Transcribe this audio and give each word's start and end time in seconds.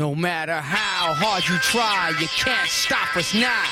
No 0.00 0.14
matter 0.14 0.54
how 0.54 1.12
hard 1.12 1.46
you 1.46 1.58
try, 1.58 2.14
you 2.18 2.26
can't 2.28 2.70
stop 2.70 3.14
us 3.18 3.34
now. 3.34 3.66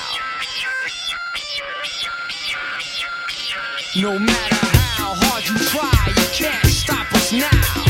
No 3.97 4.19
matter 4.19 4.67
how 4.77 5.15
hard 5.17 5.49
you 5.49 5.57
try, 5.57 5.91
you 6.09 6.29
can't 6.35 6.67
stop 6.67 7.11
us 7.15 7.33
now. 7.33 7.88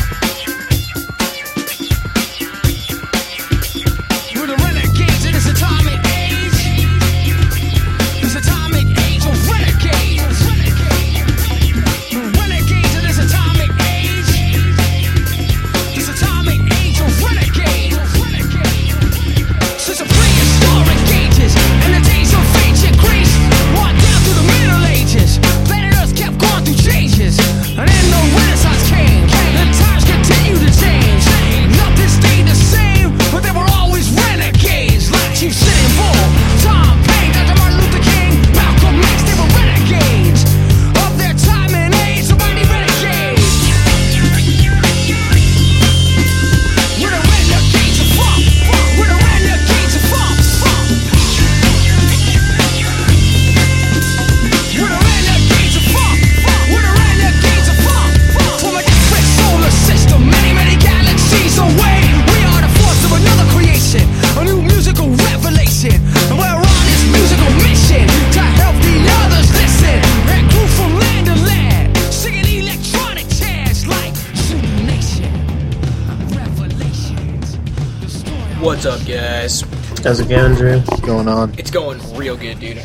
How's 80.03 80.21
it 80.21 80.29
going, 80.29 80.55
Drew? 80.55 80.79
What's 80.79 81.01
going 81.01 81.27
on? 81.27 81.53
It's 81.59 81.71
going 81.71 81.99
real 82.15 82.37
good, 82.37 82.57
dude. 82.61 82.81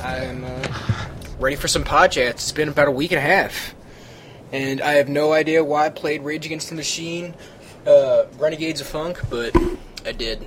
I'm 0.00 0.44
uh, 0.44 0.68
ready 1.40 1.56
for 1.56 1.66
some 1.66 1.82
podcasts. 1.82 2.34
It's 2.34 2.52
been 2.52 2.68
about 2.68 2.86
a 2.86 2.92
week 2.92 3.10
and 3.10 3.18
a 3.18 3.20
half, 3.20 3.74
and 4.52 4.80
I 4.80 4.92
have 4.92 5.08
no 5.08 5.32
idea 5.32 5.64
why 5.64 5.86
I 5.86 5.88
played 5.90 6.22
Rage 6.22 6.46
Against 6.46 6.68
the 6.68 6.76
Machine, 6.76 7.34
uh, 7.84 8.26
Renegades 8.38 8.80
of 8.80 8.86
Funk, 8.86 9.20
but 9.28 9.56
I 10.06 10.12
did. 10.12 10.46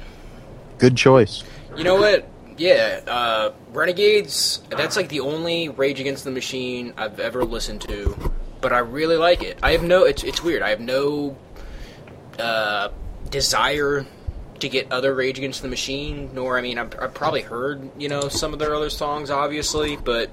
Good 0.77 0.95
choice. 0.95 1.43
You 1.75 1.83
know 1.83 1.95
what? 1.95 2.30
Yeah, 2.58 3.02
uh, 3.05 3.52
Renegades. 3.73 4.61
That's 4.69 4.95
like 4.95 5.09
the 5.09 5.19
only 5.19 5.67
Rage 5.67 5.99
Against 5.99 6.23
the 6.23 6.31
Machine 6.31 6.93
I've 6.95 7.19
ever 7.19 7.43
listened 7.43 7.81
to, 7.81 8.31
but 8.61 8.71
I 8.71 8.80
really 8.80 9.17
like 9.17 9.43
it. 9.43 9.59
I 9.61 9.73
have 9.73 9.83
no. 9.83 10.05
It's 10.05 10.23
it's 10.23 10.41
weird. 10.41 10.61
I 10.61 10.69
have 10.69 10.80
no 10.80 11.38
uh, 12.39 12.88
desire 13.30 14.08
to 14.62 14.70
get 14.70 14.92
other 14.92 15.14
Rage 15.14 15.38
Against 15.38 15.62
the 15.62 15.67
Machine. 15.67 16.31
Nor, 16.34 16.58
I 16.58 16.62
mean, 16.62 16.78
I've, 16.78 16.94
I've 17.00 17.14
probably 17.14 17.42
heard 17.42 17.90
you 18.00 18.09
know 18.09 18.30
some 18.30 18.54
of 18.54 18.59
their 18.59 18.76
other 18.76 18.90
songs, 18.90 19.30
obviously, 19.30 19.98
but 19.98 20.31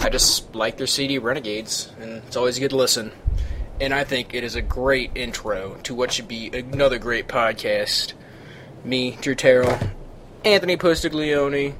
I 0.00 0.08
just 0.08 0.54
like 0.54 0.76
their 0.76 0.86
CD 0.86 1.18
Renegades, 1.18 1.92
and 2.00 2.22
it's 2.26 2.36
always 2.36 2.58
good 2.58 2.70
to 2.70 2.76
listen. 2.76 3.12
And 3.80 3.94
I 3.94 4.02
think 4.02 4.34
it 4.34 4.42
is 4.42 4.56
a 4.56 4.62
great 4.62 5.12
intro 5.14 5.76
to 5.84 5.94
what 5.94 6.12
should 6.12 6.26
be 6.26 6.48
another 6.48 6.98
great 6.98 7.28
podcast. 7.28 8.12
Me, 8.84 9.16
Drew 9.20 9.34
Terrell, 9.34 9.78
Anthony 10.44 10.76
Postiglione, 10.76 11.74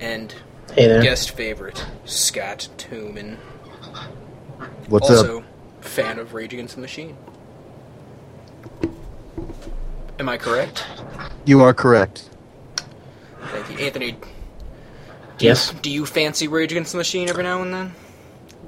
and 0.00 0.34
Hey 0.74 1.00
guest 1.02 1.30
favorite, 1.30 1.86
Scott 2.04 2.68
Tooman. 2.76 3.36
What's 4.88 5.08
also, 5.08 5.38
up? 5.38 5.44
fan 5.80 6.18
of 6.18 6.34
Rage 6.34 6.52
Against 6.52 6.74
the 6.74 6.82
Machine. 6.82 7.16
Am 10.18 10.28
I 10.28 10.36
correct? 10.36 10.84
You 11.46 11.62
are 11.62 11.72
correct. 11.72 12.28
Thank 13.46 13.70
you. 13.70 13.86
Anthony, 13.86 14.16
Yes, 15.38 15.70
do 15.82 15.90
you 15.90 16.04
fancy 16.06 16.48
Rage 16.48 16.72
Against 16.72 16.92
the 16.92 16.98
Machine 16.98 17.28
every 17.28 17.42
now 17.42 17.62
and 17.62 17.72
then? 17.72 17.92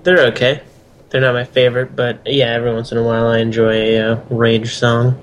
they're 0.04 0.26
okay. 0.28 0.62
They're 1.10 1.20
not 1.20 1.32
my 1.34 1.44
favorite, 1.44 1.96
but 1.96 2.20
yeah, 2.26 2.46
every 2.52 2.72
once 2.72 2.92
in 2.92 2.98
a 2.98 3.02
while 3.02 3.26
I 3.26 3.38
enjoy 3.38 3.72
a 3.72 4.12
uh, 4.12 4.20
rage 4.30 4.74
song. 4.74 5.20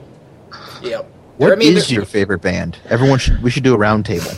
Yep. 0.84 1.06
What 1.38 1.48
is 1.48 1.54
I 1.54 1.56
mean, 1.56 1.74
they're- 1.76 1.84
your 1.90 2.06
favorite 2.06 2.42
band? 2.42 2.78
Everyone 2.90 3.20
should. 3.20 3.42
We 3.42 3.50
should 3.52 3.64
do 3.64 3.74
a 3.74 3.78
round 3.78 4.06
table. 4.06 4.32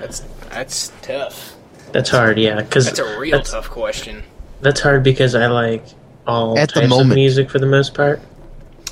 That's 0.00 0.20
that's 0.50 0.92
tough. 1.02 1.54
That's 1.92 2.08
hard, 2.10 2.38
yeah, 2.38 2.56
because 2.62 2.86
That's 2.86 2.98
a 3.00 3.18
real 3.18 3.36
that's, 3.38 3.50
tough 3.50 3.68
question. 3.68 4.22
that's 4.60 4.80
hard 4.80 5.02
because 5.02 5.34
I 5.34 5.46
like 5.48 5.84
all 6.26 6.56
At 6.58 6.72
the 6.72 6.80
types 6.82 6.98
of 6.98 7.06
music 7.08 7.50
for 7.50 7.58
the 7.58 7.66
most 7.66 7.94
part. 7.94 8.20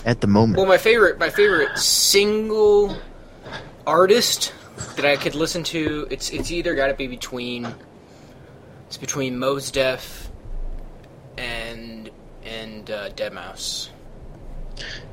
At 0.09 0.23
the 0.23 0.27
moment, 0.27 0.57
Well, 0.57 0.65
my 0.67 0.79
favorite, 0.79 1.19
my 1.19 1.29
favorite 1.29 1.77
single 1.77 2.97
artist 3.87 4.55
that 4.97 5.05
I 5.05 5.17
could 5.17 5.35
listen 5.35 5.63
to, 5.65 6.07
it's 6.11 6.31
it's 6.31 6.51
either 6.51 6.75
got 6.75 6.87
to 6.87 6.95
be 6.95 7.07
between 7.07 7.67
it's 8.87 8.97
between 8.97 9.39
Mos 9.39 9.71
Def 9.71 10.31
and 11.37 12.09
and 12.43 12.91
uh, 12.91 13.11
deadmau5. 13.11 13.91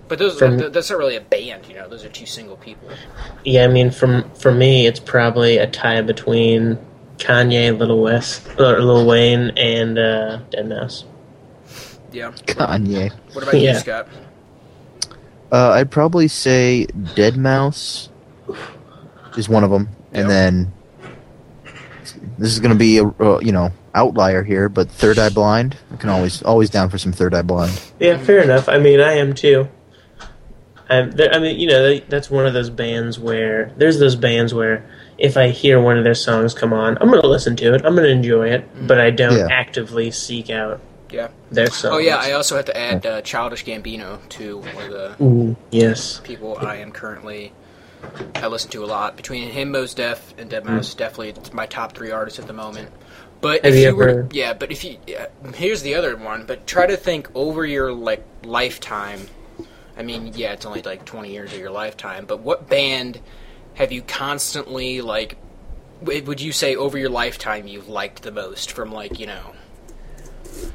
But 0.07 0.17
those 0.19 0.39
From- 0.39 0.59
th- 0.59 0.71
that's 0.71 0.89
not 0.89 0.97
really 0.99 1.17
a 1.17 1.21
band, 1.21 1.65
you 1.67 1.75
know. 1.75 1.89
Those 1.89 2.05
are 2.05 2.09
two 2.09 2.25
single 2.25 2.55
people. 2.55 2.87
Yeah, 3.43 3.65
I 3.65 3.67
mean, 3.67 3.91
from 3.91 4.31
for 4.35 4.53
me, 4.53 4.87
it's 4.87 5.01
probably 5.01 5.57
a 5.57 5.67
tie 5.67 6.03
between 6.03 6.77
Kanye, 7.17 7.77
Little 7.77 8.01
West, 8.01 8.47
or 8.59 8.79
Lil 8.79 9.05
Wayne, 9.05 9.49
and 9.57 9.99
uh, 9.99 10.39
deadmau5. 10.51 11.03
Yeah. 12.13 12.31
Kanye. 12.47 13.11
What 13.33 13.43
about 13.43 13.55
you, 13.55 13.61
Yeah. 13.61 13.79
Scott? 13.79 14.07
Uh, 15.51 15.69
I'd 15.71 15.91
probably 15.91 16.27
say 16.27 16.87
deadmau5 16.95 18.09
is 19.37 19.47
one 19.49 19.63
of 19.63 19.69
them, 19.71 19.89
and 20.11 20.29
then 20.29 20.73
this 22.37 22.51
is 22.51 22.59
going 22.59 22.71
to 22.71 22.77
be 22.77 22.97
a 22.97 23.05
uh, 23.05 23.39
you 23.39 23.51
know 23.51 23.71
outlier 23.93 24.43
here, 24.43 24.67
but 24.69 24.89
Third 24.89 25.17
Eye 25.19 25.29
Blind. 25.29 25.77
I 25.93 25.97
can 25.97 26.09
always 26.09 26.41
always 26.43 26.69
down 26.69 26.89
for 26.89 26.97
some 26.97 27.11
Third 27.11 27.33
Eye 27.33 27.41
Blind. 27.43 27.79
Yeah, 27.99 28.17
fair 28.17 28.41
enough. 28.41 28.67
I 28.67 28.77
mean, 28.79 28.99
I 28.99 29.13
am 29.13 29.33
too. 29.33 29.67
I'm 30.89 31.11
there, 31.11 31.33
I 31.33 31.39
mean, 31.39 31.59
you 31.59 31.67
know, 31.67 31.81
that- 31.89 32.09
that's 32.09 32.29
one 32.29 32.45
of 32.45 32.53
those 32.53 32.69
bands 32.69 33.17
where 33.17 33.71
there's 33.75 33.97
those 33.97 34.15
bands 34.15 34.53
where 34.53 34.85
if 35.17 35.35
I 35.35 35.47
hear 35.49 35.79
one 35.81 35.97
of 35.97 36.03
their 36.03 36.13
songs 36.13 36.53
come 36.53 36.73
on, 36.73 36.97
I'm 37.01 37.09
going 37.09 37.21
to 37.21 37.27
listen 37.27 37.55
to 37.55 37.73
it. 37.73 37.83
I'm 37.85 37.95
going 37.95 38.03
to 38.05 38.11
enjoy 38.11 38.49
it, 38.49 38.67
but 38.87 38.99
I 38.99 39.09
don't 39.09 39.35
Yeah. 39.37 39.47
actively 39.49 40.11
seek 40.11 40.49
out 40.51 40.79
Yeah. 41.11 41.29
their 41.51 41.67
songs. 41.67 41.93
Oh 41.95 41.97
yeah, 41.99 42.17
I 42.17 42.31
also 42.33 42.55
have 42.55 42.65
to 42.65 42.77
add 42.77 43.05
uh, 43.05 43.21
Childish 43.21 43.63
Gambino 43.65 44.27
to 44.29 44.57
one 44.59 44.77
of 44.85 44.91
the 44.91 45.23
Ooh, 45.23 45.55
yes. 45.71 46.19
people 46.23 46.57
I 46.57 46.77
am 46.77 46.91
currently 46.91 47.53
I 48.35 48.47
listen 48.47 48.69
to 48.71 48.83
a 48.83 48.87
lot. 48.87 49.15
Between 49.17 49.49
him, 49.49 49.71
Mos 49.71 49.93
Def, 49.93 50.33
and 50.37 50.49
deadmau5, 50.49 50.95
definitely 50.97 51.33
my 51.53 51.65
top 51.65 51.93
three 51.95 52.11
artists 52.11 52.39
at 52.39 52.47
the 52.47 52.53
moment. 52.53 52.89
But 53.41 53.63
Have 53.65 53.73
if 53.73 53.79
you 53.79 53.89
you 53.89 53.95
were, 53.95 54.09
ever- 54.09 54.27
yeah, 54.31 54.53
but 54.53 54.71
if 54.71 54.83
you, 54.83 54.97
yeah, 55.07 55.27
here's 55.55 55.81
the 55.81 55.95
other 55.95 56.15
one. 56.15 56.45
But 56.45 56.67
try 56.67 56.85
to 56.87 56.97
think 56.97 57.29
over 57.35 57.65
your 57.65 57.93
like 57.93 58.23
lifetime. 58.43 59.27
I 59.97 60.03
mean, 60.03 60.33
yeah, 60.35 60.53
it's 60.53 60.65
only 60.65 60.81
like 60.81 61.05
20 61.05 61.31
years 61.31 61.53
of 61.53 61.59
your 61.59 61.71
lifetime. 61.71 62.25
But 62.25 62.41
what 62.41 62.67
band 62.69 63.19
have 63.75 63.91
you 63.91 64.01
constantly 64.01 65.01
like? 65.01 65.37
Would 66.01 66.41
you 66.41 66.51
say 66.51 66.75
over 66.75 66.97
your 66.97 67.09
lifetime 67.09 67.67
you've 67.67 67.87
liked 67.87 68.21
the 68.23 68.31
most 68.31 68.71
from 68.71 68.91
like 68.91 69.19
you 69.19 69.27
know? 69.27 69.53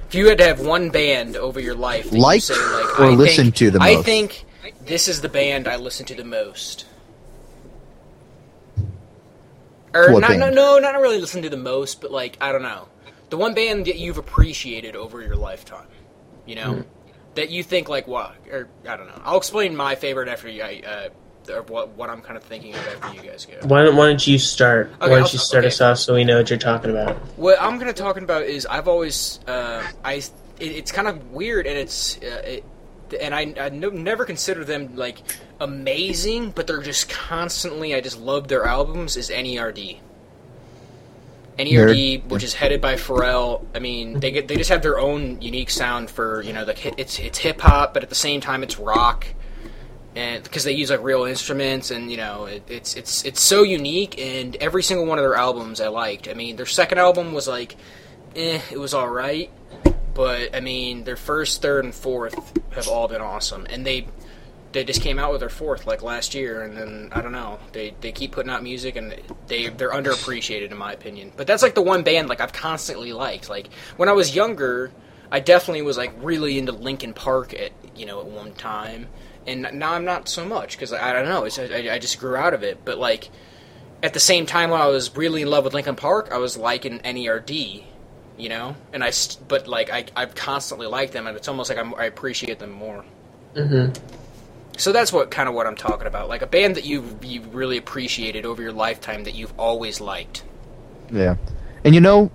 If 0.08 0.14
you 0.14 0.28
had 0.28 0.38
to 0.38 0.44
have 0.44 0.60
one 0.60 0.90
band 0.90 1.36
over 1.36 1.60
your 1.60 1.74
life, 1.74 2.10
Like 2.12 2.42
say, 2.42 2.54
like, 2.54 2.98
or 3.00 3.04
I 3.06 3.10
listen 3.10 3.44
think- 3.46 3.56
to 3.56 3.70
the 3.70 3.78
most, 3.78 3.88
I 3.88 4.02
think 4.02 4.44
this 4.84 5.06
is 5.08 5.20
the 5.20 5.28
band 5.28 5.68
I 5.68 5.76
listen 5.76 6.04
to 6.06 6.14
the 6.14 6.24
most. 6.24 6.86
Or 9.92 10.12
What 10.12 10.20
not, 10.20 10.30
no, 10.32 10.38
band? 10.46 10.54
no, 10.54 10.78
not 10.78 11.00
really 11.00 11.20
listen 11.20 11.42
to 11.42 11.48
the 11.50 11.56
most, 11.56 12.00
but 12.00 12.10
like 12.12 12.36
I 12.40 12.52
don't 12.52 12.62
know, 12.62 12.88
the 13.30 13.36
one 13.36 13.54
band 13.54 13.86
that 13.86 13.98
you've 13.98 14.18
appreciated 14.18 14.94
over 14.94 15.20
your 15.20 15.36
lifetime, 15.36 15.88
you 16.46 16.54
know, 16.54 16.74
Hmm. 16.74 16.80
that 17.34 17.50
you 17.50 17.62
think 17.64 17.88
like 17.88 18.06
what, 18.06 18.34
or 18.52 18.68
I 18.88 18.96
don't 18.96 19.06
know. 19.08 19.20
I'll 19.24 19.38
explain 19.38 19.74
my 19.74 19.94
favorite 19.96 20.28
after 20.28 20.48
you, 20.48 20.62
I, 20.62 20.82
uh, 20.86 21.08
or 21.50 21.62
what 21.62 21.90
what 21.90 22.10
I'm 22.10 22.20
kind 22.22 22.36
of 22.36 22.42
thinking 22.42 22.74
of 22.74 22.86
after 22.86 23.14
you 23.14 23.28
guys 23.28 23.46
go. 23.46 23.54
Why 23.66 23.84
don't, 23.84 23.96
why 23.96 24.06
don't 24.08 24.26
you 24.26 24.38
start? 24.38 24.86
Okay, 24.86 24.96
why 24.98 25.08
don't 25.08 25.22
I'll- 25.24 25.30
you 25.30 25.38
start 25.38 25.64
okay. 25.64 25.68
us 25.68 25.80
off 25.80 25.98
so 25.98 26.14
we 26.14 26.24
know 26.24 26.38
what 26.38 26.50
you're 26.50 26.58
talking 26.58 26.90
about? 26.90 27.16
What 27.36 27.60
I'm 27.60 27.78
going 27.78 27.92
to 27.92 28.02
talk 28.02 28.16
about 28.16 28.44
is 28.44 28.66
I've 28.66 28.88
always 28.88 29.40
uh, 29.46 29.82
I 30.04 30.14
it, 30.14 30.32
it's 30.60 30.92
kind 30.92 31.08
of 31.08 31.32
weird 31.32 31.66
and 31.66 31.78
it's 31.78 32.16
uh, 32.18 32.42
it, 32.44 32.64
and 33.20 33.34
I, 33.34 33.52
I 33.58 33.68
no, 33.70 33.88
never 33.90 34.24
consider 34.24 34.64
them 34.64 34.96
like 34.96 35.18
amazing, 35.58 36.50
but 36.50 36.66
they're 36.66 36.82
just 36.82 37.08
constantly. 37.08 37.94
I 37.94 38.00
just 38.00 38.18
love 38.18 38.48
their 38.48 38.64
albums. 38.64 39.16
Is 39.16 39.30
NERD. 39.30 39.98
NERD, 41.58 42.24
which 42.26 42.42
is 42.42 42.54
headed 42.54 42.80
by 42.80 42.94
Pharrell. 42.94 43.66
I 43.74 43.80
mean, 43.80 44.20
they 44.20 44.30
get 44.30 44.48
they 44.48 44.56
just 44.56 44.70
have 44.70 44.82
their 44.82 44.98
own 44.98 45.40
unique 45.42 45.70
sound 45.70 46.10
for 46.10 46.42
you 46.42 46.52
know 46.52 46.64
the 46.64 47.00
it's 47.00 47.18
it's 47.18 47.38
hip 47.38 47.60
hop, 47.60 47.94
but 47.94 48.02
at 48.02 48.08
the 48.08 48.14
same 48.14 48.40
time 48.40 48.62
it's 48.62 48.78
rock, 48.78 49.26
and 50.20 50.42
because 50.42 50.64
they 50.64 50.72
use 50.72 50.90
like 50.90 51.02
real 51.02 51.24
instruments 51.24 51.90
and 51.90 52.10
you 52.10 52.18
know 52.18 52.44
it, 52.44 52.62
it's 52.68 52.94
it's 52.94 53.24
it's 53.24 53.40
so 53.40 53.62
unique. 53.62 54.20
And 54.20 54.54
every 54.56 54.82
single 54.82 55.06
one 55.06 55.18
of 55.18 55.22
their 55.22 55.34
albums 55.34 55.80
I 55.80 55.88
liked. 55.88 56.28
I 56.28 56.34
mean, 56.34 56.56
their 56.56 56.66
second 56.66 56.98
album 56.98 57.32
was 57.32 57.48
like, 57.48 57.76
eh, 58.36 58.60
it 58.70 58.78
was 58.78 58.92
all 58.92 59.08
right, 59.08 59.50
but 60.12 60.54
I 60.54 60.60
mean, 60.60 61.04
their 61.04 61.16
first, 61.16 61.62
third, 61.62 61.86
and 61.86 61.94
fourth 61.94 62.34
have 62.74 62.86
all 62.86 63.08
been 63.08 63.22
awesome, 63.22 63.66
and 63.70 63.86
they 63.86 64.08
they 64.72 64.84
just 64.84 65.00
came 65.00 65.18
out 65.18 65.32
with 65.32 65.40
their 65.40 65.48
fourth 65.48 65.86
like 65.86 66.02
last 66.02 66.34
year, 66.34 66.62
and 66.62 66.76
then 66.76 67.08
I 67.12 67.22
don't 67.22 67.32
know. 67.32 67.58
They 67.72 67.94
they 68.02 68.12
keep 68.12 68.32
putting 68.32 68.50
out 68.50 68.62
music, 68.62 68.96
and 68.96 69.14
they 69.46 69.68
they're 69.68 69.90
underappreciated 69.90 70.70
in 70.70 70.76
my 70.76 70.92
opinion. 70.92 71.32
But 71.34 71.46
that's 71.46 71.62
like 71.62 71.74
the 71.74 71.82
one 71.82 72.02
band 72.02 72.28
like 72.28 72.42
I've 72.42 72.52
constantly 72.52 73.14
liked. 73.14 73.48
Like 73.48 73.68
when 73.96 74.10
I 74.10 74.12
was 74.12 74.34
younger, 74.34 74.92
I 75.32 75.40
definitely 75.40 75.80
was 75.80 75.96
like 75.96 76.12
really 76.20 76.58
into 76.58 76.72
Linkin 76.72 77.14
Park 77.14 77.54
at 77.54 77.72
you 77.96 78.04
know 78.04 78.20
at 78.20 78.26
one 78.26 78.52
time, 78.52 79.08
and 79.46 79.68
now 79.74 79.92
I'm 79.94 80.04
not 80.04 80.28
so 80.28 80.44
much 80.44 80.76
because 80.76 80.92
I, 80.92 81.10
I 81.10 81.12
don't 81.12 81.26
know. 81.28 81.44
It's, 81.44 81.58
I, 81.58 81.64
I 81.92 81.98
just 81.98 82.18
grew 82.20 82.36
out 82.36 82.54
of 82.54 82.62
it. 82.62 82.84
But 82.84 82.98
like 82.98 83.30
at 84.02 84.14
the 84.14 84.20
same 84.20 84.46
time, 84.46 84.70
when 84.70 84.80
I 84.80 84.86
was 84.88 85.14
really 85.16 85.42
in 85.42 85.48
love 85.50 85.64
with 85.64 85.74
Linkin 85.74 85.96
Park, 85.96 86.28
I 86.32 86.38
was 86.38 86.56
liking 86.56 86.98
NERD. 87.00 87.84
You 88.38 88.48
know, 88.48 88.74
and 88.94 89.04
I, 89.04 89.10
st- 89.10 89.46
but 89.48 89.66
like 89.68 89.90
I, 89.90 90.06
I've 90.16 90.34
constantly 90.34 90.86
liked 90.86 91.12
them, 91.12 91.26
and 91.26 91.36
it's 91.36 91.46
almost 91.46 91.68
like 91.68 91.78
I'm, 91.78 91.94
I 91.96 92.04
appreciate 92.06 92.58
them 92.58 92.70
more. 92.70 93.04
hmm 93.54 93.88
So 94.78 94.92
that's 94.92 95.12
what 95.12 95.30
kind 95.30 95.46
of 95.46 95.54
what 95.54 95.66
I'm 95.66 95.76
talking 95.76 96.06
about. 96.06 96.30
Like 96.30 96.40
a 96.40 96.46
band 96.46 96.74
that 96.76 96.84
you 96.84 97.18
you 97.22 97.42
really 97.52 97.76
appreciated 97.76 98.46
over 98.46 98.62
your 98.62 98.72
lifetime 98.72 99.24
that 99.24 99.34
you've 99.34 99.52
always 99.58 100.00
liked. 100.00 100.42
Yeah, 101.12 101.36
and 101.84 101.94
you 101.94 102.00
know, 102.00 102.30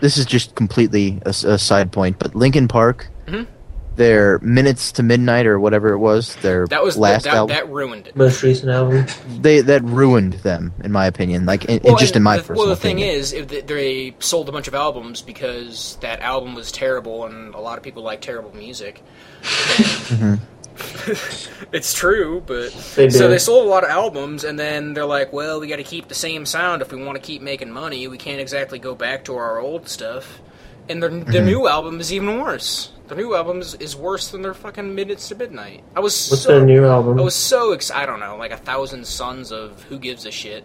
this 0.00 0.16
is 0.16 0.26
just 0.26 0.56
completely 0.56 1.20
a 1.24 1.32
side 1.32 1.92
point, 1.92 2.18
but 2.18 2.34
Linkin 2.34 2.66
Park, 2.66 3.06
Mhm. 3.26 3.46
Their 3.96 4.38
minutes 4.40 4.92
to 4.92 5.02
midnight 5.02 5.46
or 5.46 5.58
whatever 5.60 5.92
it 5.92 5.98
was, 5.98 6.34
their 6.36 6.66
That 6.66 6.82
was 6.82 6.96
last 6.96 7.24
that, 7.24 7.34
album, 7.34 7.54
that 7.54 7.68
ruined 7.70 8.06
it. 8.08 8.16
Most 8.16 8.42
recent 8.42 8.70
album. 8.70 9.06
they 9.40 9.60
that 9.60 9.82
ruined 9.84 10.34
them, 10.34 10.72
in 10.82 10.90
my 10.92 11.06
opinion. 11.06 11.46
Like, 11.46 11.64
in, 11.66 11.80
Well, 11.84 11.96
just 11.96 12.16
in 12.16 12.22
my 12.22 12.36
the, 12.38 12.42
personal 12.42 12.66
well, 12.66 12.68
the 12.74 12.80
thing 12.80 12.96
opinion. 12.98 13.16
is, 13.16 13.30
they- 13.32 13.60
they 13.60 14.14
sold 14.18 14.48
a 14.48 14.52
bunch 14.52 14.68
of 14.68 14.74
albums 14.74 15.22
because 15.22 15.96
that 16.00 16.20
album 16.20 16.54
was 16.54 16.72
terrible, 16.72 17.24
and 17.24 17.54
a 17.54 17.60
lot 17.60 17.78
of 17.78 17.84
people 17.84 18.02
like 18.02 18.20
terrible 18.20 18.54
music. 18.56 19.02
Mhm. 19.42 20.40
it's 21.72 21.94
true, 21.94 22.42
but 22.46 22.72
They 22.96 23.08
so 23.10 23.28
they 23.28 23.38
sold 23.38 23.66
a 23.66 23.68
lot 23.70 23.84
of 23.84 23.90
albums, 23.90 24.42
and 24.42 24.58
then 24.58 24.92
they're 24.94 25.04
like, 25.06 25.32
"Well, 25.32 25.60
we 25.60 25.68
got 25.68 25.76
to 25.76 25.84
keep 25.84 26.08
the 26.08 26.14
same 26.16 26.46
sound 26.46 26.82
if 26.82 26.90
we 26.92 27.00
want 27.02 27.14
to 27.16 27.22
keep 27.22 27.42
making 27.42 27.70
money. 27.70 28.08
We 28.08 28.18
can't 28.18 28.40
exactly 28.40 28.80
go 28.80 28.94
back 28.96 29.24
to 29.26 29.36
our 29.36 29.60
old 29.60 29.88
stuff." 29.88 30.40
And 30.88 31.00
their 31.02 31.10
their 31.10 31.20
Mm-hmm. 31.42 31.46
new 31.46 31.68
album 31.68 32.00
is 32.00 32.12
even 32.12 32.40
worse. 32.40 32.90
Their 33.06 33.18
new 33.18 33.34
album 33.34 33.60
is, 33.60 33.74
is 33.74 33.94
worse 33.94 34.28
than 34.30 34.40
their 34.40 34.54
fucking 34.54 34.94
Minutes 34.94 35.28
to 35.28 35.34
Midnight. 35.34 35.84
I 35.94 36.00
was 36.00 36.30
What's 36.30 36.42
so 36.44 36.56
their 36.56 36.64
new 36.64 36.86
album? 36.86 37.18
I 37.18 37.22
was 37.22 37.34
so 37.34 37.72
excited. 37.72 38.02
I 38.02 38.06
don't 38.06 38.18
know, 38.18 38.36
like 38.36 38.50
a 38.50 38.56
thousand 38.56 39.06
sons 39.06 39.52
of 39.52 39.82
who 39.84 39.98
gives 39.98 40.24
a 40.24 40.30
shit. 40.30 40.64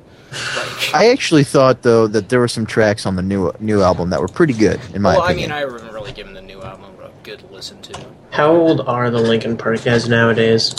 Like, 0.56 0.94
I 0.96 1.10
actually 1.10 1.44
thought 1.44 1.82
though 1.82 2.08
that 2.08 2.30
there 2.30 2.40
were 2.40 2.48
some 2.48 2.66
tracks 2.66 3.06
on 3.06 3.18
the 3.18 3.22
new 3.22 3.52
new 3.60 3.82
album 3.82 4.10
that 4.12 4.22
were 4.22 4.30
pretty 4.30 4.54
good, 4.54 4.80
in 4.94 5.02
my 5.02 5.14
well, 5.16 5.24
I 5.24 5.32
opinion. 5.32 5.50
mean, 5.50 5.58
I 5.58 5.60
haven't 5.62 5.94
really 5.94 6.14
given 6.14 6.34
the 6.34 6.42
new 6.42 6.62
album 6.62 6.92
a 7.04 7.10
good 7.24 7.44
listen 7.52 7.82
to. 7.82 8.06
How 8.32 8.56
old 8.56 8.82
are 8.82 9.10
the 9.12 9.20
Linkin 9.20 9.58
Park 9.58 9.84
guys 9.84 10.08
nowadays? 10.08 10.74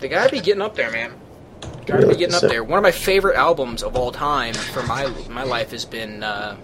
They 0.00 0.08
gotta 0.08 0.30
be 0.30 0.40
getting 0.40 0.60
up 0.62 0.74
there, 0.74 0.90
man. 0.90 1.12
Gotta 1.86 2.02
Really? 2.02 2.14
be 2.14 2.18
getting 2.18 2.34
up 2.34 2.42
So- 2.42 2.48
there. 2.48 2.62
One 2.62 2.78
of 2.78 2.82
my 2.82 2.90
favorite 2.92 3.36
albums 3.36 3.82
of 3.82 3.96
all 3.96 4.12
time 4.12 4.52
for 4.52 4.82
my 4.82 5.06
my 5.30 5.44
life 5.44 5.70
has 5.70 5.86
been 5.86 6.22
uh, 6.22 6.56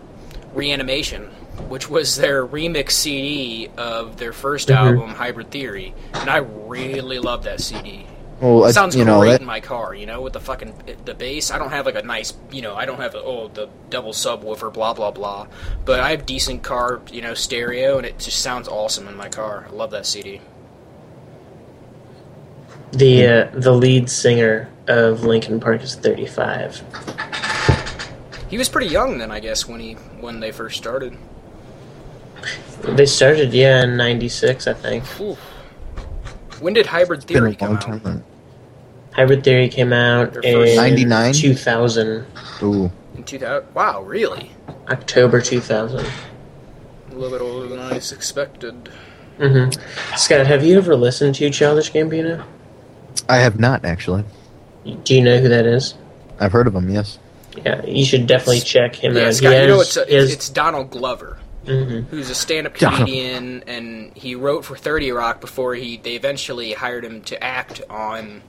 Reanimation, 0.54 1.30
which 1.68 1.88
was 1.90 2.16
their 2.16 2.46
remix 2.46 2.92
CD 2.92 3.68
of 3.76 4.16
their 4.16 4.32
1st 4.32 4.68
Mhm. 4.68 4.74
album, 4.76 5.10
Hybrid 5.10 5.50
Theory, 5.50 5.94
and 6.14 6.30
I 6.30 6.38
really 6.38 7.18
love 7.18 7.42
that 7.44 7.60
CD. 7.60 8.06
well, 8.40 8.64
It 8.64 8.68
I- 8.68 8.70
sounds 8.70 8.94
you 8.94 9.04
know 9.04 9.18
great 9.20 9.30
that, 9.32 9.40
in 9.40 9.46
my 9.46 9.58
car, 9.60 9.94
you 9.94 10.06
know, 10.06 10.20
with 10.20 10.32
the 10.32 10.38
fucking 10.40 10.72
the 11.04 11.12
bass. 11.14 11.50
I 11.50 11.58
don't 11.58 11.70
have 11.70 11.86
like 11.86 11.96
a 11.96 12.02
nice, 12.02 12.34
you 12.52 12.62
know, 12.62 12.76
I 12.76 12.86
don't 12.86 13.00
have 13.00 13.14
a, 13.16 13.18
oh 13.22 13.50
the 13.52 13.68
double 13.90 14.12
subwoofer, 14.12 14.72
blah 14.72 14.94
blah 14.94 15.10
blah. 15.10 15.48
But 15.84 15.98
I 16.00 16.10
have 16.12 16.24
decent 16.24 16.62
car, 16.62 17.00
you 17.10 17.20
know, 17.20 17.34
stereo, 17.34 17.96
and 17.98 18.06
it 18.06 18.18
just 18.20 18.38
sounds 18.38 18.68
awesome 18.68 19.08
in 19.08 19.16
my 19.16 19.28
car. 19.28 19.66
I 19.68 19.74
love 19.74 19.90
that 19.90 20.06
CD. 20.06 20.40
The 22.92 23.26
uh, 23.26 23.46
the 23.52 23.72
lead 23.72 24.08
singer 24.08 24.68
of 24.86 25.24
Linkin 25.24 25.60
Park 25.60 25.82
is 25.82 25.94
35. 25.96 26.82
He 28.48 28.56
was 28.56 28.68
pretty 28.68 28.86
young 28.88 29.18
then, 29.18 29.30
I 29.30 29.40
guess, 29.40 29.66
when 29.68 29.80
he 29.80 29.94
when 30.20 30.40
they 30.40 30.52
first 30.52 30.78
started. 30.78 31.14
They 32.82 33.06
started, 33.06 33.52
yeah, 33.52 33.82
in 33.84 33.96
96, 33.96 34.66
I 34.66 34.72
think. 34.72 35.04
Oof. 35.20 35.38
When 36.60 36.72
did 36.74 36.86
Hybrid 36.86 37.26
been 37.26 37.36
a 37.36 37.40
Theory 37.40 37.56
come 37.56 37.68
long 37.70 37.76
out? 37.76 38.04
time. 38.04 38.24
Hybrid 39.12 39.44
Theory 39.44 39.68
came 39.68 39.92
out 39.92 40.32
Their 40.34 40.64
in 40.64 40.76
99? 40.76 41.32
2000. 41.34 42.26
Ooh, 42.62 42.90
In 43.16 43.24
2000? 43.24 43.74
Wow, 43.74 44.02
really? 44.02 44.52
October 44.88 45.40
2000. 45.40 45.98
A 46.00 47.14
little 47.14 47.30
bit 47.30 47.40
older 47.44 47.66
than 47.68 47.78
I 47.80 47.96
expected. 47.96 48.90
Mm-hmm. 49.38 50.16
Scott, 50.16 50.46
have 50.46 50.64
you 50.64 50.78
ever 50.78 50.96
listened 50.96 51.34
to 51.36 51.50
Childish 51.50 51.92
Gambino? 51.92 52.44
I 53.28 53.36
have 53.36 53.58
not 53.60 53.84
actually. 53.84 54.24
Do 55.04 55.14
you 55.14 55.22
know 55.22 55.38
who 55.38 55.48
that 55.48 55.66
is? 55.66 55.94
I've 56.40 56.52
heard 56.52 56.66
of 56.66 56.74
him, 56.74 56.88
Yes. 56.90 57.18
Yeah, 57.64 57.84
you 57.84 58.04
should 58.04 58.26
definitely 58.28 58.60
check 58.60 58.94
him 58.94 59.16
Yeah, 59.16 59.26
out. 59.28 59.34
Scott, 59.34 59.52
he 59.52 59.60
you 59.62 59.66
know 59.66 59.80
it's, 59.80 59.94
he 59.94 60.14
has- 60.14 60.24
it's 60.26 60.32
it's 60.34 60.48
Donald 60.48 60.90
Glover, 60.90 61.37
mhm. 61.68 62.06
who's 62.08 62.30
a 62.30 62.34
stand-up 62.34 62.76
Donald. 62.76 63.00
comedian, 63.00 63.64
and 63.66 64.12
he 64.16 64.34
wrote 64.34 64.64
for 64.64 64.76
Thirty 64.76 65.10
Rock 65.12 65.40
before 65.40 65.74
he 65.74 65.96
they 65.98 66.14
eventually 66.16 66.72
hired 66.72 67.04
him 67.04 67.22
to 67.22 67.42
act 67.42 67.82
on 67.90 68.42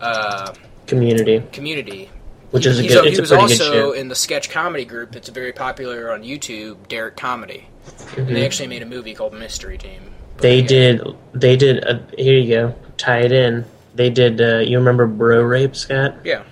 uh, 0.00 0.52
Community, 0.86 1.42
Community. 1.52 2.10
which 2.50 2.64
He- 2.64 2.70
is 2.70 2.78
a 2.78 2.82
he's 2.82 2.92
good. 2.92 3.04
he 3.04 3.10
It's 3.10 3.18
a 3.18 3.22
was 3.22 3.30
pretty 3.30 3.42
good 3.48 3.60
also 3.60 3.72
show. 3.72 3.92
in 3.92 4.08
the 4.08 4.14
sketch 4.14 4.50
comedy 4.50 4.84
group 4.84 5.12
that's 5.12 5.28
very 5.28 5.52
popular 5.52 6.12
on 6.12 6.22
YouTube, 6.22 6.88
Derrick 6.88 7.16
Comedy. 7.16 7.66
Mhm. 7.86 8.28
And 8.28 8.36
they 8.36 8.44
actually 8.44 8.68
made 8.68 8.82
a 8.82 8.86
movie 8.86 9.14
called 9.14 9.32
Mystery 9.32 9.78
Team. 9.78 10.02
They 10.38 10.60
yeah. 10.60 10.66
did. 10.66 11.02
They 11.34 11.56
did. 11.56 11.78
A, 11.84 12.00
here 12.16 12.38
you 12.38 12.54
go. 12.54 12.74
Tie 12.96 13.20
it 13.20 13.32
in. 13.32 13.64
They 13.94 14.10
did. 14.10 14.40
Uh, 14.40 14.58
you 14.58 14.78
remember 14.78 15.06
Bro 15.06 15.42
Rape, 15.42 15.74
Scott? 15.74 16.14
Yeah. 16.24 16.42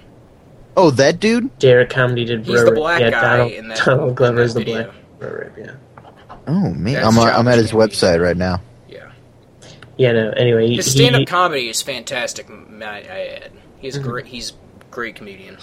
Oh, 0.76 0.90
that 0.90 1.20
dude. 1.20 1.56
Derrick 1.58 1.88
Comedy 1.90 2.24
did 2.24 2.40
He's 2.44 2.48
Bro 2.56 2.64
the 2.64 2.70
Rape. 2.72 2.78
black 2.80 3.00
yeah, 3.00 3.10
guy 3.10 3.36
Donald, 3.36 3.52
in 3.52 3.68
that- 3.68 3.78
Donald 3.84 4.14
Glover 4.16 4.38
in 4.40 4.44
is 4.44 4.54
the 4.54 4.60
video. 4.60 4.74
black 4.84 4.94
Bro 5.20 5.30
Rape. 5.30 5.52
Yeah. 5.56 5.70
Oh 6.46 6.70
man, 6.74 7.04
I'm, 7.04 7.18
uh, 7.18 7.24
I'm 7.24 7.48
at 7.48 7.58
his 7.58 7.72
website 7.72 8.22
right 8.22 8.36
now. 8.36 8.60
Yeah. 8.88 9.10
Yeah. 9.96 10.12
No. 10.12 10.30
Anyway, 10.30 10.74
His 10.74 10.90
stand-up 10.90 11.26
comedy 11.26 11.68
is 11.68 11.82
fantastic. 11.82 12.48
I, 12.50 12.84
I 12.84 13.40
add, 13.44 13.52
he's 13.78 13.96
Mm-hmm. 13.98 14.08
great. 14.08 14.26
He's 14.26 14.50
a 14.50 14.84
great 14.90 15.16
comedian. 15.16 15.56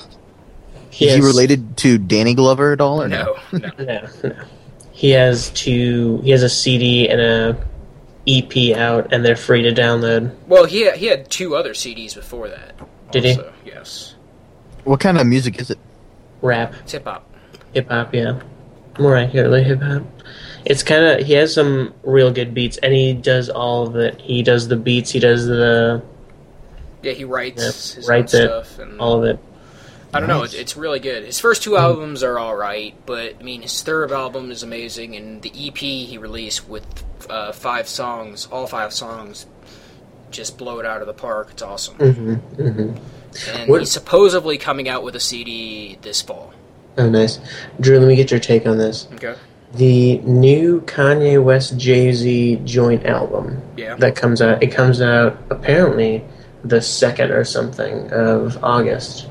he 0.89 1.07
Is 1.07 1.15
he 1.15 1.21
related 1.21 1.77
to 1.77 1.97
Danny 1.97 2.33
Glover 2.33 2.73
at 2.73 2.81
all? 2.81 3.01
Or 3.03 3.07
No, 3.07 3.37
no. 3.51 3.59
No, 3.79 4.07
no. 4.23 4.35
He 4.91 5.11
has 5.11 5.49
two. 5.51 6.19
He 6.23 6.31
has 6.31 6.43
a 6.43 6.49
CD 6.49 7.07
and 7.09 7.19
a 7.21 7.65
EP 8.27 8.75
out, 8.77 9.11
and 9.13 9.23
they're 9.25 9.35
free 9.35 9.63
to 9.63 9.71
download. 9.71 10.33
Well, 10.47 10.65
he 10.65 10.85
had, 10.85 10.97
he 10.97 11.07
had 11.07 11.29
two 11.29 11.55
other 11.55 11.73
CDs 11.73 12.13
before 12.15 12.47
that. 12.49 12.75
Did 13.11 13.23
he? 13.25 13.37
Yes. 13.65 14.15
What 14.83 14.99
kind 14.99 15.17
of 15.17 15.25
music 15.27 15.59
is 15.59 15.69
it? 15.71 15.79
Rap, 16.41 16.73
It's 16.83 16.91
hip 16.91 17.05
hop. 17.05 17.25
hip 17.73 17.89
hop, 17.89 18.13
yeah, 18.13 18.39
more 18.99 19.15
accurately, 19.15 19.63
hip 19.63 19.81
hop. 19.81 20.03
It's 20.65 20.84
kind 20.84 21.03
of 21.05 21.25
he 21.25 21.34
has 21.34 21.53
some 21.53 21.93
real 22.03 22.32
good 22.32 22.53
beats, 22.53 22.77
and 22.77 22.93
he 22.93 23.13
does 23.13 23.50
all 23.50 23.88
of 23.88 23.96
it. 23.96 24.20
He 24.22 24.43
does 24.43 24.67
the 24.67 24.75
beats. 24.77 25.12
He 25.12 25.20
does 25.20 25.46
the 25.48 26.01
Yeah, 27.01 27.12
he 27.13 27.24
writes 27.25 27.62
Yeah, 27.62 27.96
his 27.98 28.08
writes 28.08 28.34
own 28.34 28.41
it, 28.41 28.46
stuff, 28.46 28.79
and 28.79 29.00
all 29.00 29.17
of 29.17 29.24
it. 29.25 29.39
I 30.13 30.20
don't 30.20 30.29
know. 30.29 30.41
Nice. 30.41 30.53
It's, 30.53 30.62
it's 30.62 30.77
really 30.77 31.00
good. 31.00 31.24
His 31.25 31.39
first 31.39 31.63
two 31.63 31.75
albums 31.75 32.22
are 32.22 32.38
all 32.38 32.55
right, 32.55 32.93
but 33.08 33.36
I 33.39 33.43
mean, 33.43 33.63
his 33.63 33.82
third 33.82 34.12
album 34.12 34.51
is 34.51 34.62
amazing, 34.63 35.15
and 35.15 35.41
the 35.41 35.51
EP 35.67 35.77
he 35.77 36.17
released 36.20 36.70
with 36.70 36.86
uh, 37.29 37.51
five 37.51 37.88
songs, 37.88 38.48
all 38.51 38.67
five 38.67 38.93
songs, 38.93 39.48
just 40.29 40.58
blow 40.58 40.79
it 40.79 40.86
out 40.86 41.01
of 41.01 41.08
the 41.08 41.13
park. 41.13 41.50
It's 41.51 41.63
awesome. 41.63 41.96
hmm 41.96 42.34
hmm 42.36 42.96
And 43.55 43.70
What- 43.70 43.79
he's 43.82 43.91
supposedly 43.91 44.58
coming 44.60 44.88
out 44.88 45.03
with 45.03 45.15
a 45.15 45.20
CD 45.20 45.98
this 46.03 46.22
fall. 46.22 46.53
Oh, 46.98 47.10
nice, 47.10 47.39
Drew. 47.79 47.98
Let 48.00 48.08
me 48.08 48.15
get 48.15 48.29
your 48.29 48.39
take 48.39 48.67
on 48.67 48.77
this. 48.77 49.08
Okay. 49.15 49.34
The 49.74 50.20
new 50.20 50.82
Kanye 50.82 51.44
West 51.44 51.77
Jay 51.77 52.12
Z 52.13 52.62
joint 52.63 53.06
album 53.06 53.62
Yeah. 53.75 53.96
that 53.96 54.15
comes 54.15 54.42
out. 54.42 54.62
It 54.62 54.68
comes 54.68 55.01
out 55.01 55.38
apparently 55.50 56.24
the 56.63 56.80
second 56.82 57.32
or 57.32 57.44
something 57.44 58.12
of 58.12 58.63
August. 58.63 59.27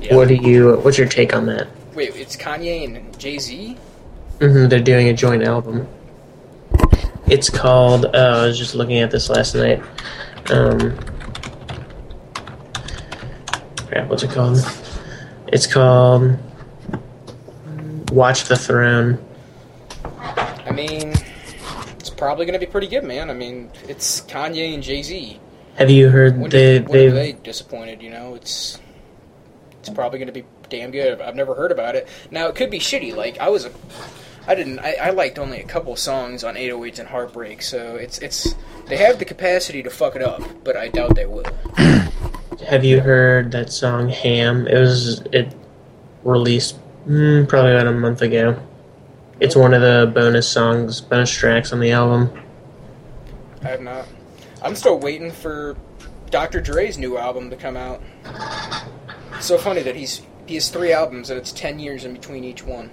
Yeah. 0.00 0.16
What 0.16 0.28
do 0.28 0.34
you? 0.34 0.76
What's 0.78 0.98
your 0.98 1.06
take 1.08 1.34
on 1.34 1.46
that? 1.46 1.68
Wait, 1.94 2.14
it's 2.16 2.36
Kanye 2.36 2.84
and 2.84 3.18
Jay 3.18 3.38
Z. 3.38 3.76
Mm-hmm, 4.40 4.68
they're 4.68 4.80
doing 4.80 5.08
a 5.08 5.14
joint 5.14 5.44
album. 5.44 5.86
It's 7.28 7.48
called. 7.48 8.06
Oh, 8.12 8.42
I 8.42 8.46
was 8.46 8.58
just 8.58 8.74
looking 8.74 8.98
at 8.98 9.10
this 9.12 9.30
last 9.30 9.54
night. 9.54 9.80
Um, 10.50 10.96
crap, 13.88 14.08
what's 14.08 14.22
it 14.22 14.30
called? 14.30 14.58
It's 15.48 15.66
called 15.66 16.36
Watch 18.10 18.44
the 18.44 18.56
Throne. 18.56 19.18
I 20.76 20.86
mean, 20.86 21.14
it's 21.98 22.10
probably 22.10 22.44
going 22.44 22.52
to 22.52 22.58
be 22.58 22.70
pretty 22.70 22.86
good, 22.86 23.02
man. 23.02 23.30
I 23.30 23.32
mean, 23.32 23.70
it's 23.88 24.20
Kanye 24.20 24.74
and 24.74 24.82
Jay 24.82 25.02
Z. 25.02 25.40
Have 25.76 25.88
you 25.88 26.10
heard 26.10 26.38
When, 26.38 26.50
they 26.50 26.78
did, 26.80 26.88
when 26.90 26.98
they 26.98 27.08
they 27.08 27.32
disappointed? 27.32 28.02
You 28.02 28.10
know, 28.10 28.34
it's 28.34 28.78
it's 29.80 29.88
probably 29.88 30.18
going 30.18 30.26
to 30.26 30.34
be 30.34 30.44
damn 30.68 30.90
good. 30.90 31.22
I've 31.22 31.34
never 31.34 31.54
heard 31.54 31.72
about 31.72 31.94
it. 31.94 32.06
Now 32.30 32.48
it 32.48 32.56
could 32.56 32.70
be 32.70 32.78
shitty. 32.78 33.16
Like 33.16 33.38
I 33.38 33.48
was 33.48 33.64
a, 33.64 33.70
I 34.46 34.54
didn't. 34.54 34.80
I, 34.80 34.96
I 35.00 35.10
liked 35.10 35.38
only 35.38 35.60
a 35.60 35.66
couple 35.66 35.96
songs 35.96 36.44
on 36.44 36.56
808s 36.56 36.98
and 36.98 37.08
Heartbreak. 37.08 37.62
So 37.62 37.96
it's 37.96 38.18
it's 38.18 38.54
they 38.86 38.98
have 38.98 39.18
the 39.18 39.24
capacity 39.24 39.82
to 39.82 39.88
fuck 39.88 40.14
it 40.14 40.20
up, 40.20 40.42
but 40.62 40.76
I 40.76 40.88
doubt 40.88 41.14
they 41.14 41.24
will. 41.24 41.46
Have 42.68 42.84
you 42.84 43.00
heard 43.00 43.50
that 43.52 43.72
song 43.72 44.10
"Ham"? 44.10 44.66
It 44.66 44.78
was 44.78 45.20
it 45.32 45.54
released 46.22 46.76
mm, 47.08 47.48
probably 47.48 47.72
about 47.72 47.86
a 47.86 47.92
month 47.92 48.20
ago. 48.20 48.60
It's 49.38 49.54
one 49.54 49.74
of 49.74 49.82
the 49.82 50.10
bonus 50.14 50.48
songs, 50.48 51.00
bonus 51.00 51.30
tracks 51.30 51.72
on 51.72 51.80
the 51.80 51.90
album. 51.92 52.30
I 53.62 53.68
have 53.68 53.82
not. 53.82 54.06
I'm 54.62 54.74
still 54.74 54.98
waiting 54.98 55.30
for 55.30 55.76
Dr. 56.30 56.60
Dre's 56.60 56.96
new 56.98 57.18
album 57.18 57.50
to 57.50 57.56
come 57.56 57.76
out. 57.76 58.00
It's 59.34 59.46
so 59.46 59.58
funny 59.58 59.82
that 59.82 59.94
he's 59.96 60.22
he 60.46 60.54
has 60.54 60.70
three 60.70 60.92
albums 60.92 61.28
and 61.28 61.38
it's 61.38 61.52
ten 61.52 61.78
years 61.78 62.04
in 62.04 62.14
between 62.14 62.44
each 62.44 62.64
one. 62.64 62.90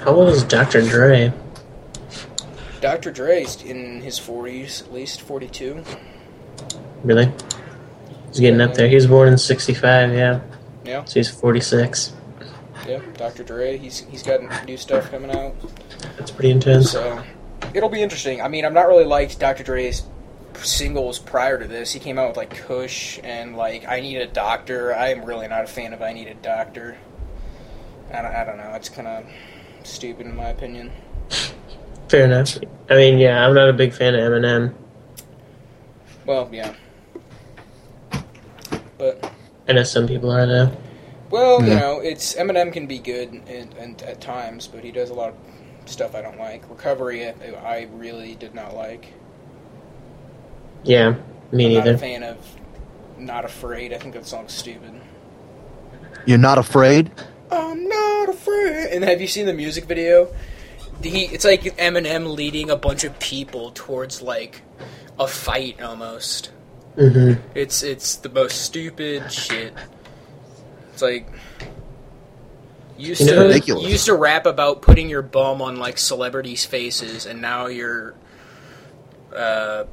How 0.00 0.12
old 0.12 0.28
is 0.28 0.44
Dr. 0.44 0.82
Dre? 0.82 1.32
Dr. 2.80 3.10
Dre's 3.10 3.62
in 3.62 4.02
his 4.02 4.20
40s, 4.20 4.82
at 4.82 4.92
least 4.92 5.22
42. 5.22 5.82
Really? 7.02 7.32
He's 8.28 8.40
getting 8.40 8.60
up 8.60 8.74
there. 8.74 8.88
He 8.88 8.94
was 8.94 9.06
born 9.06 9.28
in 9.28 9.38
'65. 9.38 10.12
Yeah, 10.12 10.40
Yeah, 10.84 11.04
so 11.04 11.14
he's 11.14 11.30
46. 11.30 12.13
Yeah. 12.86 13.00
Dr. 13.16 13.42
Dre, 13.42 13.76
he's 13.76 14.00
he's 14.00 14.22
got 14.22 14.40
new 14.66 14.76
stuff 14.76 15.10
coming 15.10 15.30
out. 15.30 15.54
That's 16.18 16.30
pretty 16.30 16.50
intense. 16.50 16.90
So 16.90 17.22
it'll 17.72 17.88
be 17.88 18.02
interesting. 18.02 18.40
I 18.40 18.48
mean, 18.48 18.64
I'm 18.64 18.74
not 18.74 18.88
really 18.88 19.04
liked 19.04 19.38
Dr. 19.38 19.62
Dre's 19.62 20.04
singles 20.54 21.18
prior 21.18 21.58
to 21.58 21.66
this. 21.66 21.92
He 21.92 21.98
came 21.98 22.18
out 22.18 22.28
with 22.28 22.36
like 22.36 22.56
Kush 22.56 23.18
and 23.22 23.56
like 23.56 23.86
I 23.88 24.00
Need 24.00 24.18
a 24.18 24.26
Doctor. 24.26 24.94
I 24.94 25.08
am 25.08 25.24
really 25.24 25.48
not 25.48 25.64
a 25.64 25.66
fan 25.66 25.92
of 25.92 26.02
I 26.02 26.12
Need 26.12 26.28
a 26.28 26.34
Doctor. 26.34 26.96
I 28.12 28.22
don't, 28.22 28.34
I 28.34 28.44
don't 28.44 28.56
know. 28.58 28.72
It's 28.74 28.88
kind 28.88 29.08
of 29.08 29.24
stupid 29.82 30.26
in 30.26 30.36
my 30.36 30.48
opinion. 30.48 30.92
Fair 32.08 32.26
enough. 32.26 32.58
I 32.90 32.94
mean, 32.94 33.18
yeah, 33.18 33.46
I'm 33.46 33.54
not 33.54 33.68
a 33.68 33.72
big 33.72 33.92
fan 33.92 34.14
of 34.14 34.20
Eminem. 34.20 34.74
Well, 36.26 36.48
yeah. 36.52 36.74
But 38.98 39.32
I 39.68 39.72
know 39.72 39.82
some 39.82 40.06
people 40.06 40.30
are 40.30 40.46
though. 40.46 40.76
Well, 41.34 41.60
you 41.64 41.74
know, 41.74 41.98
it's 41.98 42.34
Eminem 42.36 42.72
can 42.72 42.86
be 42.86 43.00
good 43.00 43.32
and, 43.32 43.74
and 43.74 44.00
at 44.02 44.20
times, 44.20 44.68
but 44.68 44.84
he 44.84 44.92
does 44.92 45.10
a 45.10 45.14
lot 45.14 45.30
of 45.30 45.90
stuff 45.90 46.14
I 46.14 46.22
don't 46.22 46.38
like. 46.38 46.62
Recovery, 46.70 47.26
I, 47.26 47.32
I 47.60 47.88
really 47.92 48.36
did 48.36 48.54
not 48.54 48.76
like. 48.76 49.12
Yeah, 50.84 51.16
me 51.50 51.76
I'm 51.76 51.84
not 51.84 51.94
a 51.94 51.98
fan 51.98 52.22
of 52.22 52.38
Not 53.18 53.44
Afraid. 53.44 53.92
I 53.92 53.98
think 53.98 54.14
that 54.14 54.26
song's 54.26 54.52
stupid. 54.52 54.92
You're 56.24 56.38
not 56.38 56.58
afraid? 56.58 57.10
I'm 57.50 57.88
not 57.88 58.28
afraid. 58.28 58.92
And 58.92 59.02
have 59.02 59.20
you 59.20 59.26
seen 59.26 59.46
the 59.46 59.54
music 59.54 59.86
video? 59.86 60.32
He, 61.02 61.24
it's 61.24 61.44
like 61.44 61.62
Eminem 61.62 62.36
leading 62.36 62.70
a 62.70 62.76
bunch 62.76 63.02
of 63.02 63.18
people 63.18 63.72
towards 63.74 64.22
like 64.22 64.62
a 65.18 65.26
fight 65.26 65.82
almost. 65.82 66.52
Mm-hmm. 66.96 67.42
It's 67.56 67.82
it's 67.82 68.14
the 68.14 68.28
most 68.28 68.62
stupid 68.62 69.32
shit. 69.32 69.74
It's 70.94 71.02
like 71.02 71.28
you 72.96 73.08
used 73.08 73.20
You 73.22 73.26
know- 73.26 73.42
to 73.42 73.48
Ridiculous. 73.48 73.90
used 73.90 74.06
to 74.06 74.14
rap 74.14 74.46
about 74.46 74.80
putting 74.80 75.08
your 75.08 75.22
bum 75.22 75.60
on 75.60 75.76
like 75.76 75.98
celebrities' 75.98 76.64
faces, 76.64 77.26
and 77.26 77.40
now 77.42 77.66
you're. 77.66 78.14
Uh, 79.34 79.84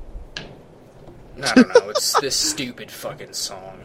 I 1.44 1.54
don't 1.56 1.68
know. 1.70 1.90
It's 1.90 2.20
this 2.22 2.36
stupid 2.52 2.92
fucking 2.92 3.34
song. 3.34 3.80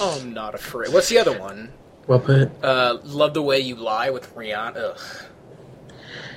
I'm 0.00 0.32
not 0.32 0.54
afraid. 0.54 0.92
What's 0.92 1.08
the 1.08 1.18
other 1.18 1.36
one? 1.38 1.72
Well 2.06 2.20
put. 2.20 2.50
Uh, 2.64 2.98
Love 3.04 3.34
the 3.34 3.42
Way 3.42 3.58
You 3.60 3.74
Lie 3.74 4.10
with 4.10 4.32
Rihanna. 4.36 4.76
Ugh. 4.76 5.00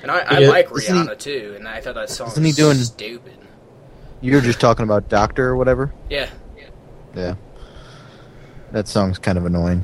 And 0.02 0.10
I, 0.10 0.18
I 0.18 0.38
Yeah, 0.40 0.48
like 0.48 0.68
isn't 0.72 0.96
he- 0.96 1.02
Rihanna 1.04 1.18
too, 1.18 1.52
and 1.56 1.68
I 1.68 1.80
thought 1.80 1.94
that 1.94 2.10
song 2.10 2.26
isn't 2.28 2.42
he 2.42 2.48
was 2.50 2.56
doing- 2.56 2.76
stupid. 2.78 3.34
You're 4.20 4.40
just 4.40 4.60
talking 4.60 4.82
about 4.84 5.08
Doctor 5.08 5.46
or 5.48 5.56
whatever? 5.56 5.92
Yeah. 6.10 6.28
Yeah. 7.14 7.34
That 8.72 8.88
song's 8.88 9.18
kind 9.18 9.38
of 9.38 9.44
annoying. 9.44 9.82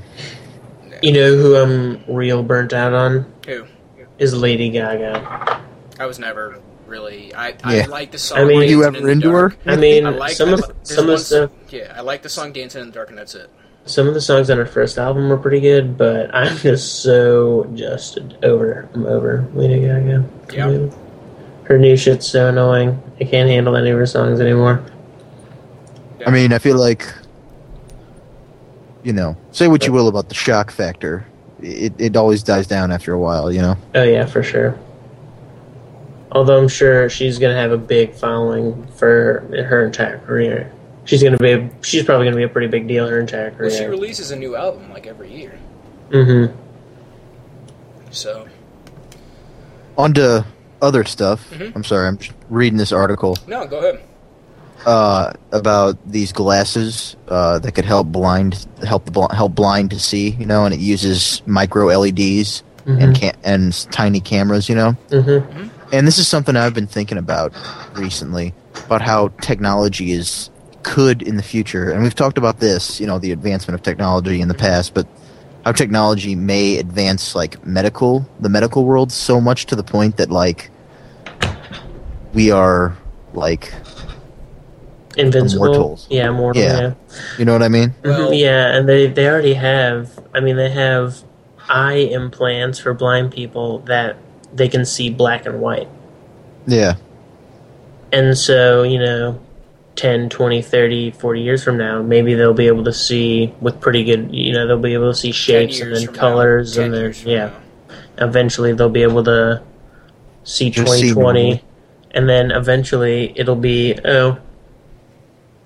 You 1.03 1.13
know 1.13 1.37
who 1.37 1.57
I'm 1.57 2.03
real 2.13 2.43
burnt 2.43 2.73
out 2.73 2.93
on 2.93 3.33
Who? 3.47 3.67
is 4.19 4.35
Lady 4.35 4.71
Gaga. 4.71 5.61
I 6.01 6.07
was 6.07 6.19
never 6.19 6.61
really. 6.87 7.35
I, 7.35 7.55
I 7.63 7.77
Yeah. 7.77 7.87
like 7.87 8.11
the 8.13 8.19
song. 8.19 8.39
I 8.39 8.45
mean- 8.45 8.57
Were 8.57 8.65
you 8.65 8.83
Dancing 8.83 8.95
in 8.97 9.03
ever 9.03 9.11
into 9.11 9.31
her? 9.31 9.55
I 9.67 9.77
mean, 9.77 10.07
I 10.07 10.11
like 10.11 10.33
some 10.33 10.49
I 10.51 10.53
of 10.55 10.61
some 10.83 11.05
of 11.05 11.11
the 11.11 11.19
stuff, 11.19 11.51
Yeah, 11.71 11.93
I 11.97 12.01
like 12.01 12.23
the 12.23 12.29
song 12.29 12.53
"Dancing 12.53 12.81
in 12.81 12.87
the 12.89 12.93
Dark" 12.95 13.11
and 13.11 13.19
that's 13.19 13.35
it. 13.35 13.51
some 13.85 14.07
of 14.09 14.15
the 14.15 14.21
songs 14.21 14.51
on 14.51 14.57
her 14.59 14.67
first 14.67 14.99
album 14.99 15.29
were 15.29 15.37
pretty 15.39 15.61
good, 15.61 15.97
but 15.99 16.35
I'm 16.35 16.57
just 16.59 17.03
so 17.03 17.65
just 17.75 18.19
over. 18.43 18.89
I'm 18.95 19.07
over 19.07 19.47
Lady 19.55 19.81
Gaga. 19.81 20.25
Yeah. 20.53 20.89
Her 21.65 21.79
new 21.79 21.97
shit's 21.97 22.27
so 22.27 22.49
annoying. 22.49 23.01
I 23.21 23.25
can't 23.25 23.49
handle 23.51 23.77
any 23.77 23.91
of 23.91 23.99
her 23.99 24.07
songs 24.07 24.41
anymore. 24.41 24.83
I 26.27 26.31
mean, 26.31 26.53
I 26.53 26.59
feel 26.59 26.77
like, 26.79 27.07
you 29.09 29.15
know, 29.15 29.39
say 29.53 29.69
what 29.69 29.87
you 29.87 29.93
will 29.95 30.07
about 30.07 30.29
the 30.29 30.35
shock 30.35 30.71
factor. 30.71 31.25
It, 31.63 31.95
it 31.99 32.15
always 32.15 32.43
dies 32.43 32.67
down 32.67 32.93
after 32.93 33.15
a 33.15 33.19
while, 33.19 33.51
you 33.51 33.63
know? 33.63 33.75
Oh 33.95 34.03
yeah, 34.03 34.27
for 34.27 34.43
sure. 34.43 34.79
Although 36.31 36.61
I'm 36.61 36.69
sure 36.69 37.09
she's 37.09 37.39
gonna 37.39 37.55
have 37.55 37.73
a 37.73 37.79
big 37.79 38.13
following 38.13 38.87
for 38.99 39.49
her 39.67 39.87
entire 39.87 40.19
career. 40.19 40.71
She's 41.07 41.23
gonna 41.23 41.39
be. 41.39 41.53
A, 41.53 41.71
she's 41.81 42.05
probably 42.05 42.27
gonna 42.27 42.37
be 42.37 42.43
a 42.43 42.51
pretty 42.51 42.67
big 42.67 42.87
deal 42.87 43.09
her 43.09 43.19
entire 43.19 43.51
career. 43.51 43.71
Well, 43.71 43.79
she 43.79 43.87
releases 43.87 44.31
a 44.31 44.37
new 44.37 44.55
album 44.57 44.91
like 44.91 45.07
every 45.07 45.33
year, 45.33 45.59
mm-hmm. 46.11 46.55
so 48.11 48.47
On 49.97 50.13
to 50.13 50.45
other 50.83 51.05
stuff. 51.05 51.49
Mhm. 51.51 51.75
I'm 51.75 51.83
sorry, 51.83 52.09
I'm 52.09 52.19
reading 52.51 52.77
this 52.77 52.93
article 52.93 53.39
no, 53.47 53.67
go 53.67 53.79
ahead. 53.79 54.03
Uh, 54.87 55.33
about 55.53 55.97
these 56.11 56.33
glasses 56.33 57.17
uh, 57.29 57.59
that 57.59 57.73
could 57.73 57.85
help 57.85 58.07
blind 58.09 58.67
help 58.87 59.05
the 59.05 59.11
bl- 59.11 59.33
help 59.35 59.55
blind 59.55 59.91
to 59.91 59.99
see, 59.99 60.31
you 60.31 60.47
know, 60.47 60.65
and 60.65 60.75
it 60.75 60.81
uses 60.81 61.43
micro 61.47 61.87
LEDs 61.99 62.63
and 62.87 63.15
Mhm. 63.15 63.21
ca- 63.21 63.39
and 63.45 63.73
tiny 63.93 64.21
cameras, 64.21 64.69
you 64.69 64.75
know. 64.75 64.97
Mm-hmm. 65.11 65.69
And 65.93 66.07
this 66.07 66.19
is 66.19 66.27
something 66.29 66.57
I've 66.57 66.75
been 66.75 66.87
thinking 66.87 67.19
about 67.19 67.53
recently 67.95 68.55
about 68.87 69.03
how 69.03 69.29
technology 69.41 70.13
is 70.13 70.49
could 70.85 71.21
in 71.23 71.37
the 71.37 71.43
future, 71.43 71.91
and 71.91 72.03
we've 72.03 72.15
talked 72.15 72.39
about 72.39 72.61
this, 72.61 72.99
you 73.01 73.07
know, 73.07 73.19
the 73.19 73.33
advancement 73.33 73.75
of 73.75 73.83
technology 73.83 74.41
in 74.41 74.49
the 74.49 74.55
past, 74.55 74.95
but 74.95 75.07
how 75.65 75.73
technology 75.73 76.35
may 76.35 76.79
advance 76.79 77.35
like 77.35 77.63
medical, 77.67 78.27
the 78.41 78.49
medical 78.49 78.85
world 78.87 79.13
so 79.13 79.39
much 79.41 79.67
to 79.67 79.77
the 79.77 79.83
point 79.83 80.17
that 80.17 80.31
like 80.31 80.71
we 82.33 82.51
are 82.51 82.97
like, 83.35 83.73
Invincible. 85.19 85.67
Immortals. 85.67 86.07
Yeah, 86.11 86.29
immortal. 86.29 86.63
Yeah. 86.63 86.81
Yeah. 86.81 86.95
you 87.39 87.45
know 87.45 87.53
what 87.53 87.63
I 87.63 87.69
mean? 87.69 87.95
Well- 88.05 88.27
mm-hmm, 88.27 88.35
yeah, 88.35 88.77
and 88.77 88.89
they 88.89 89.07
they 89.07 89.29
already 89.29 89.55
have. 89.55 90.19
I 90.35 90.41
mean, 90.41 90.57
they 90.57 90.71
have 90.71 91.23
eye 91.69 92.09
implants 92.11 92.79
for 92.79 92.95
blind 92.95 93.33
people 93.33 93.81
that 93.81 94.17
they 94.55 94.69
can 94.69 94.85
see 94.85 95.11
black 95.11 95.47
and 95.47 95.61
white. 95.61 95.89
Yeah. 96.67 96.95
And 98.13 98.37
so, 98.39 98.83
you 98.85 98.99
know, 98.99 99.39
10, 99.97 100.29
20, 100.31 100.63
30, 100.63 101.11
40 101.11 101.41
years 101.41 101.65
from 101.65 101.77
now, 101.77 102.01
maybe 102.03 102.35
they'll 102.35 102.55
be 102.55 102.67
able 102.69 102.85
to 102.85 102.93
see 102.93 103.53
with 103.61 103.81
pretty 103.81 104.05
good, 104.05 104.35
you 104.35 104.53
know, 104.53 104.67
they'll 104.67 104.79
be 104.79 104.95
able 104.95 105.11
to 105.13 105.19
see 105.19 105.33
shapes 105.33 105.81
and 105.81 105.95
then 105.95 106.07
from 106.07 106.15
now. 106.15 106.21
colors 106.21 106.77
and 106.77 106.95
then, 106.95 107.15
yeah. 107.25 107.47
now. 107.47 108.27
Eventually 108.27 108.73
they'll 108.73 108.89
be 108.89 109.03
able 109.03 109.25
to 109.25 109.63
see 110.45 110.71
Just 110.71 110.93
see 110.93 111.09
2020 111.09 111.43
normal. 111.43 111.65
and 112.13 112.29
then 112.29 112.51
eventually 112.51 113.33
it'll 113.37 113.57
be, 113.57 113.99
oh, 114.05 114.39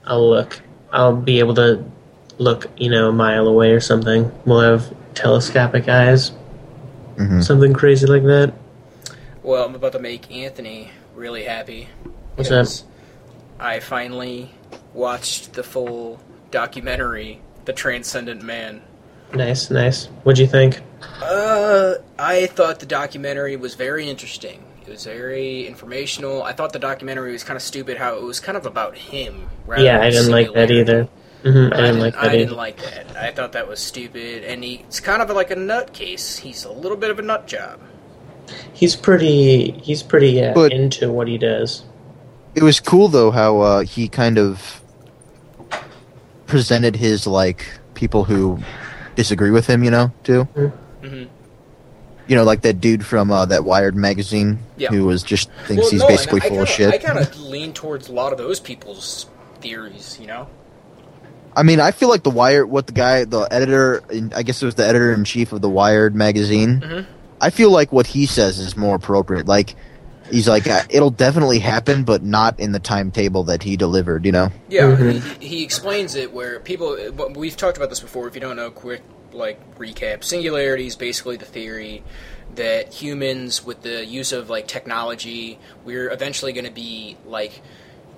I'll 0.07 0.29
look. 0.29 0.61
I'll 0.93 1.17
be 1.17 1.39
able 1.39 1.55
to 1.55 1.85
look, 2.39 2.67
you 2.77 2.91
know, 2.91 3.09
a 3.09 3.13
mile 3.13 3.47
away 3.47 3.73
or 3.73 3.81
something. 3.81 4.31
We'll 4.45 4.61
have 4.61 4.95
telescopic 5.15 5.89
eyes, 5.89 6.31
hmm 7.17 7.41
something 7.41 7.73
crazy 7.73 8.07
like 8.07 8.25
that. 8.25 8.55
Well, 9.43 9.65
I'm 9.65 9.75
about 9.75 9.93
to 9.93 9.99
make 9.99 10.31
Anthony 10.31 10.91
really 11.15 11.45
happy. 11.45 11.89
What's 12.35 12.49
because 12.49 12.85
I 13.59 13.81
finally 13.81 14.51
watched 14.95 15.55
the 15.55 15.63
full 15.63 16.21
documentary, 16.51 17.41
The 17.65 17.73
Transcendent 17.73 18.43
Man. 18.43 18.83
Nice, 19.35 19.71
nice. 19.71 20.07
What'd 20.25 20.39
you 20.39 20.47
think? 20.47 20.81
Uh, 21.23 21.95
I 22.19 22.47
thought 22.47 22.81
the 22.81 22.87
documentary 22.87 23.57
was 23.57 23.75
very 23.75 24.09
interesting. 24.09 24.63
It 24.87 24.89
was 24.91 25.05
very 25.05 25.67
informational. 25.67 26.43
I 26.43 26.53
thought 26.53 26.73
the 26.73 26.79
documentary 26.79 27.33
was 27.33 27.45
kind 27.45 27.57
of 27.57 27.63
stupid. 27.63 27.97
How 27.99 28.17
it 28.17 28.23
was 28.23 28.41
kind 28.41 28.57
of 28.57 28.67
about 28.67 28.97
him. 28.97 29.49
rather 29.67 29.83
Yeah, 29.85 29.99
than 29.99 30.07
I 30.07 30.11
didn't 30.11 30.31
like 30.33 30.53
that 30.55 30.69
singularity. 30.69 30.79
either. 30.81 31.09
hmm 31.43 31.49
I 31.49 31.51
I 31.51 31.81
didn't 31.81 31.83
didn't, 31.83 31.99
like 32.01 32.17
I 32.17 32.23
that 32.27 32.33
didn't 32.33 32.47
either. 32.49 32.55
like 32.57 32.77
that. 32.83 33.17
I 33.17 33.31
thought 33.31 33.53
that 33.53 33.69
was 33.69 33.79
stupid, 33.81 34.45
and 34.45 34.63
he's 34.65 35.01
kind 35.01 35.23
of 35.23 35.31
like 35.31 35.51
a 35.51 35.57
nutcase. 35.57 36.39
He's 36.39 36.65
a 36.65 36.73
little 36.73 36.97
bit 36.97 37.11
of 37.11 37.19
a 37.19 37.23
nut 37.23 37.47
job. 37.47 37.79
He's 38.73 38.97
pretty. 38.97 39.71
He's 39.83 40.03
pretty 40.03 40.31
yeah, 40.31 40.53
But- 40.53 40.73
into 40.73 41.11
what 41.13 41.29
he 41.29 41.39
does. 41.39 41.85
It 42.55 42.63
was 42.63 42.81
cool 42.81 43.09
though 43.09 43.31
how 43.31 43.61
uh, 43.61 43.81
he 43.83 44.09
kind 44.09 44.37
of 44.39 44.83
presented 46.47 46.97
his 46.97 47.27
like 47.27 47.67
people 47.95 48.25
who 48.25 48.59
disagree 49.15 49.51
with 49.51 49.67
him, 49.67 49.83
you 49.85 49.91
know, 49.91 50.13
too. 50.25 50.47
Mhm. 51.03 51.29
You 52.29 52.37
know, 52.37 52.45
like 52.45 52.63
that 52.63 52.81
dude 52.81 53.05
from 53.05 53.31
uh, 53.31 53.47
that 53.47 53.65
Wired 53.65 53.97
magazine 53.97 54.59
Yeah. 54.77 54.89
who 54.91 55.07
was 55.07 55.23
just 55.23 55.51
thinks 55.67 55.83
Well, 55.83 55.91
he's 55.91 56.01
no, 56.01 56.09
basically 56.09 56.41
I 56.43 56.49
full 56.49 56.61
of 56.63 56.69
kinda- 56.69 56.93
shit. 56.93 56.95
I 56.95 56.99
kind 57.05 57.19
of 57.19 57.41
lean 57.41 57.73
towards 57.73 58.09
a 58.09 58.13
lot 58.13 58.33
of 58.33 58.39
those 58.39 58.61
people's 58.61 59.27
theories. 59.61 60.19
You 60.21 60.27
know. 60.29 60.47
I 61.55 61.63
mean, 61.65 61.81
I 61.81 61.91
feel 61.91 62.09
like 62.09 62.23
the 62.23 62.31
Wired, 62.31 62.71
what 62.71 62.87
the 62.87 62.93
guy, 62.95 63.25
the 63.25 63.43
editor, 63.51 64.03
I 64.35 64.43
guess 64.43 64.63
it 64.63 64.67
was 64.67 64.75
the 64.77 64.87
editor 64.87 65.13
in 65.13 65.25
chief 65.25 65.53
of 65.53 65.61
the 65.61 65.69
Wired 65.69 66.15
magazine. 66.15 66.81
Mhm. 66.81 67.07
I 67.41 67.51
feel 67.51 67.71
like 67.71 67.93
what 67.93 68.07
he 68.07 68.25
says 68.25 68.59
is 68.59 68.75
more 68.77 68.95
appropriate. 68.95 69.47
Like, 69.47 69.75
he's 70.31 70.49
like, 70.49 70.67
uh, 70.67 70.83
it'll 70.89 71.11
definitely 71.11 71.59
happen, 71.59 72.05
but 72.05 72.23
not 72.23 72.59
in 72.59 72.73
the 72.73 72.79
timetable 72.79 73.45
that 73.45 73.65
he 73.65 73.77
delivered. 73.77 74.25
You 74.25 74.33
know? 74.33 74.49
Yeah, 74.71 74.85
Mhm. 74.97 75.21
he, 75.41 75.47
he 75.47 75.63
explains 75.65 76.15
it 76.15 76.33
where 76.33 76.59
people. 76.61 76.97
We've 77.35 77.57
talked 77.57 77.77
about 77.77 77.91
this 77.91 78.01
before. 78.01 78.29
If 78.29 78.35
you 78.35 78.41
don't 78.41 78.57
know, 78.57 78.71
quick 78.71 79.03
like 79.33 79.79
recap. 79.79 80.25
Singularity 80.25 80.87
is 80.87 80.97
basically 80.97 81.37
the 81.37 81.45
theory 81.45 82.03
that 82.55 82.93
humans, 82.93 83.65
with 83.65 83.83
the 83.83 84.05
use 84.05 84.33
of 84.33 84.51
like 84.51 84.69
technology, 84.69 85.59
we're 85.85 86.11
eventually 86.11 86.53
going 86.53 86.67
to 86.67 86.71
be 86.71 87.17
like 87.25 87.63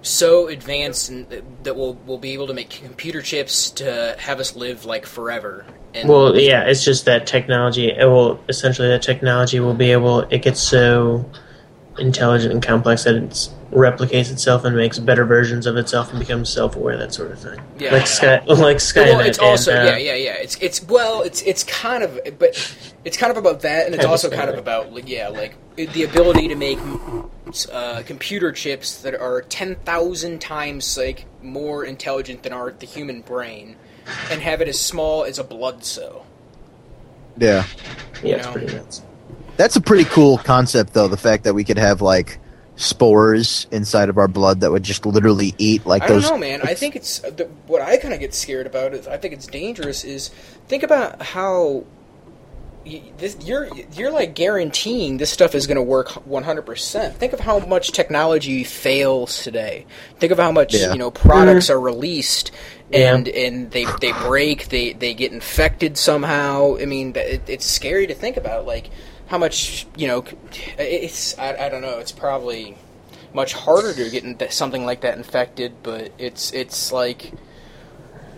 so 0.02 0.49
advanced 0.49 1.09
and 1.09 1.26
that 1.62 1.76
we'll 1.76 1.94
we'll 2.06 2.18
be 2.18 2.33
able 2.33 2.47
to 2.47 2.52
make 2.52 2.68
computer 2.68 3.23
chips 3.23 3.71
to 3.71 4.14
have 4.18 4.38
us 4.38 4.54
live 4.54 4.85
like 4.85 5.06
forever. 5.06 5.64
And 5.94 6.09
Well, 6.09 6.37
yeah, 6.37 6.64
it's 6.64 6.85
just 6.85 7.04
that 7.06 7.26
technology. 7.26 7.90
It 7.90 8.04
will 8.04 8.42
essentially 8.49 8.88
that 8.88 9.02
technology 9.02 9.61
will 9.61 9.75
be 9.75 9.92
able. 9.92 10.21
It 10.21 10.42
gets 10.42 10.61
so 10.61 11.30
intelligent 11.99 12.52
and 12.52 12.62
complex 12.62 13.04
that 13.04 13.14
it 13.14 13.49
replicates 13.75 14.31
itself 14.31 14.64
and 14.64 14.76
makes 14.76 14.99
better 14.99 15.25
versions 15.25 15.66
of 15.66 15.76
itself 15.76 16.11
and 16.11 16.19
becomes 16.19 16.49
self-aware. 16.49 16.97
That 16.97 17.12
sort 17.12 17.33
of 17.33 17.38
thing. 17.40 17.61
Yeah. 17.78 17.93
Like 17.93 18.07
Sky, 18.07 18.43
like 18.47 18.76
Skynet. 18.78 19.16
well, 19.16 19.21
it's 19.21 19.38
also 19.38 19.73
and, 19.73 19.88
uh, 19.88 19.93
yeah, 19.93 19.97
yeah, 19.97 20.14
yeah. 20.14 20.35
It's 20.35 20.57
it's 20.57 20.83
well, 20.85 21.23
it's 21.23 21.43
it's 21.43 21.64
kind 21.64 22.02
of, 22.02 22.19
but 22.38 22.76
it's 23.04 23.16
kind 23.16 23.31
of 23.31 23.37
about 23.37 23.61
that, 23.61 23.87
and 23.87 23.95
it's 23.95 24.04
also 24.04 24.31
kind 24.31 24.49
of 24.49 24.57
about 24.57 24.93
like, 24.93 25.09
yeah, 25.09 25.28
like 25.28 25.57
the 25.76 26.04
ability 26.04 26.49
to 26.49 26.54
make 26.54 26.78
uh, 27.73 28.02
computer 28.07 28.52
chips 28.52 29.02
that 29.02 29.14
are 29.14 29.43
ten 29.43 29.75
thousand 29.76 30.40
times 30.40 30.97
like 30.97 31.26
more 31.43 31.85
intelligent 31.85 32.43
than 32.45 32.52
our 32.52 32.71
the 32.71 32.87
human 32.87 33.23
brain, 33.23 33.76
and 34.31 34.40
have 34.40 34.61
it 34.61 34.69
as 34.69 34.81
small 34.81 35.25
as 35.25 35.38
a 35.38 35.45
blood 35.45 35.85
cell. 35.85 36.26
Yeah. 37.37 37.64
yeah, 38.23 38.37
it's 38.37 38.47
know. 38.47 38.52
pretty 38.52 38.76
nuts. 38.76 39.02
That's 39.57 39.76
a 39.76 39.81
pretty 39.81 40.04
cool 40.04 40.38
concept, 40.38 40.95
though. 40.95 41.09
The 41.09 41.16
fact 41.16 41.45
that 41.45 41.54
we 41.54 41.64
could 41.64 41.78
have 41.78 42.00
like 42.00 42.38
spores 42.76 43.66
inside 43.71 44.09
of 44.09 44.19
our 44.19 44.28
blood 44.28 44.61
that 44.61 44.73
would 44.73 44.83
just 44.83 45.07
literally 45.07 45.54
eat 45.59 45.87
like 45.87 46.02
I 46.02 46.07
don't 46.09 46.21
those. 46.23 46.31
know, 46.31 46.38
man. 46.38 46.61
I 46.62 46.75
think 46.75 46.97
it's 46.97 47.23
uh, 47.23 47.31
the, 47.31 47.45
what 47.66 47.81
I 47.81 47.97
kind 47.99 48.12
of 48.12 48.21
get 48.21 48.35
scared 48.35 48.66
about 48.66 48.95
is 48.95 49.07
I 49.07 49.16
think 49.16 49.35
it's 49.35 49.47
dangerous. 49.47 50.04
Is 50.04 50.31
think 50.66 50.83
about 50.83 51.23
how 51.23 51.85
y- 52.85 53.02
this, 53.19 53.37
you're 53.45 53.69
you're 53.93 54.11
like 54.11 54.35
guaranteeing 54.35 55.19
this 55.19 55.31
stuff 55.31 55.54
is 55.54 55.66
going 55.69 55.76
to 55.76 55.83
work 55.83 56.09
100%. 56.09 57.14
Think 57.14 57.33
of 57.33 57.40
how 57.40 57.61
much 57.61 57.93
technology 57.93 58.64
fails 58.64 59.43
today. 59.45 59.87
Think 60.19 60.33
of 60.33 60.38
how 60.38 60.50
much 60.50 60.75
Yeah. 60.75 60.93
you 60.93 60.99
know 60.99 61.11
products 61.12 61.66
mm-hmm. 61.66 61.75
are 61.75 61.81
released 61.81 62.50
Yeah. 62.90 63.14
and 63.14 63.28
and 63.28 63.71
they 63.71 63.87
they 64.00 64.11
break, 64.12 64.69
they 64.69 64.95
they 64.95 65.14
get 65.14 65.31
infected 65.33 65.97
somehow. 65.97 66.76
I 66.78 66.87
mean, 66.87 67.12
it, 67.14 67.43
it's 67.49 67.66
scary 67.66 68.08
to 68.08 68.15
think 68.15 68.37
about 68.37 68.67
like 68.67 68.91
how 69.26 69.39
much, 69.39 69.87
you 69.97 70.06
know, 70.06 70.25
it's 70.78 71.39
I, 71.39 71.67
I 71.67 71.69
don't 71.69 71.82
know, 71.82 71.99
it's 71.99 72.13
probably 72.13 72.76
much 73.32 73.52
harder 73.52 73.93
to 73.93 74.10
get 74.10 74.25
in- 74.25 74.39
something 74.50 74.84
like 74.84 75.00
that 75.00 75.17
infected, 75.17 75.73
but 75.82 76.13
it's 76.19 76.52
it's 76.52 76.93
like 76.93 77.32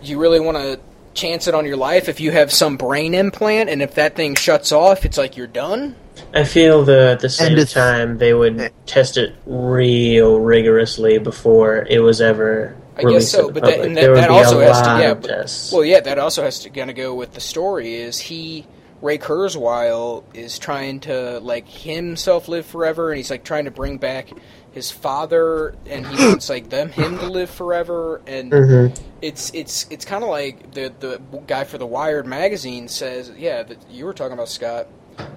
you 0.01 0.19
really 0.19 0.39
want 0.39 0.57
to 0.57 0.79
chance 1.13 1.47
it 1.47 1.55
on 1.55 1.65
your 1.65 1.77
life 1.77 2.07
if 2.09 2.19
you 2.19 2.31
have 2.31 2.51
some 2.51 2.77
brain 2.77 3.15
implant 3.15 3.69
and 3.69 3.81
if 3.81 3.95
that 3.95 4.15
thing 4.15 4.35
shuts 4.35 4.71
off, 4.71 5.03
it's 5.05 5.17
like 5.17 5.35
you're 5.35 5.47
done. 5.47 5.95
I 6.33 6.43
feel 6.43 6.83
the 6.83 7.11
at 7.11 7.19
the 7.19 7.29
same 7.29 7.63
time 7.65 8.17
they 8.17 8.33
would 8.33 8.71
test 8.85 9.17
it 9.17 9.35
real 9.45 10.39
rigorously 10.39 11.17
before 11.19 11.85
it 11.89 11.99
was 11.99 12.21
ever 12.21 12.75
I 12.95 13.01
guess 13.01 13.05
released 13.05 13.31
so, 13.31 13.51
but 13.51 13.63
that, 13.63 13.71
public. 13.71 13.85
and 13.87 13.97
there 13.97 14.03
that, 14.05 14.11
would 14.11 14.23
that 14.23 14.29
be 14.29 14.33
also 14.33 14.59
a 14.59 14.65
has 14.65 14.81
to 14.81 14.87
lot 14.87 15.01
yeah, 15.01 15.11
of 15.11 15.21
but- 15.21 15.69
well 15.71 15.85
yeah, 15.85 15.99
that 15.99 16.17
also 16.17 16.43
has 16.43 16.59
to 16.59 16.69
kind 16.69 16.89
of 16.89 16.95
go 16.95 17.13
with 17.13 17.33
the 17.33 17.41
story 17.41 17.95
is 17.95 18.19
he 18.19 18.65
Ray 19.01 19.17
Kurzweil 19.19 20.23
is 20.33 20.57
trying 20.57 21.01
to 21.01 21.39
like 21.39 21.67
himself 21.67 22.47
live 22.47 22.65
forever 22.65 23.11
and 23.11 23.17
he's 23.17 23.29
like 23.29 23.43
trying 23.43 23.65
to 23.65 23.71
bring 23.71 23.97
back 23.97 24.29
his 24.71 24.89
father 24.91 25.75
and 25.85 26.05
he 26.07 26.15
wants 26.27 26.49
like 26.49 26.69
them 26.69 26.89
him 26.89 27.17
to 27.19 27.27
live 27.29 27.49
forever 27.49 28.21
and 28.27 28.51
Mhm. 28.51 28.99
it's 29.21 29.51
it's 29.53 29.85
it's 29.89 30.03
kind 30.05 30.23
of 30.23 30.29
like 30.29 30.71
the 30.73 30.91
the 30.99 31.21
guy 31.45 31.63
for 31.63 31.77
the 31.77 31.85
Wired 31.85 32.25
magazine 32.25 32.87
says, 32.87 33.31
yeah, 33.37 33.63
that 33.63 33.77
you 33.89 34.05
were 34.05 34.13
talking 34.13 34.33
about 34.33 34.49
Scott 34.49 34.87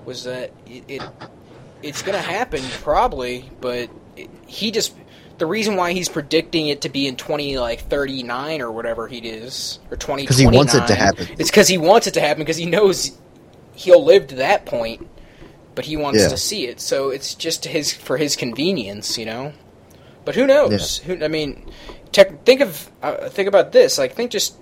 was 0.04 0.24
that 0.24 0.52
it, 0.66 0.84
it 0.88 1.02
it's 1.82 2.02
gonna 2.02 2.18
happen 2.18 2.62
probably, 2.82 3.50
but 3.60 3.90
it, 4.16 4.30
he 4.46 4.70
just 4.70 4.94
the 5.38 5.46
reason 5.46 5.76
why 5.76 5.92
he's 5.92 6.08
predicting 6.08 6.68
it 6.68 6.82
to 6.82 6.88
be 6.90 7.06
in 7.06 7.16
twenty 7.16 7.58
like 7.58 7.80
thirty 7.80 8.22
nine 8.22 8.60
or 8.62 8.70
whatever 8.72 9.06
he 9.08 9.18
is 9.18 9.78
or 9.90 9.96
20 9.96 10.22
because 10.22 10.36
he 10.38 10.46
wants 10.46 10.74
it 10.74 10.86
to 10.86 10.94
happen. 10.94 11.26
It's 11.38 11.50
because 11.50 11.68
he 11.68 11.78
wants 11.78 12.06
it 12.06 12.14
to 12.14 12.20
happen 12.20 12.42
because 12.42 12.58
he 12.58 12.66
knows 12.66 13.16
he'll 13.80 14.04
live 14.04 14.26
to 14.28 14.34
that 14.36 14.66
point, 14.66 15.06
but 15.74 15.84
he 15.86 15.96
wants 15.96 16.20
Yeah. 16.20 16.28
to 16.28 16.36
see 16.36 16.66
it. 16.66 16.80
So 16.80 17.10
it's 17.10 17.34
just 17.34 17.64
his 17.64 17.92
for 17.92 18.16
his 18.16 18.36
convenience, 18.36 19.16
you 19.18 19.26
know. 19.26 19.52
But 20.24 20.34
who 20.34 20.46
knows? 20.46 20.98
Who, 20.98 21.22
I 21.24 21.28
mean, 21.28 21.64
tech, 22.12 22.44
think 22.44 22.60
of 22.60 22.90
uh, 23.02 23.28
think 23.30 23.48
about 23.48 23.72
this. 23.72 23.98
Like, 23.98 24.14
think 24.14 24.30
just 24.30 24.54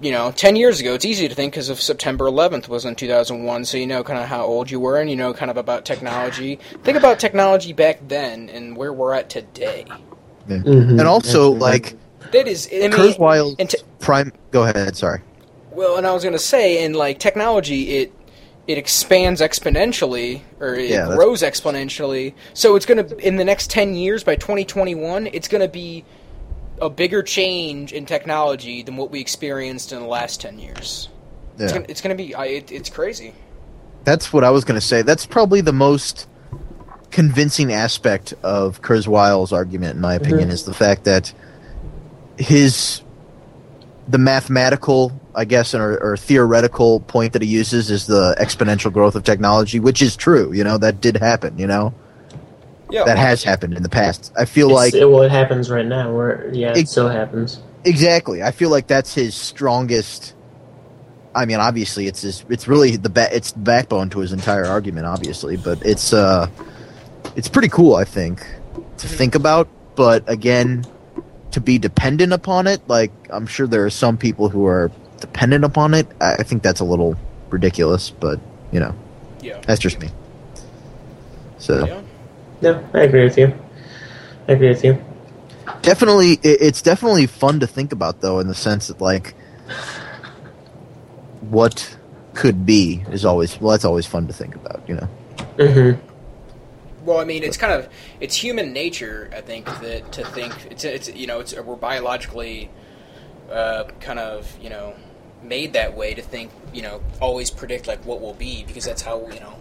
you 0.00 0.10
know, 0.12 0.32
ten 0.32 0.56
years 0.56 0.80
ago. 0.80 0.94
It's 0.94 1.04
easy 1.04 1.28
to 1.28 1.34
think 1.34 1.52
because 1.52 1.68
of 1.70 1.80
September 1.80 2.24
11th 2.26 2.68
was 2.68 2.84
in 2.84 2.94
2001, 2.94 3.64
so 3.64 3.78
you 3.78 3.86
know 3.86 4.02
kind 4.02 4.18
of 4.18 4.26
how 4.26 4.44
old 4.44 4.70
you 4.70 4.80
were, 4.80 4.98
and 4.98 5.08
you 5.08 5.16
know 5.16 5.32
kind 5.32 5.50
of 5.50 5.56
about 5.56 5.84
technology. 5.84 6.58
Think 6.82 6.98
about 6.98 7.18
technology 7.18 7.72
back 7.72 8.00
then 8.08 8.48
and 8.50 8.76
where 8.76 8.92
we're 8.92 9.14
at 9.14 9.30
today. 9.30 9.84
Yeah. 10.48 10.56
Mhm. 10.58 10.98
And 10.98 11.02
also, 11.02 11.28
Absolutely. 11.54 11.58
like 11.60 11.96
That 12.32 12.48
is, 12.48 12.68
I 12.72 12.76
mean, 12.88 12.90
Kurzweil's 12.92 13.56
and 13.58 13.70
te- 13.70 13.78
prime. 14.00 14.32
Go 14.50 14.64
ahead. 14.64 14.96
Sorry. 14.96 15.20
Well, 15.74 15.96
and 15.96 16.06
I 16.06 16.12
was 16.12 16.22
going 16.22 16.34
to 16.34 16.38
say, 16.38 16.84
in 16.84 16.94
like 16.94 17.18
technology, 17.18 17.96
it 17.98 18.12
it 18.66 18.78
expands 18.78 19.40
exponentially, 19.40 20.40
or 20.60 20.74
it 20.74 20.90
Yeah, 20.90 21.06
grows 21.06 21.42
exponentially. 21.42 22.34
So 22.54 22.76
it's 22.76 22.86
going 22.86 23.06
to 23.06 23.16
in 23.18 23.36
the 23.36 23.44
next 23.44 23.70
ten 23.70 23.94
years, 23.94 24.24
by 24.24 24.36
2021, 24.36 25.28
it's 25.32 25.48
going 25.48 25.60
to 25.60 25.68
be 25.68 26.04
a 26.80 26.88
bigger 26.88 27.22
change 27.22 27.92
in 27.92 28.06
technology 28.06 28.82
than 28.82 28.96
what 28.96 29.10
we 29.10 29.20
experienced 29.20 29.92
in 29.92 30.00
the 30.00 30.06
last 30.06 30.40
ten 30.40 30.58
years. 30.58 31.08
It's 31.58 31.72
Yeah. 31.72 31.82
it's 31.88 32.00
going 32.00 32.16
to 32.16 32.22
be, 32.22 32.34
I, 32.34 32.46
it, 32.46 32.72
it's 32.72 32.90
crazy. 32.90 33.34
That's 34.04 34.32
what 34.32 34.44
I 34.44 34.50
was 34.50 34.64
going 34.64 34.80
to 34.80 34.86
say. 34.86 35.02
That's 35.02 35.26
probably 35.26 35.60
the 35.60 35.72
most 35.72 36.28
convincing 37.10 37.72
aspect 37.72 38.34
of 38.42 38.82
Kurzweil's 38.82 39.52
argument, 39.52 39.94
in 39.94 40.00
my 40.00 40.16
mm-hmm. 40.16 40.24
opinion, 40.24 40.50
is 40.50 40.64
the 40.64 40.74
fact 40.74 41.04
that 41.04 41.32
his 42.36 43.02
the 44.08 44.18
mathematical, 44.18 45.12
I 45.34 45.44
guess, 45.44 45.74
or, 45.74 45.98
or 45.98 46.16
theoretical 46.16 47.00
point 47.00 47.32
that 47.32 47.42
he 47.42 47.48
uses 47.48 47.90
is 47.90 48.06
the 48.06 48.36
exponential 48.38 48.92
growth 48.92 49.14
of 49.14 49.24
technology, 49.24 49.80
which 49.80 50.02
is 50.02 50.16
true. 50.16 50.52
You 50.52 50.64
know, 50.64 50.78
that 50.78 51.00
did 51.00 51.16
happen. 51.16 51.58
You 51.58 51.66
know, 51.66 51.94
Yeah, 52.90 53.04
that 53.04 53.16
has 53.18 53.42
happened 53.42 53.74
in 53.74 53.82
the 53.82 53.88
past. 53.88 54.32
I 54.38 54.44
feel 54.44 54.68
It's- 54.68 54.76
like 54.78 54.94
it, 54.94 55.06
well, 55.06 55.22
it 55.22 55.30
happens 55.30 55.70
right 55.70 55.86
now. 55.86 56.12
Where 56.14 56.50
yeah, 56.52 56.70
it 56.72 56.78
Ex- 56.78 56.90
still 56.90 57.08
happens. 57.08 57.60
Exactly. 57.84 58.42
I 58.42 58.50
feel 58.50 58.70
like 58.70 58.86
that's 58.86 59.14
his 59.14 59.34
strongest. 59.34 60.34
I 61.34 61.46
mean, 61.46 61.58
obviously, 61.58 62.06
it's 62.06 62.22
his. 62.22 62.44
It's 62.48 62.68
really 62.68 62.96
the 62.96 63.08
ba- 63.10 63.34
It's 63.34 63.52
the 63.52 63.58
backbone 63.58 64.08
to 64.10 64.20
his 64.20 64.32
entire 64.32 64.64
argument, 64.66 65.06
obviously. 65.06 65.56
But 65.56 65.84
it's 65.84 66.12
uh, 66.12 66.48
it's 67.36 67.48
pretty 67.48 67.68
cool. 67.68 67.96
I 67.96 68.04
think 68.04 68.46
to 68.98 69.08
think 69.08 69.34
about. 69.34 69.68
But 69.96 70.22
again, 70.28 70.84
to 71.54 71.60
be 71.60 71.78
dependent 71.78 72.32
upon 72.32 72.66
it, 72.66 72.86
like 72.88 73.12
I'm 73.30 73.46
sure 73.46 73.66
there 73.66 73.84
are 73.84 73.90
some 73.90 74.18
people 74.18 74.48
who 74.48 74.66
are 74.66 74.90
dependent 75.20 75.64
upon 75.64 75.94
it. 75.94 76.06
I, 76.20 76.34
I 76.34 76.42
think 76.42 76.62
that's 76.62 76.80
a 76.80 76.84
little 76.84 77.16
ridiculous. 77.50 78.10
But 78.10 78.40
you 78.72 78.80
know, 78.80 78.94
yeah, 79.40 79.60
that's 79.66 79.80
just 79.80 80.00
me. 80.00 80.10
So 81.58 81.86
yeah. 81.86 82.02
No, 82.60 82.88
I 82.92 83.02
agree 83.02 83.24
with 83.24 83.38
you. 83.38 83.54
I 84.48 84.52
agree 84.52 84.68
with 84.68 84.84
you. 84.84 85.02
definitely 85.82 86.32
it, 86.42 86.58
it's 86.60 86.82
definitely 86.82 87.26
fun 87.26 87.60
to 87.60 87.66
think 87.66 87.92
about 87.92 88.20
though 88.20 88.40
in 88.40 88.48
the 88.48 88.54
sense 88.54 88.88
that 88.88 89.00
like 89.00 89.34
what 91.40 91.96
could 92.34 92.66
be 92.66 93.04
is 93.10 93.24
always 93.24 93.60
well 93.60 93.70
that's 93.70 93.84
always 93.84 94.06
fun 94.06 94.26
to 94.26 94.32
think 94.32 94.56
about 94.56 94.82
you 94.88 94.94
know 94.94 95.08
hmm 95.58 96.13
well, 97.04 97.18
I 97.18 97.24
mean, 97.24 97.42
it's 97.42 97.56
kind 97.56 97.72
of 97.72 97.88
it's 98.20 98.34
human 98.34 98.72
nature, 98.72 99.30
I 99.34 99.40
think, 99.40 99.66
that 99.66 100.12
to 100.12 100.24
think 100.24 100.54
it's 100.70 100.84
it's 100.84 101.12
you 101.14 101.26
know 101.26 101.40
it's 101.40 101.54
we're 101.54 101.76
biologically 101.76 102.70
uh, 103.50 103.84
kind 104.00 104.18
of 104.18 104.56
you 104.60 104.70
know 104.70 104.94
made 105.42 105.74
that 105.74 105.94
way 105.94 106.14
to 106.14 106.22
think 106.22 106.50
you 106.72 106.80
know 106.80 107.02
always 107.20 107.50
predict 107.50 107.86
like 107.86 108.04
what 108.06 108.20
will 108.20 108.32
be 108.32 108.64
because 108.64 108.84
that's 108.86 109.02
how 109.02 109.28
you 109.28 109.40
know 109.40 109.54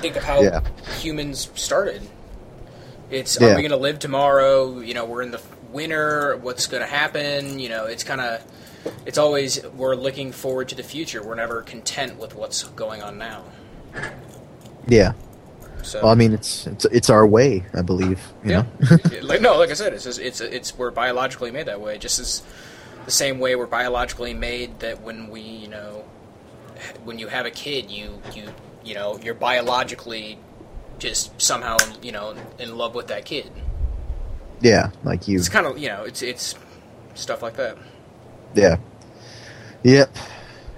think 0.00 0.16
of 0.16 0.24
how 0.24 0.42
yeah. 0.42 0.60
humans 0.98 1.50
started. 1.54 2.02
It's 3.10 3.38
yeah. 3.40 3.48
are 3.48 3.56
we 3.56 3.62
going 3.62 3.70
to 3.70 3.76
live 3.76 3.98
tomorrow? 3.98 4.80
You 4.80 4.94
know, 4.94 5.04
we're 5.04 5.22
in 5.22 5.30
the 5.30 5.40
winter. 5.72 6.36
What's 6.38 6.66
going 6.66 6.82
to 6.82 6.88
happen? 6.88 7.58
You 7.58 7.68
know, 7.68 7.84
it's 7.84 8.04
kind 8.04 8.20
of 8.20 8.44
it's 9.06 9.18
always 9.18 9.64
we're 9.74 9.94
looking 9.94 10.32
forward 10.32 10.68
to 10.70 10.74
the 10.74 10.82
future. 10.82 11.22
We're 11.22 11.34
never 11.34 11.62
content 11.62 12.18
with 12.18 12.34
what's 12.34 12.62
going 12.62 13.02
on 13.02 13.18
now. 13.18 13.44
Yeah. 14.86 15.12
So 15.82 16.02
well, 16.02 16.12
I 16.12 16.14
mean, 16.14 16.32
it's 16.32 16.66
it's 16.66 16.84
it's 16.86 17.10
our 17.10 17.26
way, 17.26 17.64
I 17.74 17.82
believe. 17.82 18.20
yeah. 18.44 18.64
like 19.22 19.40
no, 19.40 19.56
like 19.58 19.70
I 19.70 19.74
said, 19.74 19.92
it's 19.92 20.04
just, 20.04 20.18
it's 20.18 20.40
it's 20.40 20.76
we're 20.76 20.90
biologically 20.90 21.50
made 21.50 21.66
that 21.66 21.80
way. 21.80 21.98
Just 21.98 22.18
as 22.18 22.42
the 23.04 23.10
same 23.10 23.38
way 23.38 23.56
we're 23.56 23.66
biologically 23.66 24.34
made 24.34 24.80
that 24.80 25.02
when 25.02 25.30
we 25.30 25.40
you 25.40 25.68
know 25.68 26.04
when 27.04 27.18
you 27.18 27.28
have 27.28 27.46
a 27.46 27.50
kid, 27.50 27.90
you 27.90 28.20
you 28.34 28.48
you 28.84 28.94
know 28.94 29.18
you're 29.22 29.34
biologically 29.34 30.38
just 30.98 31.40
somehow 31.40 31.76
you 32.02 32.12
know 32.12 32.34
in 32.58 32.76
love 32.76 32.94
with 32.94 33.08
that 33.08 33.24
kid. 33.24 33.50
Yeah, 34.60 34.90
like 35.04 35.28
you. 35.28 35.38
It's 35.38 35.48
kind 35.48 35.66
of 35.66 35.78
you 35.78 35.88
know 35.88 36.04
it's 36.04 36.22
it's 36.22 36.54
stuff 37.14 37.42
like 37.42 37.56
that. 37.56 37.76
Yeah. 38.54 38.76
Yep. 39.84 40.16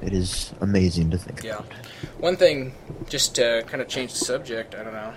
It 0.02 0.12
is 0.12 0.52
amazing 0.60 1.10
to 1.10 1.18
think 1.18 1.42
yeah. 1.42 1.58
about. 1.58 1.72
One 2.20 2.37
thing, 2.37 2.74
just 3.09 3.35
to 3.37 3.64
kind 3.66 3.80
of 3.80 3.88
change 3.88 4.12
the 4.12 4.18
subject, 4.18 4.74
I 4.74 4.83
don't 4.83 4.92
know, 4.92 5.14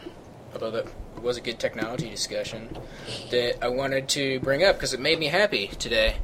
although 0.54 0.72
that 0.72 0.88
was 1.22 1.36
a 1.36 1.42
good 1.42 1.60
technology 1.60 2.10
discussion, 2.10 2.78
that 3.30 3.62
I 3.62 3.68
wanted 3.68 4.08
to 4.10 4.40
bring 4.40 4.64
up 4.64 4.78
because 4.78 4.94
it 4.94 5.02
made 5.02 5.20
me 5.20 5.28
happy 5.28 5.68
today, 5.68 6.16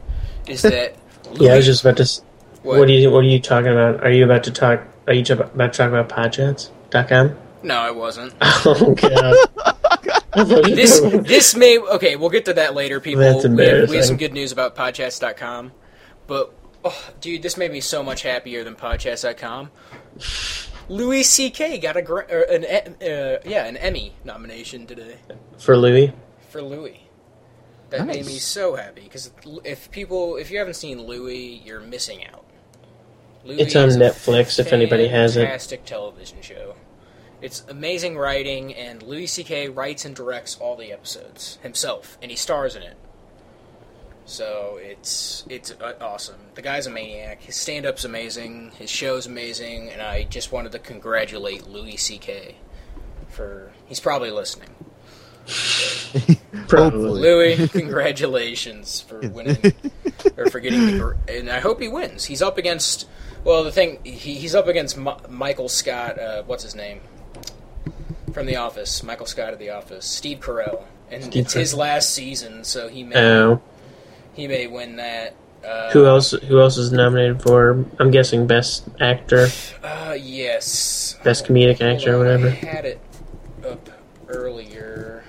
is 0.48 0.62
that. 0.64 0.96
Louis, 1.32 1.48
yeah, 1.48 1.54
I 1.54 1.58
was 1.58 1.66
just 1.66 1.84
about 1.84 1.98
to. 1.98 2.22
What? 2.64 2.80
what? 2.80 2.88
are 2.88 2.92
you 2.92 3.12
What 3.12 3.20
are 3.20 3.28
you 3.28 3.42
talking 3.42 3.72
about? 3.72 4.02
Are 4.04 4.12
you 4.12 4.24
about 4.24 4.46
to 4.46 4.52
talk? 4.52 4.82
Are 5.08 5.14
you 5.14 5.24
about 5.34 5.74
to 5.74 5.78
talk 5.78 5.90
about 5.90 6.08
podchats.com? 6.08 7.38
No, 7.62 7.76
I 7.76 7.92
wasn't. 7.92 8.34
oh 8.42 8.96
god. 8.96 9.36
this 10.66 11.02
this 11.02 11.56
may 11.56 11.78
okay. 11.78 12.16
We'll 12.16 12.30
get 12.30 12.46
to 12.46 12.54
that 12.54 12.74
later, 12.74 13.02
people. 13.02 13.20
We 13.22 13.66
have, 13.66 13.90
we 13.90 13.98
have, 13.98 14.06
some 14.06 14.18
good 14.18 14.32
news 14.32 14.54
about 14.54 14.78
podchats.com, 14.78 15.74
but 16.26 16.54
oh, 16.86 17.10
dude, 17.20 17.42
this 17.42 17.58
made 17.58 17.72
me 17.72 17.82
so 17.82 18.02
much 18.02 18.24
happier 18.24 18.64
than 18.64 18.76
podchats.com. 18.76 19.72
Louis 20.90 21.24
C.K. 21.24 21.78
got 21.78 21.96
a 21.96 22.02
gr- 22.02 22.22
an 22.22 22.66
uh, 22.66 23.40
yeah 23.46 23.66
an 23.66 23.78
Emmy 23.78 24.14
nomination 24.24 24.88
today 24.88 25.18
for 25.58 25.78
Louie. 25.78 26.12
For 26.50 26.62
Louie, 26.62 27.08
that 27.92 28.06
nice. 28.06 28.16
made 28.18 28.26
me 28.26 28.40
so 28.40 28.76
happy 28.76 29.02
because 29.04 29.32
if 29.64 29.92
people 29.92 30.38
if 30.38 30.50
you 30.50 30.58
haven't 30.58 30.74
seen 30.74 31.04
Louie, 31.04 31.62
you're 31.64 31.80
missing 31.80 32.26
out. 32.26 32.44
Louie 33.46 33.62
it's 33.62 33.76
on 33.76 33.90
Netflix 33.90 34.60
if 34.60 34.74
anybody 34.74 35.08
has 35.08 35.38
it. 35.38 35.46
Fantastic 35.46 35.86
television 35.86 36.42
show. 36.42 36.76
It's 37.42 37.64
amazing 37.70 38.18
writing, 38.18 38.74
and 38.74 39.02
Louis 39.02 39.28
C.K. 39.28 39.70
writes 39.70 40.04
and 40.04 40.14
directs 40.14 40.58
all 40.58 40.76
the 40.76 40.92
episodes 40.92 41.58
himself, 41.64 42.18
and 42.22 42.32
he 42.32 42.36
stars 42.36 42.76
in 42.76 42.82
it. 42.84 42.98
So 44.30 44.78
it's 44.80 45.44
it's 45.50 45.72
uh, 45.72 45.94
awesome. 46.00 46.36
The 46.54 46.62
guy's 46.62 46.86
a 46.86 46.92
maniac. 46.92 47.42
His 47.42 47.56
stand 47.56 47.88
up's 47.88 48.06
amazing. 48.06 48.72
His 48.78 48.90
show's 48.90 49.26
amazing. 49.26 49.90
And 49.90 50.04
I 50.04 50.24
just 50.26 50.52
wanted 50.52 50.72
to 50.74 50.80
congratulate 50.80 51.68
Louis 51.68 51.98
C.K. 51.98 52.56
for 53.28 53.72
he's 53.88 54.00
probably 54.00 54.30
listening. 54.30 54.70
probably 56.68 57.22
Louis, 57.22 57.68
congratulations 57.70 59.02
for 59.02 59.20
winning 59.30 59.74
or 60.38 60.48
for 60.52 60.60
getting. 60.60 60.80
The, 61.00 61.18
and 61.28 61.50
I 61.50 61.60
hope 61.60 61.82
he 61.82 61.88
wins. 61.88 62.26
He's 62.26 62.44
up 62.44 62.60
against. 62.60 63.08
Well, 63.44 63.64
the 63.64 63.72
thing 63.72 63.98
he, 64.04 64.36
he's 64.36 64.54
up 64.54 64.68
against 64.68 64.96
M- 64.96 65.10
Michael 65.28 65.70
Scott. 65.70 66.20
Uh, 66.20 66.44
what's 66.44 66.64
his 66.64 66.76
name? 66.76 67.02
From 68.32 68.46
The 68.46 68.58
Office, 68.58 69.02
Michael 69.02 69.26
Scott 69.26 69.54
of 69.54 69.60
The 69.60 69.72
Office, 69.72 70.06
Steve 70.06 70.40
Carell, 70.40 70.84
and 71.10 71.24
Steve 71.24 71.46
it's 71.46 71.56
Carell. 71.56 71.60
his 71.60 71.74
last 71.74 72.12
season, 72.12 72.64
so 72.64 72.88
he 72.90 73.02
may. 73.02 73.16
Oh 73.18 73.60
he 74.40 74.48
may 74.48 74.68
win 74.68 74.96
that. 74.96 75.36
Uh, 75.64 75.92
who 75.92 76.06
else? 76.06 76.32
Who 76.32 76.60
else 76.60 76.78
is 76.78 76.92
nominated 76.92 77.42
for? 77.42 77.86
I'm 78.00 78.12
guessing 78.12 78.48
best 78.48 78.88
actor. 79.02 79.50
Uh, 79.84 80.16
yes. 80.18 81.18
Best 81.24 81.46
comedic 81.46 81.82
oh, 81.82 81.94
actor, 81.94 82.16
or 82.16 82.20
whatever. 82.20 82.48
I 82.48 82.52
had 82.52 82.86
it 82.86 83.02
up 83.68 83.90
earlier. 84.30 85.24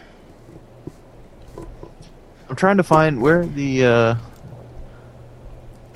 I'm 2.49 2.57
trying 2.57 2.77
to 2.77 2.85
find 2.85 3.21
where 3.21 3.45
the. 3.45 3.85
Uh, 3.85 4.15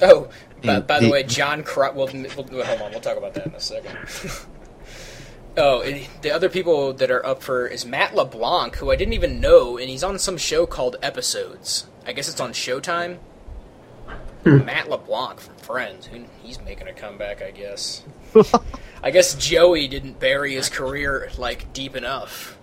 oh, 0.03 0.29
the, 0.63 0.67
by, 0.67 0.81
by 0.81 1.01
the, 1.01 1.07
the, 1.07 1.13
way, 1.13 1.23
John 1.23 1.65
Well, 1.77 1.93
we'll, 1.95 2.07
hold 2.07 2.53
on. 2.53 2.91
We'll 2.91 3.01
talk 3.01 3.17
about 3.17 3.35
that 3.35 3.47
in 3.47 3.55
a 3.55 3.61
second. 3.61 3.97
oh, 5.57 5.81
it, 5.81 6.09
the 6.23 6.33
other 6.33 6.49
people 6.49 6.93
that 6.95 7.11
are 7.13 7.25
up 7.25 7.43
for 7.43 7.69
is 7.69 7.87
Matt 7.87 8.17
LeBlanc, 8.17 8.77
who 8.77 8.91
I 8.91 8.97
didn't 8.97 9.15
even 9.15 9.41
know, 9.41 9.79
and 9.79 9.89
he's 9.89 10.03
on 10.03 10.19
some 10.19 10.37
show 10.37 10.67
called 10.67 10.97
Episodes. 11.03 11.87
I 12.07 12.13
guess 12.13 12.29
it's 12.29 12.41
on 12.41 12.53
Showtime. 12.53 13.19
Hmm. 14.45 14.65
Matt 14.65 14.91
LeBlanc 14.91 15.41
from 15.41 15.57
Friends, 15.57 16.09
he's 16.43 16.61
making 16.61 16.87
a 16.87 16.93
comeback, 16.93 17.41
I 17.41 17.51
guess. 17.51 18.03
I 19.03 19.11
guess 19.11 19.35
Joey 19.35 19.89
didn't 19.89 20.21
bury 20.21 20.55
his 20.55 20.69
career 20.69 21.31
like 21.39 21.73
deep 21.73 21.97
enough. 21.97 22.59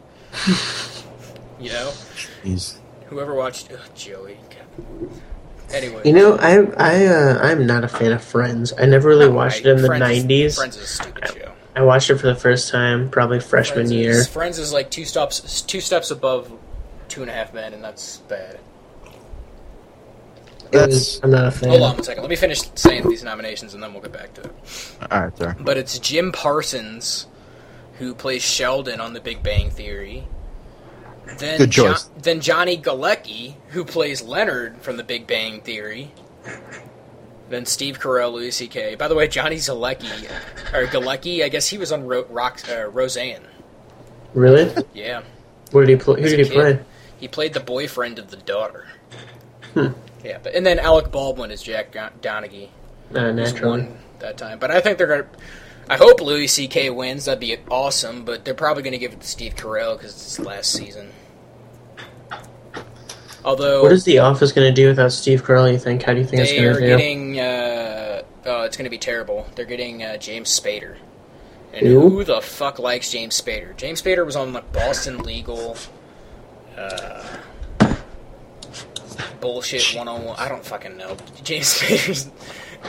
you 1.60 1.70
know, 1.70 1.92
He's. 2.44 2.80
whoever 3.08 3.34
watched 3.34 3.72
ugh, 3.72 3.80
Joey. 3.96 4.38
Anyway, 5.74 6.02
you 6.06 6.14
know, 6.14 6.36
I 6.36 6.60
I 6.78 7.06
uh, 7.08 7.40
I'm 7.42 7.66
not 7.66 7.84
a 7.84 7.88
fan 7.88 8.12
of 8.12 8.24
Friends. 8.24 8.74
I 8.78 8.86
never 8.86 9.10
really 9.10 9.30
watched 9.30 9.66
right. 9.66 9.78
it 9.78 9.80
in 9.80 9.86
Friends 9.86 10.24
the 10.24 10.34
'90s. 10.36 10.46
Is, 10.46 10.56
Friends 10.58 10.78
is 10.78 10.84
a 10.84 10.88
stupid 10.88 11.24
I, 11.24 11.28
show. 11.28 11.52
I 11.76 11.82
watched 11.84 12.10
it 12.10 12.18
for 12.18 12.28
the 12.28 12.36
first 12.36 12.70
time, 12.70 13.10
probably 13.10 13.40
freshman 13.40 13.88
Friends 13.88 13.92
year. 13.92 14.24
Friends 14.26 14.60
is 14.60 14.72
like 14.72 14.92
two 14.92 15.06
stops, 15.06 15.62
two 15.62 15.82
steps 15.82 16.12
above 16.12 16.52
Two 17.08 17.22
and 17.22 17.30
a 17.30 17.34
Half 17.34 17.54
Men, 17.54 17.74
and 17.74 17.84
that's 17.84 18.18
bad 18.18 18.60
that's 20.72 21.18
it 21.18 21.26
was, 21.26 21.60
Hold 21.60 21.82
on 21.82 21.96
one 21.96 22.04
second. 22.04 22.24
Let 22.24 22.30
me 22.30 22.36
finish 22.36 22.62
saying 22.76 23.08
these 23.08 23.24
nominations, 23.24 23.74
and 23.74 23.82
then 23.84 23.94
we'll 23.94 24.02
get 24.02 24.14
back 24.14 24.34
to 24.36 24.42
it. 24.42 24.56
All 25.12 25.22
right, 25.22 25.38
sir. 25.38 25.56
But 25.60 25.78
it's 25.78 26.00
Jim 26.00 26.32
Parsons, 26.32 27.28
who 28.00 28.14
plays 28.16 28.42
Sheldon 28.44 29.00
on 29.00 29.14
The 29.14 29.20
Big 29.22 29.44
Bang 29.44 29.70
Theory. 29.70 30.28
Then 31.38 31.58
Good 31.60 31.72
choice. 31.72 32.04
Jo- 32.04 32.12
then 32.22 32.42
Johnny 32.42 32.78
Galecki, 32.78 33.56
who 33.70 33.86
plays 33.86 34.22
Leonard 34.22 34.82
from 34.82 34.98
The 34.98 35.04
Big 35.04 35.28
Bang 35.28 35.62
Theory. 35.62 36.12
Then 37.50 37.66
Steve 37.66 38.00
Carell, 38.00 38.32
Louis 38.34 38.52
C.K. 38.52 38.96
By 38.96 39.08
the 39.08 39.16
way, 39.16 39.28
Johnny 39.28 39.58
Zalecki 39.58 40.26
or 40.74 40.88
Galecki, 40.88 41.44
I 41.44 41.50
guess 41.50 41.68
he 41.68 41.78
was 41.78 41.92
on 41.92 42.06
Ro- 42.08 42.26
Rock, 42.30 42.62
uh, 42.70 42.88
Roseanne. 42.88 43.44
Really? 44.34 44.74
Yeah. 44.94 45.24
Did 45.72 45.90
he? 45.90 45.96
Who 45.96 46.16
did 46.16 46.40
he 46.40 46.46
kid. 46.46 46.52
play? 46.54 46.80
He 47.18 47.28
played 47.28 47.54
the 47.54 47.60
boyfriend 47.60 48.20
of 48.20 48.32
the 48.32 48.38
daughter. 48.38 48.88
Hmm. 49.74 49.88
Yeah, 50.24 50.40
but 50.42 50.54
and 50.54 50.66
then 50.66 50.80
Alec 50.80 51.12
Baldwin 51.12 51.52
is 51.52 51.62
Jack 51.62 51.92
Donaghy. 51.92 52.70
Uh, 53.14 53.34
one 53.68 53.98
that 54.20 54.38
time, 54.38 54.60
but 54.60 54.72
I 54.72 54.80
think 54.80 54.98
they're 54.98 55.08
gonna. 55.08 55.28
I 55.90 55.98
hope 55.98 56.22
Louis 56.22 56.48
C.K. 56.48 56.90
wins. 56.92 57.26
That'd 57.26 57.40
be 57.40 57.58
awesome. 57.70 58.24
But 58.24 58.46
they're 58.46 58.54
probably 58.54 58.84
gonna 58.84 58.98
give 58.98 59.14
it 59.14 59.22
to 59.22 59.28
Steve 59.28 59.56
Carell 59.56 59.98
because 59.98 60.12
it's 60.12 60.38
his 60.38 60.46
last 60.46 60.72
season. 60.72 61.12
Although, 63.44 63.82
what 63.82 63.92
is 63.92 64.04
the 64.04 64.20
Office 64.20 64.52
gonna 64.52 64.72
do 64.72 64.88
without 64.88 65.12
Steve 65.12 65.44
Carell? 65.44 65.72
You 65.72 65.80
think? 65.80 66.04
How 66.04 66.14
do 66.14 66.20
you 66.20 66.26
think 66.26 66.44
it's 66.44 66.54
gonna 66.54 66.74
do? 66.74 66.80
They 66.80 66.94
are 66.94 66.98
getting. 66.98 67.40
Uh, 67.40 68.22
oh, 68.46 68.64
it's 68.64 68.78
gonna 68.78 68.90
be 68.90 69.00
terrible. 69.00 69.48
They're 69.56 69.66
getting 69.66 70.04
uh, 70.04 70.18
James 70.18 70.58
Spader. 70.58 70.98
And 71.74 71.88
who 71.88 72.24
the 72.24 72.42
fuck 72.42 72.80
likes 72.80 73.12
James 73.12 73.40
Spader? 73.40 73.76
James 73.78 74.02
Spader 74.02 74.26
was 74.26 74.36
on 74.36 74.54
the 74.54 74.62
Boston 74.62 75.20
Legal. 75.20 75.78
Uh, 76.78 77.24
bullshit 79.40 79.96
one 79.96 80.08
on 80.08 80.24
one. 80.24 80.40
I 80.40 80.50
don't 80.50 80.66
fucking 80.66 80.98
know. 80.98 81.18
James 81.44 81.66
Spader's, 81.80 82.30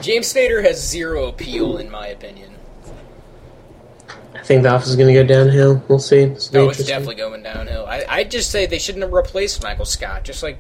James 0.01 0.33
Spader 0.33 0.63
has 0.63 0.87
zero 0.87 1.27
appeal 1.27 1.79
in 1.79 1.91
my 1.91 2.09
opinion. 2.09 2.51
I 4.35 4.43
think 4.43 4.63
the 4.63 4.71
office 4.71 4.89
is 4.89 4.97
going 4.97 5.15
to 5.15 5.23
go 5.23 5.27
downhill. 5.27 5.83
We'll 5.89 5.99
see. 5.99 6.21
It's 6.21 6.53
no, 6.53 6.71
it's 6.71 6.85
definitely 6.85 7.17
going 7.17 7.43
downhill. 7.43 7.87
I 7.87 8.05
I 8.09 8.25
just 8.25 8.51
say 8.51 8.67
they 8.67 8.79
shouldn't 8.79 9.03
have 9.03 9.13
replaced 9.13 9.63
Michael 9.63 9.85
Scott. 9.85 10.25
Just 10.25 10.43
like, 10.43 10.59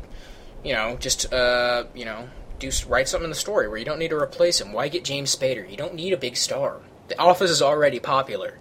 you 0.62 0.72
know, 0.75 0.96
just 1.01 1.33
uh, 1.33 1.85
you 1.94 2.05
know, 2.05 2.29
do 2.59 2.70
write 2.87 3.09
something 3.09 3.25
in 3.25 3.31
the 3.31 3.37
story 3.37 3.68
where 3.68 3.79
you 3.79 3.85
don't 3.85 3.98
need 3.98 4.11
to 4.11 4.16
replace 4.16 4.61
him. 4.61 4.72
Why 4.72 4.88
get 4.88 5.05
James 5.05 5.35
Spader? 5.35 5.68
You 5.68 5.77
don't 5.77 5.94
need 5.94 6.12
a 6.12 6.16
big 6.16 6.37
star. 6.37 6.81
The 7.09 7.18
office 7.18 7.51
is 7.51 7.62
already 7.62 7.98
popular. 7.98 8.59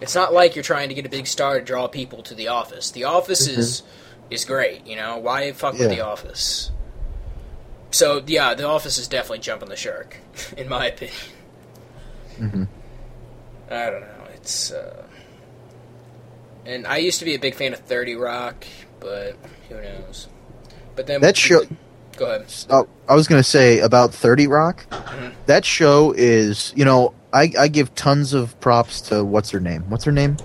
It's 0.00 0.14
not 0.14 0.32
like 0.32 0.54
you're 0.56 0.64
trying 0.64 0.88
to 0.88 0.94
get 0.94 1.06
a 1.06 1.08
big 1.08 1.26
star 1.26 1.58
to 1.58 1.64
draw 1.64 1.86
people 1.86 2.22
to 2.24 2.34
The 2.34 2.48
Office. 2.48 2.90
The 2.90 3.04
Office 3.04 3.48
mm-hmm. 3.48 3.60
is 3.60 3.82
is 4.30 4.44
great. 4.44 4.86
You 4.86 4.96
know, 4.96 5.18
why 5.18 5.52
fuck 5.52 5.74
yeah. 5.74 5.80
with 5.80 5.90
The 5.90 6.00
Office? 6.00 6.70
So 7.90 8.22
yeah, 8.26 8.54
The 8.54 8.66
Office 8.66 8.98
is 8.98 9.08
definitely 9.08 9.40
jumping 9.40 9.68
the 9.68 9.76
shark, 9.76 10.16
in 10.56 10.68
my 10.68 10.86
opinion. 10.86 11.16
Mm-hmm. 12.38 12.64
I 13.70 13.90
don't 13.90 14.00
know. 14.00 14.28
It's 14.34 14.72
uh... 14.72 15.04
and 16.66 16.86
I 16.86 16.98
used 16.98 17.20
to 17.20 17.24
be 17.24 17.34
a 17.34 17.38
big 17.38 17.54
fan 17.54 17.72
of 17.72 17.80
Thirty 17.80 18.14
Rock, 18.14 18.66
but 19.00 19.36
who 19.68 19.76
knows? 19.76 20.28
But 20.96 21.06
then 21.06 21.20
that 21.20 21.36
show. 21.36 21.62
Go 22.16 22.26
ahead. 22.26 22.52
Uh, 22.70 22.84
I 23.08 23.14
was 23.16 23.26
going 23.26 23.40
to 23.40 23.48
say 23.48 23.80
about 23.80 24.14
Thirty 24.14 24.46
Rock. 24.46 24.86
Mm-hmm. 24.90 25.30
That 25.46 25.64
show 25.64 26.12
is, 26.16 26.72
you 26.76 26.84
know, 26.84 27.14
I, 27.32 27.52
I 27.58 27.68
give 27.68 27.94
tons 27.94 28.32
of 28.32 28.58
props 28.60 29.00
to 29.02 29.24
what's 29.24 29.50
her 29.50 29.60
name. 29.60 29.84
What's 29.88 30.04
her 30.04 30.12
name? 30.12 30.36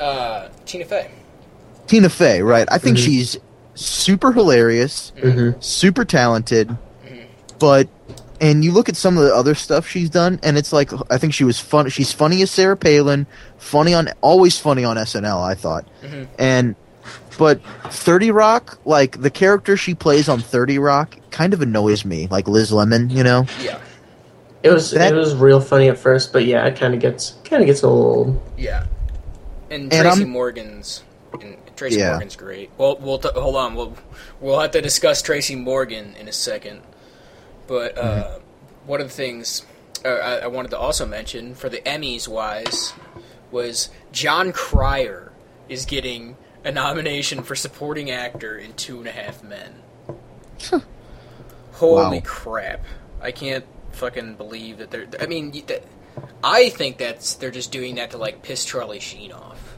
Uh, 0.00 0.48
Tina 0.66 0.84
Fey. 0.84 1.10
Tina 1.86 2.08
Fey, 2.08 2.42
right? 2.42 2.66
I 2.70 2.78
think 2.78 2.96
Mhm. 2.96 3.04
she's 3.04 3.36
super 3.74 4.32
hilarious, 4.32 5.12
hmm 5.20 5.50
super 5.60 6.04
talented, 6.04 6.68
Mm-hmm. 6.68 7.22
but 7.58 7.88
and 8.40 8.64
you 8.64 8.72
look 8.72 8.88
at 8.88 8.96
some 8.96 9.16
of 9.16 9.24
the 9.24 9.34
other 9.34 9.54
stuff 9.54 9.86
she's 9.88 10.10
done, 10.10 10.38
and 10.42 10.58
it's 10.58 10.72
like 10.72 10.90
I 11.10 11.18
think 11.18 11.34
she 11.34 11.44
was 11.44 11.58
fun. 11.60 11.88
She's 11.90 12.12
funny 12.12 12.42
as 12.42 12.50
Sarah 12.50 12.76
Palin, 12.76 13.26
funny 13.58 13.94
on 13.94 14.10
always 14.20 14.58
funny 14.58 14.84
on 14.84 14.96
SNL. 14.98 15.42
I 15.42 15.54
thought, 15.54 15.86
Mhm. 16.04 16.26
and 16.38 16.74
but 17.38 17.60
Thirty 17.90 18.30
Rock, 18.30 18.78
like 18.84 19.20
the 19.20 19.30
character 19.30 19.76
she 19.76 19.94
plays 19.94 20.28
on 20.28 20.40
Thirty 20.40 20.78
Rock, 20.78 21.16
kind 21.30 21.52
of 21.54 21.60
annoys 21.62 22.04
me. 22.04 22.28
Like 22.30 22.46
Liz 22.48 22.70
Lemon, 22.72 23.10
you 23.10 23.22
know. 23.24 23.46
Yeah, 23.62 23.78
It 24.62 24.70
was 24.72 24.92
That- 24.92 25.12
it 25.12 25.16
was 25.16 25.34
real 25.34 25.60
funny 25.60 25.88
at 25.88 25.98
first, 25.98 26.32
but 26.32 26.44
yeah, 26.46 26.64
it 26.64 26.78
kind 26.78 26.94
of 26.94 27.00
gets 27.00 27.34
kind 27.44 27.60
of 27.62 27.66
gets 27.66 27.84
old. 27.84 28.40
yeah. 28.56 28.84
And 29.70 29.92
And 29.92 30.02
Tracy 30.02 30.20
I'm- 30.20 30.30
Morgan's. 30.30 31.02
And 31.40 31.56
Tracy 31.76 31.98
Yeah. 31.98 32.10
Morgan's 32.12 32.36
great. 32.36 32.70
Well, 32.78 32.96
we'll 33.00 33.18
t- 33.18 33.28
hold 33.34 33.56
on. 33.56 33.74
We'll 33.74 33.96
we'll 34.40 34.60
have 34.60 34.70
to 34.72 34.80
discuss 34.80 35.22
Tracy 35.22 35.56
Morgan 35.56 36.14
in 36.18 36.28
a 36.28 36.32
second. 36.32 36.82
But 37.66 37.96
uh, 37.98 38.02
Mm-hmm. 38.24 38.88
one 38.88 39.00
of 39.00 39.08
the 39.08 39.12
things 39.14 39.64
uh, 40.04 40.08
I, 40.08 40.34
I 40.40 40.46
wanted 40.48 40.70
to 40.72 40.78
also 40.78 41.06
mention 41.06 41.54
for 41.54 41.68
the 41.68 41.78
Emmys 41.78 42.28
wise 42.28 42.92
was 43.50 43.88
Jon 44.12 44.52
Cryer 44.52 45.32
is 45.68 45.84
getting 45.86 46.36
a 46.64 46.70
nomination 46.72 47.42
for 47.42 47.54
supporting 47.54 48.10
actor 48.10 48.56
in 48.58 48.72
Two 48.74 48.98
and 48.98 49.06
a 49.08 49.12
Half 49.12 49.42
Men. 49.42 49.74
Holy 51.72 52.18
Wow. 52.18 52.22
crap! 52.24 52.84
I 53.20 53.32
can't 53.32 53.64
fucking 53.92 54.34
believe 54.36 54.78
that 54.78 54.90
they're. 54.90 55.06
I 55.20 55.26
mean, 55.26 55.52
I 56.42 56.68
think 56.70 56.98
that's 56.98 57.34
they're 57.34 57.50
just 57.50 57.72
doing 57.72 57.96
that 57.96 58.10
to 58.12 58.18
like 58.18 58.42
piss 58.42 58.64
Charlie 58.64 59.00
Sheen 59.00 59.32
off. 59.32 59.73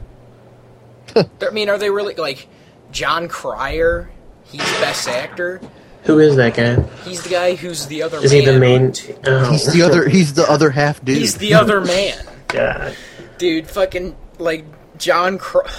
I 1.15 1.49
mean, 1.51 1.69
are 1.69 1.77
they 1.77 1.89
really 1.89 2.15
like 2.15 2.47
Jon 2.91 3.27
Cryer? 3.27 4.09
He's 4.43 4.61
best 4.61 5.07
actor. 5.07 5.61
Who 6.03 6.19
is 6.19 6.35
that 6.37 6.55
guy? 6.55 6.81
He's 7.03 7.23
the 7.23 7.29
guy 7.29 7.55
who's 7.55 7.87
the 7.87 8.03
other. 8.03 8.17
Is 8.19 8.31
man 8.31 8.39
he 8.41 8.45
the 8.45 8.59
main? 8.59 8.91
t- 8.93 9.13
Oh. 9.25 9.51
He's 9.51 9.71
the 9.73 9.81
other. 9.81 10.07
He's 10.09 10.33
the 10.33 10.49
other 10.49 10.69
half 10.69 11.03
dude. 11.03 11.17
He's 11.17 11.35
the 11.37 11.53
other 11.55 11.81
man, 11.81 12.17
God. 12.47 12.95
dude. 13.37 13.67
Fucking 13.67 14.15
like 14.39 14.63
John. 14.97 15.37
Cry- 15.37 15.69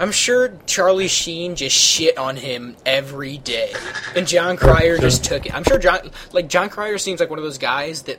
I'm 0.00 0.10
sure 0.10 0.58
Charlie 0.66 1.06
Sheen 1.08 1.54
just 1.54 1.76
shit 1.76 2.16
on 2.18 2.36
him 2.36 2.76
every 2.86 3.36
day, 3.38 3.72
and 4.16 4.26
Jon 4.26 4.56
Cryer 4.56 4.96
just 4.98 5.22
took 5.22 5.46
it. 5.46 5.54
I'm 5.54 5.64
sure 5.64 5.78
John, 5.78 6.10
like 6.32 6.48
Jon 6.48 6.70
Cryer, 6.70 6.98
seems 6.98 7.20
like 7.20 7.30
one 7.30 7.38
of 7.38 7.44
those 7.44 7.58
guys 7.58 8.02
that, 8.02 8.18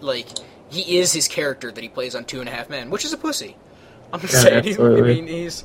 like, 0.00 0.28
he 0.68 0.98
is 0.98 1.12
his 1.12 1.26
character 1.26 1.72
that 1.72 1.82
he 1.82 1.88
plays 1.88 2.14
on 2.14 2.24
Two 2.24 2.38
and 2.40 2.48
a 2.48 2.52
Half 2.52 2.68
Men, 2.70 2.90
which 2.90 3.04
is 3.04 3.12
a 3.12 3.16
pussy. 3.16 3.56
I'm 4.12 4.20
just 4.20 4.34
Yeah, 4.34 4.40
saying. 4.40 4.64
He's, 4.64 4.78
I 4.78 4.82
absolutely. 4.82 5.14
mean, 5.14 5.26
he's. 5.26 5.64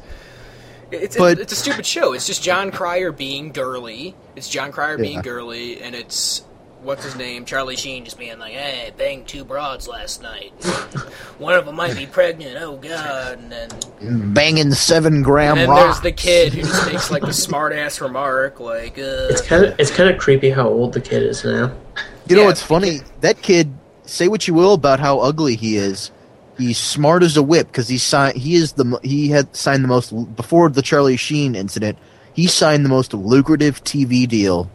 It's, 0.92 1.18
But- 1.18 1.40
it's 1.40 1.54
a 1.54 1.56
stupid 1.56 1.86
show. 1.86 2.14
It's 2.14 2.28
just 2.28 2.44
Jon 2.44 2.72
Cryer 2.72 3.12
being 3.12 3.52
girly. 3.52 4.16
It's 4.36 4.48
Jon 4.50 4.72
Cryer 4.72 4.98
being 4.98 5.22
girly, 5.22 5.82
and 5.82 5.96
it's 5.96 6.44
what's 6.84 7.04
his 7.06 7.16
name, 7.16 7.46
Charlie 7.46 7.78
Sheen, 7.78 8.04
just 8.06 8.20
being 8.20 8.38
like, 8.38 8.52
"Hey, 8.54 8.88
I 8.88 8.92
banged 8.92 9.28
two 9.28 9.44
broads 9.46 9.88
last 9.88 10.22
night. 10.22 10.52
One 11.40 11.56
of 11.56 11.66
them 11.66 11.76
might 11.76 11.96
be 11.96 12.06
pregnant. 12.06 12.58
Oh 12.62 12.76
God!" 12.78 13.40
And 13.40 13.52
then, 13.52 14.34
banging 14.34 14.72
seven 14.74 15.24
gram 15.24 15.52
and 15.58 15.62
then 15.62 15.70
rocks. 15.70 16.00
there's 16.00 16.02
the 16.02 16.12
kid 16.12 16.54
who 16.54 16.62
just 16.62 16.86
makes 16.92 17.10
like 17.12 17.22
the 17.24 17.34
smart 17.34 17.74
ass 17.74 18.00
remark, 18.02 18.60
like, 18.60 19.00
uh, 19.00 19.30
It's 19.32 19.42
kind 19.42 19.66
of 19.66 19.80
it's 19.80 19.90
kind 19.92 20.10
of 20.10 20.20
creepy 20.20 20.50
how 20.52 20.68
old 20.68 20.94
the 20.94 21.02
kid 21.02 21.24
is 21.24 21.44
now. 21.44 21.72
You 22.28 22.36
know 22.36 22.42
Yeah, 22.42 22.48
what's 22.50 22.62
funny? 22.62 23.00
That 23.22 23.42
kid. 23.42 23.74
Say 24.06 24.28
what 24.28 24.48
you 24.48 24.54
will 24.54 24.74
about 24.74 25.00
how 25.00 25.20
ugly 25.20 25.56
he 25.56 25.78
is. 25.78 26.12
He's 26.58 26.78
smart 26.78 27.24
as 27.24 27.36
a 27.36 27.44
whip 27.44 27.68
because 27.68 27.88
he 27.88 27.98
signed. 27.98 28.38
He 28.38 28.56
is 28.56 28.74
the 28.74 29.00
he 29.04 29.30
had 29.30 29.56
signed 29.56 29.84
the 29.84 29.88
most 29.88 30.12
before 30.36 30.70
the 30.70 30.82
Charlie 30.84 31.18
Sheen 31.18 31.56
incident. 31.56 31.98
He 32.34 32.48
signed 32.48 32.86
the 32.86 32.90
most 32.90 33.14
lucrative 33.14 33.84
TV 33.84 34.28
deal 34.28 34.70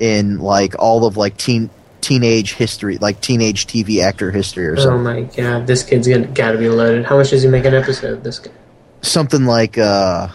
in 0.00 0.38
like 0.38 0.74
all 0.78 1.06
of 1.06 1.16
like 1.16 1.36
teen 1.36 1.70
teenage 2.02 2.54
history, 2.54 2.98
like 2.98 3.20
teenage 3.20 3.66
TV 3.66 4.02
actor 4.02 4.30
history 4.30 4.66
or 4.66 4.74
Oh 4.78 4.82
something. 4.82 5.02
my 5.02 5.22
god, 5.22 5.66
this 5.66 5.82
kid's 5.82 6.06
gonna, 6.06 6.26
gotta 6.28 6.58
be 6.58 6.68
loaded. 6.68 7.04
How 7.06 7.16
much 7.16 7.30
does 7.30 7.42
he 7.42 7.48
make 7.48 7.64
an 7.64 7.74
episode? 7.74 8.22
This 8.22 8.38
guy. 8.38 8.52
Something 9.02 9.44
like 9.46 9.78
uh, 9.78 10.28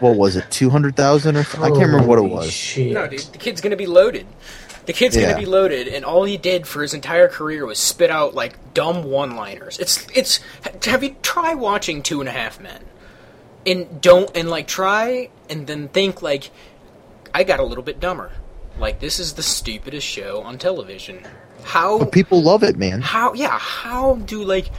what 0.00 0.16
was 0.16 0.36
it? 0.36 0.50
Two 0.50 0.70
hundred 0.70 0.96
thousand 0.96 1.36
or 1.36 1.40
I 1.40 1.68
can't 1.70 1.78
remember 1.78 2.06
what 2.06 2.18
it 2.18 2.22
was. 2.22 2.50
Shit. 2.52 2.92
no, 2.92 3.06
dude, 3.06 3.20
the 3.20 3.38
kid's 3.38 3.60
gonna 3.60 3.76
be 3.76 3.86
loaded. 3.86 4.26
The 4.90 4.94
kid's 4.94 5.14
Yeah. 5.16 5.26
gonna 5.30 5.38
be 5.38 5.46
loaded, 5.46 5.86
and 5.86 6.04
all 6.04 6.24
he 6.24 6.36
did 6.36 6.66
for 6.66 6.82
his 6.82 6.94
entire 6.94 7.28
career 7.28 7.64
was 7.64 7.78
spit 7.78 8.10
out 8.10 8.34
like 8.34 8.74
dumb 8.74 9.04
one-liners. 9.04 9.78
It's 9.78 10.04
it's. 10.12 10.40
Have 10.84 11.04
you 11.04 11.14
try 11.22 11.54
watching 11.54 12.02
Two 12.02 12.18
and 12.18 12.28
a 12.28 12.32
Half 12.32 12.58
Men, 12.60 12.80
and 13.64 14.00
don't 14.00 14.28
and 14.36 14.50
like 14.50 14.66
try 14.66 15.28
and 15.48 15.68
then 15.68 15.86
think 15.86 16.22
like, 16.22 16.50
I 17.32 17.44
got 17.44 17.60
a 17.60 17.62
little 17.62 17.84
bit 17.84 18.00
dumber. 18.00 18.32
Like 18.80 18.98
this 18.98 19.20
is 19.20 19.34
the 19.34 19.44
stupidest 19.44 20.04
show 20.04 20.42
on 20.42 20.58
television. 20.58 21.20
How 21.62 22.00
But 22.00 22.10
people 22.10 22.42
love 22.42 22.64
it, 22.64 22.76
man. 22.76 23.00
how 23.00 23.32
yeah 23.34 23.58
how 23.60 24.16
do 24.16 24.42
like 24.42 24.70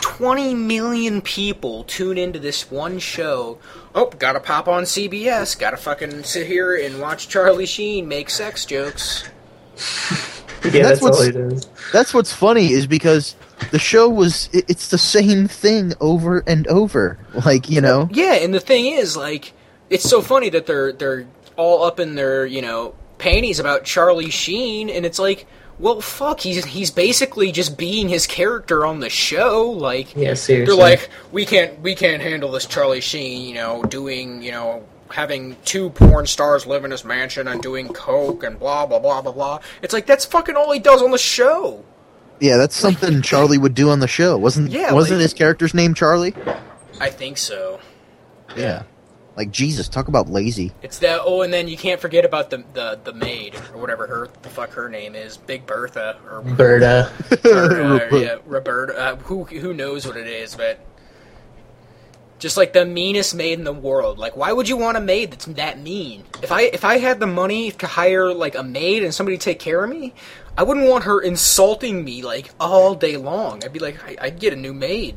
20 0.00 0.54
million 0.54 1.20
people 1.22 1.84
tune 1.84 2.18
into 2.18 2.38
this 2.38 2.70
one 2.70 2.98
show. 2.98 3.58
Oh 3.94 4.10
gotta 4.18 4.40
pop 4.40 4.68
on 4.68 4.84
cbs 4.84 5.58
gotta 5.58 5.76
fucking 5.76 6.22
sit 6.24 6.46
here 6.46 6.76
and 6.76 7.00
watch 7.00 7.28
charlie 7.28 7.66
sheen 7.66 8.06
make 8.08 8.30
sex 8.30 8.64
jokes. 8.64 9.28
Yeah, 10.64 10.82
That's 10.82 11.00
that's, 11.00 11.20
all 11.36 11.42
what's- 11.44 11.66
That's 11.92 12.14
what's 12.14 12.32
funny 12.32 12.72
is 12.72 12.86
because 12.88 13.36
the 13.70 13.78
show 13.78 14.08
was 14.08 14.48
it, 14.52 14.64
it's 14.68 14.88
the 14.88 14.98
same 14.98 15.46
thing 15.46 15.92
over 16.00 16.42
and 16.46 16.66
over. 16.66 17.18
Like 17.44 17.70
you 17.70 17.80
know, 17.80 18.08
yeah 18.10 18.32
and 18.34 18.52
the 18.52 18.58
thing 18.58 18.86
is 18.86 19.16
like 19.16 19.52
it's 19.90 20.02
so 20.08 20.22
funny 20.22 20.48
that 20.50 20.66
they're 20.66 20.92
they're 20.92 21.26
all 21.56 21.84
up 21.84 22.00
in 22.00 22.16
their 22.16 22.46
you 22.46 22.62
know 22.62 22.94
panties 23.18 23.60
about 23.60 23.84
charlie 23.84 24.28
sheen 24.30 24.90
and 24.90 25.06
it's 25.06 25.18
like 25.18 25.46
well 25.78 26.00
fuck 26.00 26.40
he's 26.40 26.64
he's 26.64 26.90
basically 26.90 27.52
just 27.52 27.76
being 27.76 28.08
his 28.08 28.26
character 28.26 28.86
on 28.86 29.00
the 29.00 29.10
show 29.10 29.70
like 29.70 30.14
Yeah, 30.16 30.34
seriously. 30.34 30.64
They're 30.66 30.74
like, 30.74 31.08
we 31.32 31.44
can't, 31.46 31.80
we 31.80 31.94
can't 31.94 32.22
handle 32.22 32.50
this 32.50 32.66
Charlie 32.66 33.00
Sheen, 33.00 33.42
you 33.48 33.54
know, 33.54 33.82
doing, 33.82 34.42
you 34.42 34.52
know, 34.52 34.86
having 35.10 35.56
two 35.64 35.90
porn 35.90 36.26
stars 36.26 36.66
live 36.66 36.84
in 36.84 36.90
his 36.90 37.04
mansion 37.04 37.46
and 37.48 37.60
doing 37.62 37.88
coke 37.88 38.42
and 38.42 38.58
blah 38.58 38.86
blah 38.86 38.98
blah 38.98 39.20
blah 39.22 39.32
blah. 39.32 39.58
It's 39.82 39.92
like 39.92 40.06
that's 40.06 40.24
fucking 40.24 40.56
all 40.56 40.72
he 40.72 40.78
does 40.80 41.02
on 41.02 41.10
the 41.10 41.18
show. 41.18 41.84
yeah, 42.40 42.56
that's 42.56 42.74
something 42.76 43.22
Charlie 43.22 43.58
would 43.58 43.74
do 43.74 43.90
on 43.90 44.00
the 44.00 44.08
show. 44.08 44.36
Wasn't 44.38 44.70
Yeah, 44.70 44.92
wasn't 44.92 45.18
like- 45.18 45.22
his 45.22 45.34
character's 45.34 45.74
name 45.74 45.94
Charlie? 45.94 46.34
I 47.00 47.10
think 47.10 47.36
so. 47.38 47.78
Yeah. 48.56 48.84
Like 49.36 49.50
Jesus, 49.50 49.88
talk 49.88 50.08
about 50.08 50.30
lazy. 50.30 50.72
It's 50.82 50.98
that. 51.00 51.20
Oh, 51.22 51.42
and 51.42 51.52
then 51.52 51.68
you 51.68 51.76
can't 51.76 52.00
forget 52.00 52.24
about 52.24 52.48
the 52.48 52.64
the, 52.72 52.98
the 53.04 53.12
maid 53.12 53.54
or 53.74 53.80
whatever 53.80 54.06
her 54.06 54.28
the 54.40 54.48
fuck 54.48 54.70
her 54.70 54.88
name 54.88 55.14
is, 55.14 55.36
Big 55.36 55.66
Bertha 55.66 56.18
or, 56.30 56.40
Berta. 56.40 57.12
or 57.44 58.14
uh, 58.14 58.16
yeah, 58.16 58.36
Roberta. 58.46 58.98
Uh, 58.98 59.16
who 59.16 59.44
who 59.44 59.74
knows 59.74 60.06
what 60.06 60.16
it 60.16 60.26
is, 60.26 60.54
but. 60.54 60.80
Just 62.38 62.58
like 62.58 62.74
the 62.74 62.84
meanest 62.84 63.34
maid 63.34 63.58
in 63.58 63.64
the 63.64 63.72
world. 63.72 64.18
Like, 64.18 64.36
why 64.36 64.52
would 64.52 64.68
you 64.68 64.76
want 64.76 64.98
a 64.98 65.00
maid 65.00 65.30
that's 65.30 65.46
that 65.46 65.80
mean? 65.80 66.22
If 66.42 66.52
I 66.52 66.64
if 66.64 66.84
I 66.84 66.98
had 66.98 67.18
the 67.18 67.26
money 67.26 67.70
to 67.70 67.86
hire 67.86 68.30
like 68.34 68.54
a 68.54 68.62
maid 68.62 69.02
and 69.02 69.14
somebody 69.14 69.38
to 69.38 69.42
take 69.42 69.58
care 69.58 69.82
of 69.82 69.88
me, 69.88 70.12
I 70.58 70.62
wouldn't 70.62 70.86
want 70.86 71.04
her 71.04 71.18
insulting 71.18 72.04
me 72.04 72.22
like 72.22 72.50
all 72.60 72.94
day 72.94 73.16
long. 73.16 73.64
I'd 73.64 73.72
be 73.72 73.78
like, 73.78 74.04
I, 74.04 74.16
I'd 74.26 74.38
get 74.38 74.52
a 74.52 74.56
new 74.56 74.74
maid. 74.74 75.16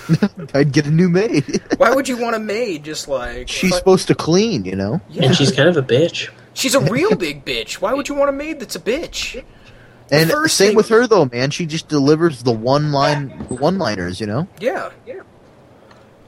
I'd 0.54 0.72
get 0.72 0.86
a 0.86 0.90
new 0.90 1.08
maid. 1.08 1.60
Why 1.76 1.94
would 1.94 2.08
you 2.08 2.16
want 2.16 2.36
a 2.36 2.38
maid 2.38 2.84
just 2.84 3.08
like 3.08 3.48
She's 3.48 3.70
fuck- 3.70 3.78
supposed 3.78 4.06
to 4.08 4.14
clean, 4.14 4.64
you 4.64 4.76
know. 4.76 5.00
Yeah. 5.10 5.24
And 5.26 5.36
she's 5.36 5.52
kind 5.52 5.68
of 5.68 5.76
a 5.76 5.82
bitch. 5.82 6.30
She's 6.54 6.74
a 6.74 6.80
real 6.80 7.14
big 7.16 7.44
bitch. 7.44 7.74
Why 7.74 7.92
would 7.94 8.08
you 8.08 8.14
want 8.14 8.28
a 8.28 8.32
maid 8.32 8.60
that's 8.60 8.76
a 8.76 8.80
bitch? 8.80 9.42
And 10.10 10.30
same 10.50 10.68
thing- 10.68 10.76
with 10.76 10.88
her 10.90 11.06
though, 11.06 11.24
man. 11.26 11.50
She 11.50 11.64
just 11.66 11.88
delivers 11.88 12.42
the 12.42 12.52
one 12.52 12.92
line, 12.92 13.30
one 13.48 13.78
liners, 13.78 14.20
you 14.20 14.26
know. 14.26 14.46
Yeah, 14.60 14.90
yeah. 15.06 15.20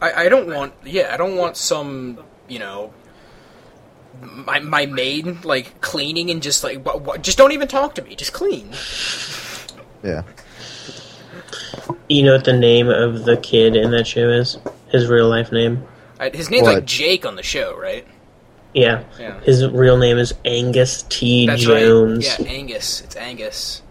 I, 0.00 0.24
I 0.24 0.28
don't 0.28 0.46
want. 0.54 0.72
Yeah, 0.84 1.10
I 1.12 1.16
don't 1.16 1.36
want 1.36 1.56
some. 1.56 2.18
You 2.48 2.58
know. 2.60 2.92
My 4.22 4.60
my 4.60 4.86
maid 4.86 5.44
like 5.44 5.80
cleaning 5.80 6.30
and 6.30 6.40
just 6.42 6.62
like 6.64 6.84
wha- 6.86 6.96
wha- 6.96 7.16
just 7.18 7.36
don't 7.36 7.52
even 7.52 7.68
talk 7.68 7.94
to 7.96 8.02
me. 8.02 8.14
Just 8.14 8.32
clean. 8.32 8.70
Yeah. 10.02 10.22
You 12.08 12.22
know 12.24 12.32
what 12.34 12.44
the 12.44 12.52
name 12.52 12.88
of 12.88 13.24
the 13.24 13.36
kid 13.36 13.76
in 13.76 13.90
that 13.92 14.06
show 14.06 14.28
is? 14.28 14.58
His 14.90 15.08
real 15.08 15.28
life 15.28 15.50
name? 15.52 15.84
I, 16.20 16.30
his 16.30 16.50
name's 16.50 16.64
What? 16.64 16.74
like 16.74 16.84
Jake 16.84 17.24
on 17.26 17.36
the 17.36 17.42
show, 17.42 17.76
right? 17.78 18.06
Yeah. 18.74 19.04
Yeah. 19.18 19.40
His 19.40 19.66
real 19.66 19.96
name 19.96 20.18
is 20.18 20.34
Angus 20.44 21.02
T. 21.04 21.46
That's 21.46 21.62
Jones. 21.62 22.28
right. 22.28 22.40
Yeah, 22.40 22.46
Angus. 22.52 23.00
It's 23.02 23.16
Angus, 23.16 23.82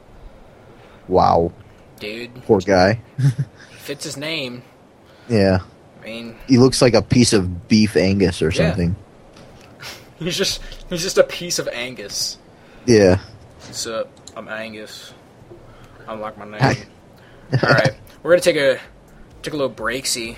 Wow. 1.07 1.51
dude. 1.99 2.33
Poor 2.45 2.59
guy. 2.59 3.01
fits 3.79 4.03
his 4.03 4.17
name. 4.17 4.61
Yeah, 5.29 5.59
I 6.01 6.05
mean, 6.05 6.35
he 6.47 6.57
looks 6.57 6.81
like 6.81 6.93
a 6.93 7.01
piece 7.01 7.33
of 7.33 7.67
beef 7.69 7.95
Angus 7.95 8.41
or 8.41 8.49
Yeah. 8.49 8.69
something. 8.69 8.95
he's 10.19 10.37
just 10.37 10.61
he's 10.89 11.01
just 11.01 11.17
a 11.17 11.23
piece 11.23 11.59
of 11.59 11.67
Angus. 11.69 12.37
Yeah. 12.85 13.19
What's 13.65 13.87
up? 13.87 14.09
I'm 14.35 14.47
Angus. 14.49 15.13
I'm 16.07 16.19
like 16.19 16.37
my 16.37 16.45
name. 16.73 16.77
All 17.61 17.69
right, 17.69 17.93
we're 18.23 18.31
gonna 18.31 18.41
take 18.41 18.55
a 18.55 18.79
take 19.43 19.53
a 19.53 19.57
little 19.57 19.73
breaksy 19.73 20.37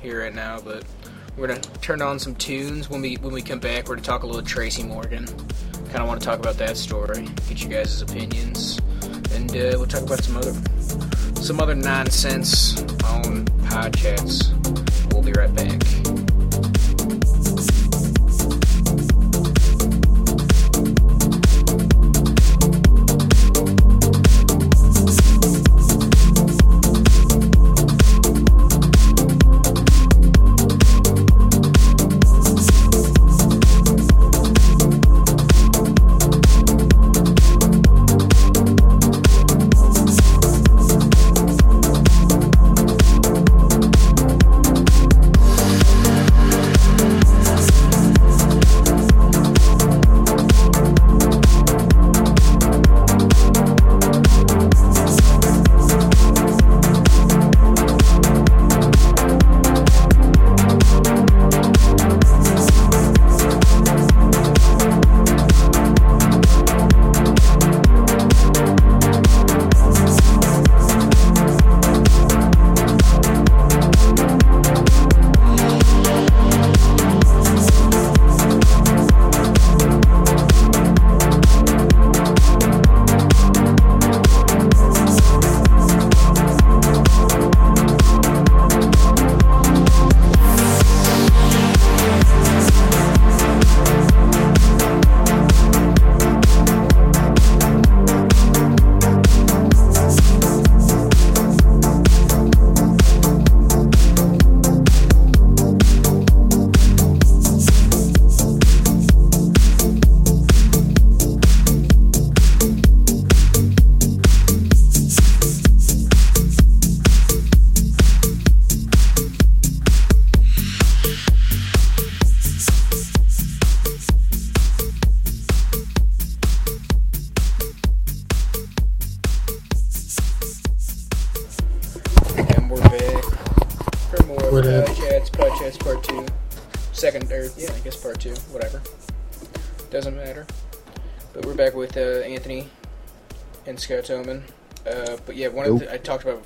here 0.00 0.22
right 0.22 0.34
now, 0.34 0.60
but 0.60 0.84
we're 1.36 1.48
gonna 1.48 1.60
turn 1.80 2.00
on 2.00 2.18
some 2.18 2.36
tunes 2.36 2.88
when 2.88 3.00
we 3.00 3.16
when 3.16 3.32
we 3.32 3.42
come 3.42 3.58
back. 3.58 3.88
We're 3.88 3.96
gonna 3.96 4.06
talk 4.06 4.22
a 4.22 4.26
little 4.26 4.42
Tracy 4.42 4.84
Morgan. 4.84 5.26
Kind 5.26 5.96
of 5.96 6.06
want 6.06 6.20
to 6.20 6.26
talk 6.26 6.38
about 6.38 6.56
that 6.58 6.76
story, 6.76 7.28
get 7.48 7.62
you 7.62 7.68
guys' 7.68 8.00
opinions, 8.02 8.78
and 9.32 9.50
uh, 9.50 9.74
we'll 9.74 9.86
talk 9.86 10.02
about 10.02 10.22
some 10.22 10.36
other 10.36 10.52
some 11.42 11.60
other 11.60 11.74
nonsense 11.74 12.80
on 13.04 13.44
podcasts. 13.66 14.61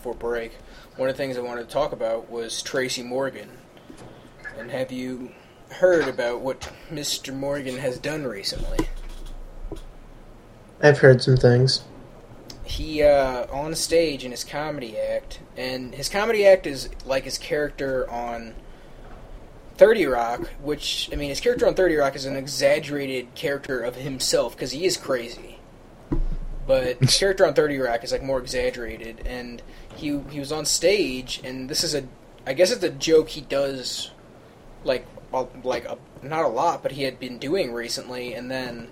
Before 0.06 0.30
break. 0.30 0.52
One 0.96 1.08
of 1.08 1.16
the 1.16 1.18
things 1.22 1.36
I 1.36 1.40
wanted 1.40 1.66
to 1.66 1.72
talk 1.72 1.92
about 1.92 2.30
was 2.30 2.62
Tracy 2.62 3.02
Morgan. 3.02 3.48
And 4.56 4.70
have 4.70 4.92
you 4.92 5.32
heard 5.70 6.06
about 6.06 6.40
what 6.40 6.70
Mr. 6.90 7.34
Morgan 7.34 7.76
has 7.78 7.98
done 7.98 8.24
recently? 8.24 8.86
I've 10.80 10.98
heard 10.98 11.22
some 11.22 11.36
things. 11.36 11.82
he 12.64 13.02
uh, 13.02 13.46
on 13.52 13.74
stage 13.74 14.24
in 14.24 14.30
his 14.30 14.44
comedy 14.44 14.96
act, 14.98 15.40
and 15.56 15.94
his 15.94 16.08
comedy 16.08 16.46
act 16.46 16.66
is 16.66 16.88
like 17.04 17.24
his 17.24 17.38
character 17.38 18.08
on 18.08 18.54
Thirty 19.76 20.06
Rock, 20.06 20.48
which 20.62 21.08
I 21.12 21.16
mean, 21.16 21.30
his 21.30 21.40
character 21.40 21.66
on 21.66 21.74
Thirty 21.74 21.96
Rock 21.96 22.14
is 22.14 22.26
an 22.26 22.36
exaggerated 22.36 23.34
character 23.34 23.80
of 23.80 23.96
himself 23.96 24.54
because 24.54 24.70
he 24.72 24.84
is 24.84 24.96
crazy. 24.96 25.58
But 26.66 26.96
his 27.00 27.16
character 27.16 27.46
on 27.46 27.54
Thirty 27.54 27.78
Rock 27.78 28.04
is 28.04 28.12
like 28.12 28.22
more 28.22 28.38
exaggerated, 28.38 29.26
and 29.26 29.62
he 29.94 30.20
he 30.30 30.38
was 30.38 30.52
on 30.52 30.64
stage, 30.64 31.40
and 31.44 31.68
this 31.68 31.84
is 31.84 31.94
a 31.94 32.04
I 32.46 32.52
guess 32.52 32.70
it's 32.70 32.84
a 32.84 32.90
joke 32.90 33.30
he 33.30 33.40
does 33.40 34.10
like 34.84 35.06
a, 35.32 35.46
like 35.64 35.84
a, 35.84 35.98
not 36.22 36.44
a 36.44 36.48
lot, 36.48 36.82
but 36.82 36.92
he 36.92 37.02
had 37.02 37.18
been 37.18 37.38
doing 37.38 37.72
recently, 37.72 38.34
and 38.34 38.50
then 38.50 38.88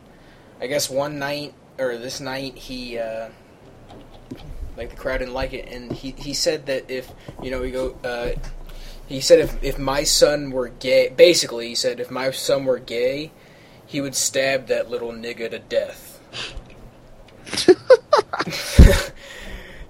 I 0.60 0.66
guess 0.66 0.90
one 0.90 1.18
night 1.18 1.54
or 1.78 1.96
this 1.98 2.20
night 2.20 2.56
he. 2.56 2.98
Uh, 2.98 3.28
like 4.76 4.90
the 4.90 4.96
crowd 4.96 5.18
didn't 5.18 5.34
like 5.34 5.52
it, 5.52 5.68
and 5.68 5.92
he 5.92 6.10
he 6.12 6.34
said 6.34 6.66
that 6.66 6.90
if 6.90 7.12
you 7.42 7.50
know 7.50 7.60
we 7.60 7.70
go, 7.70 7.96
uh, 8.04 8.30
he 9.06 9.20
said 9.20 9.38
if 9.38 9.62
if 9.62 9.78
my 9.78 10.02
son 10.02 10.50
were 10.50 10.68
gay, 10.68 11.08
basically 11.10 11.68
he 11.68 11.74
said 11.74 12.00
if 12.00 12.10
my 12.10 12.30
son 12.30 12.64
were 12.64 12.78
gay, 12.78 13.30
he 13.87 14.00
would 14.00 14.14
stab 14.14 14.66
that 14.66 14.90
little 14.90 15.12
nigga 15.12 15.50
to 15.50 15.58
death. 15.58 16.20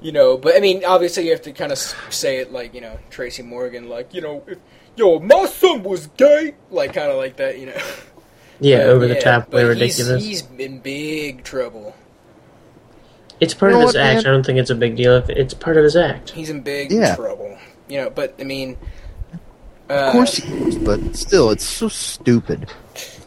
You 0.01 0.13
know, 0.13 0.37
but 0.37 0.57
I 0.57 0.61
mean, 0.61 0.85
obviously 0.85 1.25
you 1.25 1.31
have 1.33 1.43
to 1.43 1.53
kind 1.53 1.73
of 1.73 1.79
say 2.11 2.39
it 2.39 2.53
like 2.53 2.75
you 2.75 2.81
know 2.81 2.99
Tracy 3.11 3.43
Morgan, 3.43 3.89
like 3.89 4.13
you 4.15 4.21
know, 4.21 4.43
if 4.47 4.59
yo 4.97 5.19
my 5.19 5.47
son 5.47 5.83
was 5.83 6.07
gay, 6.17 6.55
like 6.71 6.93
kind 6.95 7.11
of 7.11 7.17
like 7.17 7.37
that, 7.37 7.59
you 7.59 7.67
know. 7.67 7.77
Yeah, 8.61 8.79
But, 8.79 8.87
over 8.91 9.09
the 9.09 9.21
top, 9.21 9.53
way 9.53 9.65
but 9.65 9.77
he's- 9.77 9.99
ridiculous. 9.99 10.25
He's 10.25 10.43
in 10.59 10.79
big 10.79 11.43
trouble. 11.43 11.95
it's 13.41 13.53
part 13.53 13.73
You 13.73 13.79
of 13.79 13.83
his 13.87 13.95
what, 13.95 14.01
act. 14.03 14.17
man? 14.25 14.27
I 14.27 14.31
don't 14.37 14.47
think 14.47 14.59
it's 14.61 14.71
a 14.71 14.77
big 14.77 14.95
deal 14.97 15.17
if 15.17 15.29
it's 15.29 15.55
part 15.55 15.77
of 15.77 15.83
his 15.83 15.97
act. 15.97 16.31
He's 16.31 16.51
in 16.51 16.61
big 16.61 16.93
Yeah. 16.93 17.17
trouble. 17.17 17.59
You 17.89 18.03
know, 18.03 18.11
but 18.11 18.35
I 18.39 18.45
mean, 18.45 18.77
uh, 19.91 19.95
Of 19.95 20.13
course 20.13 20.37
he 20.37 20.55
is, 20.69 20.77
but 20.79 21.17
still, 21.17 21.51
it's 21.51 21.65
so 21.65 21.89
stupid. 21.89 22.71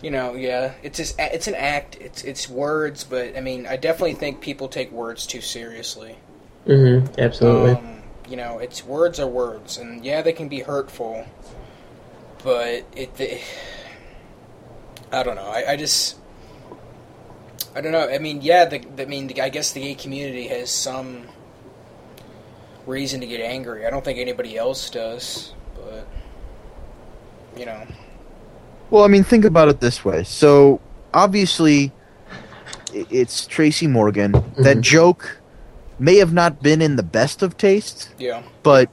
You 0.01 0.11
know, 0.11 0.35
yeah, 0.35 0.73
it's 0.83 0.97
just, 0.97 1.15
it's 1.19 1.47
an 1.47 1.55
act. 1.55 1.97
It's 1.99 2.23
it's 2.23 2.47
words, 2.47 3.03
but 3.03 3.35
I 3.35 3.41
mean, 3.41 3.65
I 3.65 3.77
definitely 3.77 4.13
think 4.13 4.41
people 4.41 4.67
take 4.67 4.91
words 4.91 5.25
too 5.25 5.41
seriously. 5.41 6.17
Mm-hmm. 6.65 7.19
Absolutely. 7.19 7.71
Um, 7.71 8.03
you 8.29 8.37
know, 8.37 8.59
it's 8.59 8.83
words 8.83 9.19
are 9.19 9.27
words, 9.27 9.77
and 9.77 10.05
yeah, 10.05 10.21
they 10.21 10.33
can 10.33 10.49
be 10.49 10.59
hurtful, 10.59 11.25
but 12.43 12.85
it. 12.95 13.19
it 13.19 13.41
I 15.11 15.23
don't 15.23 15.35
know. 15.35 15.47
I, 15.47 15.71
I 15.71 15.75
just. 15.77 16.17
I 17.73 17.81
don't 17.81 17.91
know. 17.91 18.09
I 18.09 18.17
mean, 18.17 18.41
yeah. 18.41 18.65
The, 18.65 18.85
I 18.99 19.05
mean, 19.05 19.27
the, 19.27 19.41
I 19.41 19.49
guess 19.49 19.71
the 19.71 19.81
gay 19.81 19.95
community 19.95 20.47
has 20.47 20.69
some 20.69 21.23
reason 22.85 23.21
to 23.21 23.27
get 23.27 23.39
angry. 23.39 23.85
I 23.85 23.89
don't 23.89 24.03
think 24.03 24.19
anybody 24.19 24.57
else 24.57 24.89
does, 24.89 25.53
but 25.75 26.05
you 27.57 27.65
know. 27.65 27.87
Well, 28.89 29.03
I 29.03 29.07
mean, 29.07 29.23
think 29.23 29.45
about 29.45 29.67
it 29.67 29.79
this 29.81 30.05
way. 30.05 30.23
So, 30.23 30.79
obviously, 31.13 31.91
it's 32.93 33.45
Tracy 33.45 33.87
Morgan. 33.87 34.31
That 34.57 34.77
Mhm. 34.77 34.81
joke 34.81 35.41
may 35.99 36.17
have 36.17 36.31
not 36.33 36.61
been 36.61 36.81
in 36.81 36.95
the 36.95 37.03
best 37.03 37.41
of 37.41 37.57
taste, 37.57 38.09
Yeah. 38.17 38.43
but 38.63 38.89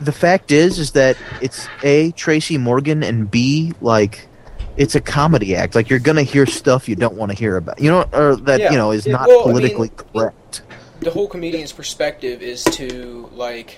the 0.00 0.12
fact 0.12 0.50
is, 0.50 0.78
is 0.78 0.90
that 0.92 1.16
it's 1.40 1.68
a 1.82 2.10
Tracy 2.12 2.58
Morgan 2.58 3.02
and 3.02 3.30
B 3.30 3.72
like 3.80 4.28
it's 4.76 4.94
a 4.94 5.00
comedy 5.00 5.54
act. 5.56 5.74
Like 5.74 5.88
you're 5.88 5.98
gonna 5.98 6.22
hear 6.22 6.44
stuff 6.46 6.86
you 6.88 6.96
don't 6.96 7.14
want 7.14 7.32
to 7.32 7.38
hear 7.38 7.56
about. 7.56 7.80
You 7.80 7.90
know, 7.90 8.04
or 8.12 8.36
that 8.36 8.60
Yeah. 8.60 8.72
you 8.72 8.76
know 8.76 8.90
is 8.90 9.06
Yeah, 9.06 9.12
not 9.14 9.28
well, 9.28 9.42
I 9.42 9.44
mean- 9.46 9.54
politically 9.54 9.90
correct. 9.96 10.62
the 11.00 11.10
whole 11.10 11.28
comedian's 11.28 11.72
perspective 11.72 12.42
is 12.42 12.64
to 12.64 13.30
like, 13.34 13.76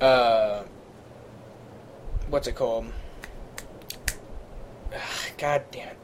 uh, 0.00 0.60
what's 2.30 2.46
it 2.46 2.54
called? 2.54 2.86
God 5.40 5.62
damn 5.70 5.88
it. 5.88 5.96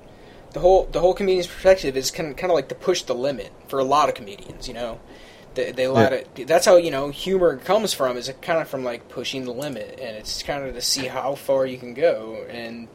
The 0.53 0.61
whole 0.61 0.87
the 0.91 1.01
whole 1.01 1.13
comedian's 1.15 1.47
perspective 1.47 1.97
is 1.97 2.11
kind 2.11 2.31
of, 2.31 2.37
kind 2.37 2.51
of 2.51 2.55
like 2.55 2.69
to 2.69 2.75
push 2.75 3.03
the 3.03 3.15
limit 3.15 3.53
for 3.69 3.79
a 3.79 3.85
lot 3.85 4.09
of 4.09 4.15
comedians, 4.15 4.67
you 4.69 4.75
know. 4.75 5.01
They, 5.55 5.73
they 5.73 5.87
let 5.89 6.13
it. 6.13 6.47
That's 6.47 6.67
how 6.67 6.77
you 6.77 6.91
know 6.91 7.09
humor 7.11 7.57
comes 7.57 7.93
from. 7.95 8.17
Is 8.17 8.29
it 8.29 8.43
kind 8.43 8.61
of 8.61 8.69
from 8.69 8.85
like 8.85 9.09
pushing 9.09 9.45
the 9.45 9.53
limit, 9.53 9.99
and 10.01 10.17
it's 10.17 10.43
kind 10.43 10.65
of 10.65 10.75
to 10.75 10.83
see 10.83 11.07
how 11.07 11.35
far 11.35 11.65
you 11.67 11.79
can 11.79 11.95
go. 11.95 12.45
And 12.51 12.89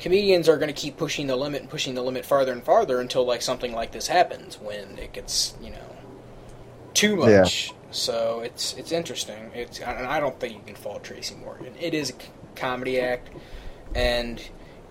comedians 0.00 0.48
are 0.48 0.56
going 0.56 0.72
to 0.74 0.80
keep 0.80 0.96
pushing 0.96 1.26
the 1.28 1.36
limit 1.36 1.60
and 1.62 1.70
pushing 1.70 1.94
the 1.94 2.02
limit 2.02 2.24
farther 2.26 2.52
and 2.52 2.64
farther 2.64 3.00
until 3.00 3.24
like 3.24 3.42
something 3.42 3.72
like 3.72 3.92
this 3.92 4.08
happens 4.08 4.58
when 4.60 4.98
it 4.98 5.12
gets 5.12 5.54
you 5.62 5.70
know 5.70 5.96
too 6.94 7.16
Yeah. 7.20 7.42
much. 7.42 7.72
So 7.92 8.40
it's 8.40 8.74
it's 8.74 8.90
interesting. 8.92 9.50
It's 9.54 9.78
and 9.80 10.06
I 10.06 10.18
don't 10.20 10.38
think 10.40 10.54
you 10.54 10.62
can 10.66 10.74
fault 10.74 11.04
Tracy 11.04 11.36
Morgan. 11.36 11.74
It 11.80 11.94
is 11.94 12.10
a 12.10 12.14
comedy 12.56 13.00
act, 13.00 13.30
and 13.94 14.42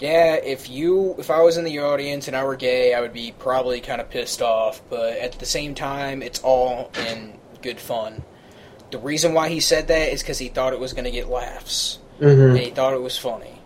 yeah, 0.04 0.34
if 0.36 0.70
you 0.70 1.16
if 1.18 1.32
I 1.32 1.42
was 1.42 1.56
in 1.56 1.64
the 1.64 1.80
audience 1.80 2.28
and 2.28 2.36
I 2.36 2.44
were 2.44 2.58
gay, 2.58 2.94
I 2.94 3.00
would 3.00 3.14
be 3.14 3.34
probably 3.40 3.80
kind 3.80 4.02
of 4.02 4.10
pissed 4.10 4.42
off. 4.42 4.82
But 4.90 5.14
at 5.18 5.32
the 5.40 5.46
same 5.46 5.76
time, 5.76 6.22
it's 6.22 6.42
all 6.42 6.92
in 7.08 7.40
good 7.62 7.80
fun. 7.80 8.24
The 8.92 8.98
reason 9.00 9.34
why 9.34 9.48
he 9.48 9.62
said 9.62 9.88
that 9.88 10.12
is 10.12 10.22
because 10.22 10.40
he 10.40 10.50
thought 10.50 10.74
it 10.74 10.80
was 10.80 10.92
going 10.92 11.06
to 11.06 11.12
get 11.12 11.30
laughs, 11.30 12.00
hmm 12.20 12.26
and 12.26 12.58
he 12.58 12.70
thought 12.72 12.94
it 12.94 13.02
was 13.02 13.18
funny. 13.18 13.62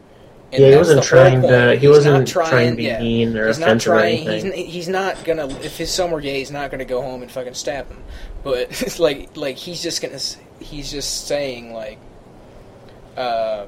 And 0.54 0.62
Yeah, 0.62 0.70
he 0.70 0.78
wasn't 0.78 1.04
trying 1.04 1.42
to- 1.42 1.72
he 1.74 1.80
He's 1.80 1.90
wasn't 1.90 2.20
not 2.20 2.28
trying 2.28 2.70
to 2.70 2.76
be 2.78 2.84
yeah. 2.84 3.00
mean 3.00 3.36
or 3.36 3.48
he's 3.48 3.58
not 3.58 3.70
offensive 3.70 3.92
or 3.94 3.96
trying. 3.98 4.18
He's, 4.20 4.44
anything. 4.46 4.66
he's 4.68 4.88
not 4.88 5.26
gonna. 5.26 5.48
If 5.62 5.76
his 5.78 5.92
son 5.92 6.12
were 6.12 6.22
gay, 6.22 6.38
he's 6.38 6.52
not 6.52 6.70
gonna 6.70 6.86
go 6.86 7.02
home 7.02 7.24
and 7.24 7.32
fucking 7.32 7.56
stab 7.56 7.90
him. 7.90 8.04
But 8.44 8.68
it's 8.84 9.00
like 9.08 9.36
like 9.36 9.58
he's 9.58 9.82
just 9.82 10.04
gonna. 10.04 10.20
He's 10.60 10.92
just 10.92 11.26
saying 11.28 11.74
like, 11.74 11.98
uh, 13.18 13.66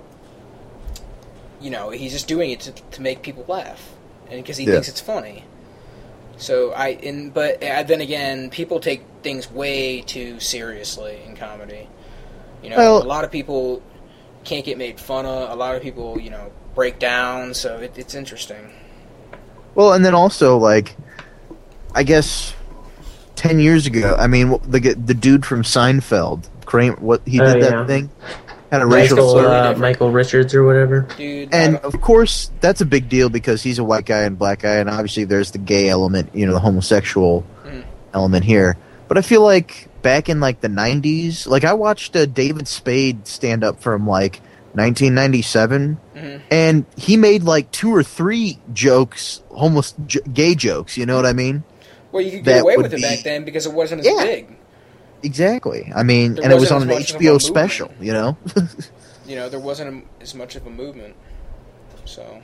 you 1.61 1.69
know, 1.69 1.89
he's 1.89 2.11
just 2.11 2.27
doing 2.27 2.51
it 2.51 2.59
to, 2.61 2.71
to 2.71 3.01
make 3.01 3.21
people 3.21 3.45
laugh, 3.47 3.81
and 4.29 4.41
because 4.41 4.57
he 4.57 4.65
Yeah. 4.65 4.73
thinks 4.73 4.87
it's 4.89 5.01
funny. 5.01 5.43
So 6.37 6.71
I 6.71 6.89
and 7.03 7.33
but 7.33 7.61
uh, 7.63 7.83
then 7.83 8.01
again, 8.01 8.49
people 8.49 8.79
take 8.79 9.03
things 9.23 9.51
way 9.51 10.01
too 10.01 10.39
seriously 10.39 11.19
in 11.25 11.35
comedy. 11.35 11.87
You 12.63 12.69
know, 12.71 12.77
Well- 12.77 13.03
a 13.03 13.05
lot 13.05 13.23
of 13.25 13.31
people 13.31 13.81
can't 14.45 14.63
get 14.65 14.77
made 14.77 14.99
fun 14.99 15.25
of. 15.25 15.49
A 15.49 15.55
lot 15.55 15.75
of 15.75 15.81
people, 15.81 16.17
you 16.19 16.29
know, 16.29 16.51
break 16.75 16.97
down. 16.99 17.53
So 17.53 17.77
it, 17.79 17.97
it's 17.97 18.15
interesting. 18.15 18.71
Well, 19.75 19.93
and 19.93 20.03
then 20.05 20.15
also 20.15 20.57
like, 20.57 20.95
I 21.93 22.03
guess 22.03 22.53
ten 23.35 23.59
years 23.59 23.85
ago. 23.85 24.15
I 24.17 24.27
mean, 24.27 24.57
the 24.65 24.79
the 24.93 25.13
dude 25.13 25.45
from 25.45 25.63
Seinfeld, 25.63 26.47
Kramer, 26.65 26.95
what 26.97 27.21
he 27.25 27.41
Oh, 27.41 27.53
did 27.53 27.63
that 27.63 27.87
thing, 27.87 28.09
had 28.71 28.81
a 28.81 28.85
racial 28.85 29.17
Michael, 29.17 29.31
slur. 29.31 29.47
uh. 29.47 29.75
Michael 29.77 30.11
Richards 30.11 30.53
or 30.53 30.63
whatever. 30.63 31.07
Dude, 31.17 31.49
And 31.53 31.77
of 31.77 31.99
course, 32.01 32.51
that's 32.61 32.81
a 32.81 32.85
big 32.85 33.09
deal 33.09 33.29
because 33.29 33.63
he's 33.63 33.79
a 33.79 33.83
white 33.83 34.05
guy 34.05 34.21
and 34.23 34.37
black 34.37 34.59
guy, 34.59 34.75
and 34.75 34.89
obviously 34.89 35.23
there's 35.23 35.51
the 35.51 35.57
gay 35.57 35.89
element, 35.89 36.29
you 36.33 36.45
know, 36.45 36.53
the 36.53 36.59
homosexual 36.59 37.43
Mm. 37.65 37.83
element 38.13 38.45
here. 38.45 38.77
But 39.07 39.17
I 39.17 39.21
feel 39.21 39.41
like 39.41 39.87
back 40.03 40.29
in 40.29 40.39
like 40.39 40.61
the 40.61 40.67
'90s, 40.69 41.47
like 41.47 41.63
I 41.65 41.73
watched 41.73 42.15
a 42.15 42.27
David 42.27 42.67
Spade 42.67 43.27
stand 43.27 43.63
up 43.63 43.81
from 43.81 44.07
like 44.07 44.39
1997, 44.75 45.97
Mhm. 46.15 46.41
and 46.51 46.85
he 46.95 47.17
made 47.17 47.43
like 47.43 47.71
two 47.71 47.93
or 47.93 48.03
three 48.03 48.59
jokes, 48.73 49.41
homeless 49.49 49.93
j- 50.05 50.19
gay 50.31 50.53
jokes. 50.55 50.95
You 50.97 51.05
know 51.07 51.15
what 51.15 51.25
I 51.25 51.33
mean? 51.33 51.63
well, 52.11 52.23
you 52.23 52.31
could 52.31 52.45
that 52.45 52.53
get 52.55 52.61
away 52.63 52.75
with 52.77 52.91
it 52.91 52.95
be- 52.95 53.01
back 53.03 53.19
then 53.23 53.45
because 53.45 53.65
it 53.67 53.73
wasn't 53.73 54.01
as 54.01 54.07
Yeah. 54.07 54.23
big. 54.25 54.47
Exactly. 55.23 55.91
I 55.95 56.03
mean, 56.03 56.35
There 56.35 56.45
and 56.45 56.53
it 56.53 56.59
was 56.59 56.71
on 56.71 56.83
an 56.83 56.89
as 56.89 56.97
much 56.97 57.09
of 57.11 57.15
a 57.17 57.19
HBO 57.19 57.41
special. 57.41 57.91
You 57.99 58.13
know? 58.13 58.37
You 59.29 59.35
know, 59.35 59.47
there 59.47 59.59
wasn't 59.59 60.03
a, 60.19 60.23
as 60.23 60.33
much 60.33 60.55
of 60.55 60.65
a 60.65 60.71
movement. 60.71 61.15
So 62.03 62.41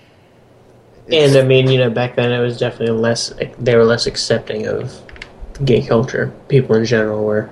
And 1.11 1.36
I 1.36 1.41
mean, 1.41 1.67
you 1.67 1.80
know, 1.80 1.89
back 1.89 2.15
then 2.15 2.32
it 2.32 2.39
was 2.39 2.59
definitely 2.59 2.95
less. 2.95 3.34
They 3.57 3.76
were 3.76 3.86
less 3.86 4.05
accepting 4.05 4.67
of 4.67 4.93
gay 5.65 5.82
culture. 5.82 6.32
People 6.47 6.76
in 6.76 6.86
general 6.86 7.26
were. 7.26 7.49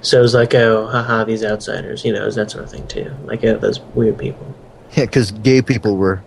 So 0.00 0.18
it 0.18 0.22
was 0.22 0.34
like, 0.34 0.56
oh, 0.56 0.88
haha, 0.88 1.22
these 1.22 1.44
outsiders. 1.44 2.04
You 2.04 2.14
know, 2.14 2.22
it 2.22 2.26
was 2.26 2.34
that 2.34 2.50
sort 2.50 2.64
of 2.64 2.70
thing 2.70 2.88
too. 2.88 3.14
Like, 3.26 3.44
oh, 3.44 3.58
those 3.58 3.78
weird 3.94 4.18
people. 4.18 4.56
yeah, 4.96 5.04
because 5.04 5.30
gay 5.30 5.62
people 5.62 5.96
were 5.96 6.20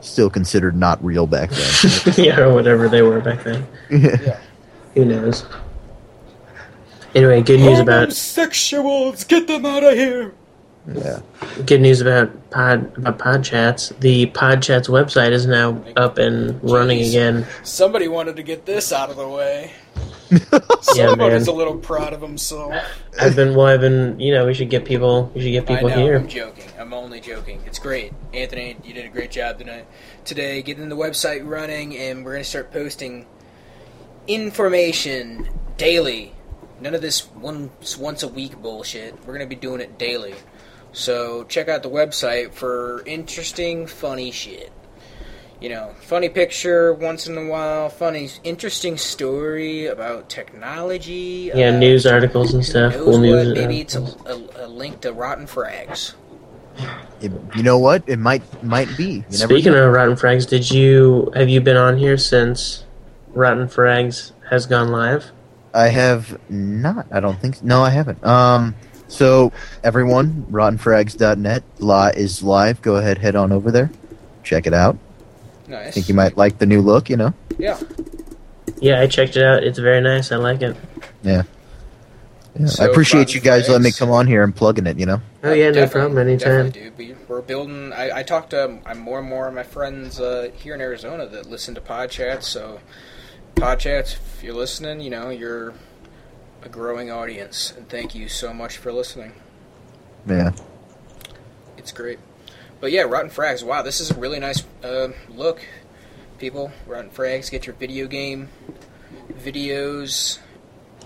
still 0.00 0.30
considered 0.30 0.74
not 0.74 1.02
real 1.04 1.28
back 1.28 1.50
then. 1.50 2.14
yeah, 2.16 2.40
or 2.40 2.52
whatever 2.52 2.88
they 2.88 3.02
were 3.02 3.20
back 3.20 3.44
then. 3.44 3.64
yeah. 3.90 4.40
Who 4.94 5.04
knows? 5.04 5.46
Anyway, 7.14 7.42
good 7.42 7.60
news 7.60 7.78
about 7.78 8.00
homosexuals. 8.04 9.24
Get 9.24 9.46
them 9.46 9.64
out 9.66 9.84
of 9.84 9.94
here. 9.94 10.34
yeah. 10.92 11.20
good 11.64 11.80
news 11.80 12.00
about 12.00 12.50
pod 12.50 12.96
about 12.98 13.18
pod 13.18 13.44
chats. 13.44 13.90
The 14.00 14.26
pod 14.26 14.62
chats 14.62 14.88
website 14.88 15.30
is 15.30 15.46
now 15.46 15.82
up 15.96 16.18
and 16.18 16.58
running 16.62 17.00
again. 17.00 17.46
Somebody 17.62 18.08
wanted 18.08 18.36
to 18.36 18.42
get 18.42 18.66
this 18.66 18.92
out 18.92 19.10
of 19.10 19.16
the 19.16 19.28
way. 19.28 19.72
Yeah, 20.96 21.08
Somebody's 21.08 21.46
man. 21.46 21.54
a 21.54 21.58
little 21.58 21.76
proud 21.76 22.12
of 22.12 22.20
himself. 22.20 22.74
I've 23.20 23.34
been 23.36 23.54
well. 23.54 23.66
I've 23.66 23.80
been. 23.80 24.18
You 24.20 24.32
know, 24.34 24.46
we 24.46 24.54
should 24.54 24.70
get 24.70 24.84
people. 24.84 25.30
We 25.34 25.42
should 25.42 25.50
get 25.52 25.66
people 25.66 25.86
I 25.88 25.94
know. 25.94 26.02
here. 26.04 26.16
I'm 26.16 26.28
joking. 26.28 26.64
I'm 26.78 26.92
only 26.92 27.20
joking. 27.20 27.62
It's 27.66 27.78
great, 27.78 28.12
Anthony. 28.32 28.76
You 28.84 28.94
did 28.94 29.04
a 29.06 29.08
great 29.08 29.30
job 29.30 29.58
tonight. 29.58 29.86
Today, 30.24 30.62
getting 30.62 30.88
the 30.88 30.96
website 30.96 31.46
running, 31.46 31.96
and 31.96 32.24
we're 32.24 32.32
gonna 32.32 32.44
start 32.44 32.72
posting 32.72 33.26
information 34.26 35.48
daily. 35.76 36.32
None 36.80 36.94
of 36.94 37.00
this 37.02 37.28
once 37.36 37.96
once 37.96 38.22
a 38.22 38.28
week 38.28 38.60
bullshit. 38.60 39.14
We're 39.26 39.34
gonna 39.34 39.46
be 39.46 39.54
doing 39.54 39.80
it 39.80 39.98
daily. 39.98 40.34
So 40.92 41.44
check 41.44 41.68
out 41.68 41.82
the 41.82 41.90
website 41.90 42.52
for 42.52 43.02
interesting, 43.06 43.86
funny 43.86 44.30
shit. 44.30 44.72
You 45.60 45.70
know, 45.70 45.94
funny 46.02 46.28
picture 46.28 46.92
once 46.92 47.26
in 47.26 47.38
a 47.38 47.46
while, 47.46 47.88
funny, 47.88 48.28
interesting 48.42 48.98
story 48.98 49.86
about 49.86 50.28
technology. 50.28 51.50
Yeah, 51.54 51.68
uh, 51.68 51.78
news 51.78 52.06
articles 52.06 52.52
and 52.52 52.64
stuff. 52.64 52.94
Cool 52.94 53.18
news. 53.18 53.48
what? 53.48 53.56
Maybe 53.56 53.80
it's 53.80 53.94
a, 53.94 54.02
a, 54.26 54.66
a 54.66 54.68
link 54.68 55.00
to 55.02 55.12
Rotten 55.12 55.46
Frags. 55.46 56.14
It- 57.20 57.32
you 57.56 57.62
know 57.62 57.78
what? 57.78 58.02
It 58.06 58.18
might 58.18 58.42
might 58.62 58.94
be. 58.96 59.24
You 59.30 59.36
Speaking 59.36 59.72
know. 59.72 59.86
of 59.88 59.94
Rotten 59.94 60.16
Frags, 60.16 60.46
did 60.46 60.70
you 60.70 61.32
have 61.34 61.48
you 61.48 61.60
been 61.60 61.76
on 61.76 61.96
here 61.98 62.18
since 62.18 62.84
Rotten 63.28 63.68
Frags 63.68 64.32
has 64.50 64.66
gone 64.66 64.88
live? 64.88 65.30
I 65.74 65.88
have 65.88 66.38
not. 66.50 67.06
I 67.10 67.20
don't 67.20 67.38
think. 67.40 67.62
No, 67.62 67.82
I 67.82 67.90
haven't. 67.90 68.24
Um. 68.24 68.74
So 69.08 69.52
everyone, 69.84 70.46
rottenfrags.net 70.50 71.62
li- 71.78 72.12
is 72.16 72.42
live. 72.42 72.80
Go 72.82 72.96
ahead, 72.96 73.18
head 73.18 73.36
on 73.36 73.52
over 73.52 73.70
there, 73.70 73.90
check 74.42 74.66
it 74.66 74.74
out. 74.74 74.96
I 75.66 75.70
Nice. 75.70 75.94
think 75.94 76.08
you 76.08 76.14
might 76.14 76.36
like 76.36 76.58
the 76.58 76.66
new 76.66 76.80
look. 76.80 77.10
You 77.10 77.16
know. 77.16 77.34
Yeah. 77.58 77.78
Yeah, 78.80 79.00
I 79.00 79.06
checked 79.06 79.36
it 79.36 79.42
out. 79.44 79.62
It's 79.62 79.78
very 79.78 80.00
nice. 80.00 80.32
I 80.32 80.36
like 80.36 80.62
it. 80.62 80.76
Yeah. 81.22 81.42
Yeah, 82.58 82.66
So, 82.66 82.84
I 82.84 82.88
appreciate 82.88 83.34
you 83.34 83.40
guys 83.40 83.68
letting 83.68 83.82
me 83.82 83.90
come 83.92 84.10
on 84.10 84.26
here 84.26 84.42
and 84.44 84.54
plugging 84.54 84.86
it. 84.86 84.98
You 84.98 85.06
know. 85.06 85.20
Oh 85.42 85.52
yeah, 85.52 85.70
no 85.70 85.86
problem. 85.88 86.18
Anytime. 86.18 86.70
Definitely, 86.70 86.80
dude. 86.82 86.98
We, 86.98 87.14
we're 87.28 87.42
building. 87.42 87.92
I, 87.92 88.18
I 88.18 88.22
talked 88.22 88.50
to 88.50 88.78
um, 88.86 88.98
more 88.98 89.18
and 89.20 89.28
more 89.28 89.48
of 89.48 89.54
my 89.54 89.62
friends 89.64 90.20
uh, 90.20 90.50
here 90.54 90.74
in 90.74 90.80
Arizona 90.80 91.26
that 91.26 91.46
listen 91.50 91.74
to 91.74 91.80
Podchats. 91.80 92.44
So, 92.44 92.80
Podchats, 93.54 94.14
if 94.14 94.42
you're 94.42 94.54
listening, 94.54 95.00
you 95.00 95.10
know 95.10 95.30
you're 95.30 95.74
a 96.62 96.68
growing 96.68 97.10
audience, 97.10 97.72
and 97.76 97.88
thank 97.88 98.14
you 98.14 98.28
so 98.28 98.52
much 98.52 98.76
for 98.76 98.92
listening. 98.92 99.32
Yeah. 100.26 100.52
It's 101.76 101.92
great. 101.92 102.18
But 102.80 102.92
yeah, 102.92 103.02
Rotten 103.02 103.30
Frags. 103.30 103.62
Wow, 103.62 103.82
this 103.82 104.00
is 104.00 104.10
a 104.10 104.14
really 104.14 104.40
nice 104.40 104.64
uh, 104.82 105.08
look, 105.28 105.64
people. 106.38 106.72
Rotten 106.86 107.10
Frags. 107.10 107.50
Get 107.50 107.66
your 107.66 107.74
video 107.76 108.06
game 108.06 108.48
videos, 109.32 110.38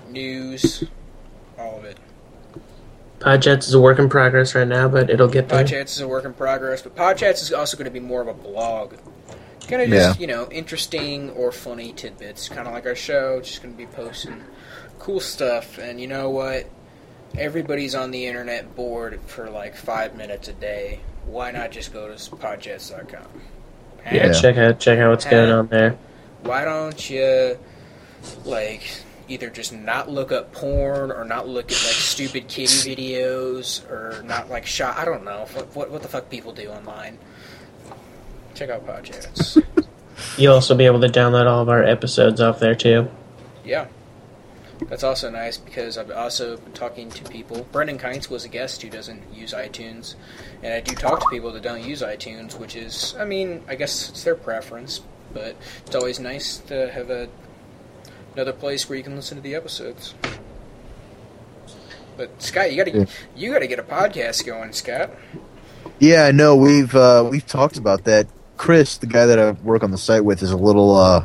news, 0.09 0.85
all 1.59 1.79
of 1.79 1.85
it. 1.85 1.99
Podchats 3.21 3.67
is 3.67 3.75
a 3.75 3.81
work 3.81 3.99
in 3.99 4.09
progress 4.09 4.55
right 4.55 4.69
now, 4.69 4.89
but 4.89 5.11
it'll 5.11 5.29
get 5.29 5.49
there. 5.49 5.65
Podchats 5.65 5.91
is 5.91 6.01
a 6.01 6.09
work 6.09 6.25
in 6.25 6.35
progress, 6.35 6.83
but 6.83 6.95
Podchats 6.95 7.43
is 7.43 7.53
also 7.53 7.77
going 7.77 7.87
to 7.87 7.91
be 7.91 8.01
more 8.01 8.21
of 8.21 8.29
a 8.29 8.35
blog. 8.35 8.95
Kind 9.69 9.83
of 9.83 9.89
just, 9.91 10.19
Yeah. 10.19 10.21
you 10.21 10.27
know, 10.27 10.49
interesting 10.51 11.31
or 11.31 11.53
funny 11.53 11.93
tidbits. 11.93 12.49
Kind 12.49 12.67
of 12.67 12.75
like 12.75 12.87
our 12.87 12.95
show, 12.95 13.41
just 13.41 13.63
going 13.63 13.75
to 13.75 13.79
be 13.79 13.87
posting 13.87 14.43
cool 14.99 15.21
stuff. 15.21 15.79
And 15.79 16.01
you 16.01 16.07
know 16.07 16.31
what? 16.31 16.69
Everybody's 17.37 17.95
on 17.95 18.11
the 18.11 18.27
internet 18.27 18.75
bored 18.75 19.21
for 19.27 19.51
like 19.51 19.77
five 19.77 20.17
minutes 20.17 20.49
a 20.49 20.55
day. 20.55 21.01
Why 21.27 21.51
not 21.51 21.71
just 21.71 21.93
go 21.93 22.09
to 22.09 22.15
podchats.com? 22.15 23.27
Yeah, 24.07 24.15
Yeah. 24.29 24.33
check 24.33 24.57
out 24.57 24.81
check 24.81 24.99
out 24.99 25.11
what's 25.11 25.27
going 25.27 25.51
on 25.51 25.67
there. 25.69 25.97
Why 26.43 26.65
don't 26.65 27.11
you, 27.11 27.59
like, 28.45 29.03
either 29.29 29.51
just 29.51 29.73
not 29.75 30.09
look 30.11 30.33
up 30.33 30.53
porn 30.53 31.11
or 31.13 31.25
not 31.25 31.47
look 31.49 31.67
at, 31.67 31.73
like, 31.73 31.95
stupid 31.95 32.49
kitty 32.49 32.67
videos 32.97 33.87
or 33.91 34.23
not, 34.23 34.49
like, 34.49 34.65
shot. 34.65 34.97
I 34.97 35.05
don't 35.05 35.25
know. 35.25 35.47
What, 35.53 35.75
what, 35.77 35.91
what 35.91 36.03
the 36.03 36.09
fuck 36.09 36.31
people 36.31 36.53
do 36.53 36.69
online. 36.71 37.19
Check 38.59 38.71
out 38.71 38.85
Podchats. 38.85 39.63
You'll 40.37 40.55
also 40.55 40.75
be 40.75 40.85
able 40.87 41.01
to 41.03 41.07
download 41.07 41.47
all 41.47 41.63
of 41.63 41.69
our 41.69 41.85
episodes 41.85 42.41
off 42.41 42.59
there 42.59 42.75
too. 42.75 43.09
yeah. 43.65 43.87
That's 44.89 45.03
also 45.03 45.29
nice 45.29 45.57
because 45.59 45.99
I've 45.99 46.11
also 46.13 46.57
been 46.57 46.73
talking 46.73 47.11
to 47.11 47.25
people. 47.25 47.67
Brendan 47.73 47.99
Kites 47.99 48.31
was 48.31 48.45
a 48.45 48.49
guest 48.49 48.81
who 48.83 48.89
doesn't 48.89 49.23
use 49.35 49.53
iTunes, 49.53 50.15
and 50.63 50.73
I 50.73 50.81
do 50.81 50.95
talk 50.95 51.19
to 51.21 51.27
people 51.31 51.51
that 51.53 51.63
don't 51.65 51.83
use 51.83 52.01
iTunes, 52.01 52.57
which 52.59 52.77
is, 52.77 53.17
I 53.19 53.25
mean, 53.25 53.63
I 53.69 53.75
guess 53.75 54.09
it's 54.09 54.23
their 54.23 54.37
preference, 54.37 55.01
but 55.35 55.57
it's 55.85 55.97
always 55.97 56.21
nice 56.21 56.59
to 56.69 56.93
have 56.93 57.11
a 57.11 57.29
another 58.35 58.53
place 58.53 58.89
where 58.89 58.97
you 58.97 59.03
can 59.03 59.17
listen 59.17 59.37
to 59.37 59.43
the 59.43 59.57
episodes. 59.57 60.15
But 62.17 62.41
Scott, 62.41 62.71
you 62.71 62.77
gotta 62.77 62.99
Yeah. 63.01 63.05
you 63.37 63.53
gotta 63.53 63.67
get 63.67 63.81
a 63.81 63.85
podcast 63.85 64.47
going, 64.47 64.73
Scott. 64.73 65.11
Yeah, 65.99 66.31
no, 66.31 66.55
we've 66.55 66.95
uh, 66.95 67.27
we've 67.29 67.47
talked 67.47 67.79
about 67.79 68.05
that. 68.05 68.29
Chris, 68.59 68.99
the 68.99 69.07
guy 69.07 69.25
that 69.27 69.39
I 69.39 69.53
work 69.53 69.83
on 69.83 69.91
the 69.91 69.99
site 69.99 70.25
with, 70.25 70.43
is 70.43 70.51
a 70.51 70.57
little. 70.57 70.95
Uh, 70.97 71.25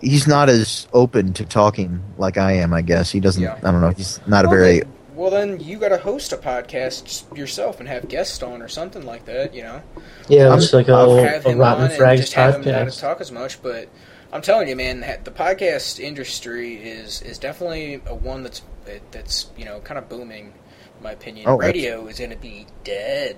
he's 0.00 0.26
not 0.28 0.48
as 0.48 0.86
open 0.92 1.32
to 1.34 1.44
talking 1.44 2.02
like 2.18 2.38
I 2.38 2.52
am. 2.52 2.72
I 2.72 2.82
guess 2.82 3.10
he 3.10 3.18
doesn't. 3.20 3.42
Yeah. 3.42 3.58
I 3.64 3.70
don't 3.72 3.80
know. 3.80 3.90
He's 3.90 4.20
not 4.26 4.44
a 4.44 4.48
very. 4.48 4.80
then- 4.80 4.92
well, 5.14 5.30
then 5.30 5.60
you 5.60 5.78
gotta 5.78 5.98
host 5.98 6.32
a 6.32 6.38
podcast 6.38 7.36
yourself 7.36 7.78
and 7.78 7.86
have 7.88 8.08
guests 8.08 8.42
on 8.42 8.62
or 8.62 8.68
something 8.68 9.04
like 9.04 9.26
that. 9.26 9.52
You 9.54 9.64
know. 9.64 9.82
Yeah, 10.28 10.48
I'm- 10.48 10.58
it's 10.58 10.72
like 10.72 10.88
a, 10.88 10.92
I'll 10.92 11.16
have 11.16 11.44
a 11.44 11.50
him 11.50 11.58
Rotten 11.58 11.84
on 11.84 11.90
and 11.90 12.00
Frags 12.00 12.16
just 12.18 12.32
have 12.34 12.54
him 12.64 12.72
not 12.72 12.90
talk 12.92 13.20
as 13.20 13.30
much. 13.30 13.62
But 13.62 13.88
I'm 14.32 14.40
telling 14.40 14.68
you, 14.68 14.76
man, 14.76 15.00
the 15.24 15.30
podcast 15.30 16.00
industry 16.00 16.74
is 16.76 17.20
is 17.22 17.38
definitely 17.38 18.00
a 18.06 18.14
one 18.14 18.42
that's 18.44 18.62
that's 19.10 19.50
you 19.58 19.64
know 19.64 19.80
kind 19.80 19.98
of 19.98 20.08
booming. 20.08 20.52
In 20.98 21.02
my 21.02 21.12
opinion, 21.12 21.48
Oh, 21.48 21.56
radio 21.56 22.06
is 22.06 22.18
going 22.18 22.30
to 22.30 22.36
be 22.36 22.66
dead 22.84 23.36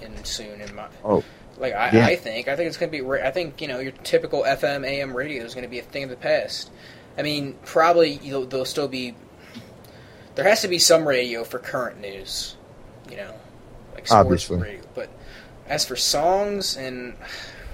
in 0.00 0.24
soon. 0.24 0.60
In 0.60 0.74
my 0.74 0.86
Oh, 1.04 1.22
like, 1.58 1.74
I, 1.74 1.90
Yeah. 1.92 2.06
I 2.06 2.16
think 2.16 2.48
I 2.48 2.56
think 2.56 2.68
it's 2.68 2.76
going 2.76 2.90
to 2.92 3.02
be. 3.02 3.20
I 3.22 3.30
think 3.30 3.60
you 3.60 3.68
know 3.68 3.78
your 3.78 3.92
typical 3.92 4.42
FM 4.42 4.86
AM 4.86 5.14
radio 5.16 5.44
is 5.44 5.54
going 5.54 5.64
to 5.64 5.70
be 5.70 5.78
a 5.78 5.82
thing 5.82 6.04
of 6.04 6.10
the 6.10 6.16
past. 6.16 6.70
I 7.18 7.22
mean, 7.22 7.56
probably 7.64 8.12
you'll, 8.22 8.46
there'll 8.46 8.64
still 8.64 8.88
be. 8.88 9.14
There 10.34 10.44
has 10.46 10.62
to 10.62 10.68
be 10.68 10.78
some 10.78 11.06
radio 11.06 11.44
for 11.44 11.58
current 11.58 12.00
news, 12.00 12.56
you 13.10 13.16
know, 13.16 13.34
like 13.94 14.06
sports 14.06 14.12
Obviously. 14.12 14.60
radio. 14.60 14.80
But 14.94 15.10
as 15.68 15.84
for 15.84 15.94
songs 15.94 16.76
and 16.76 17.14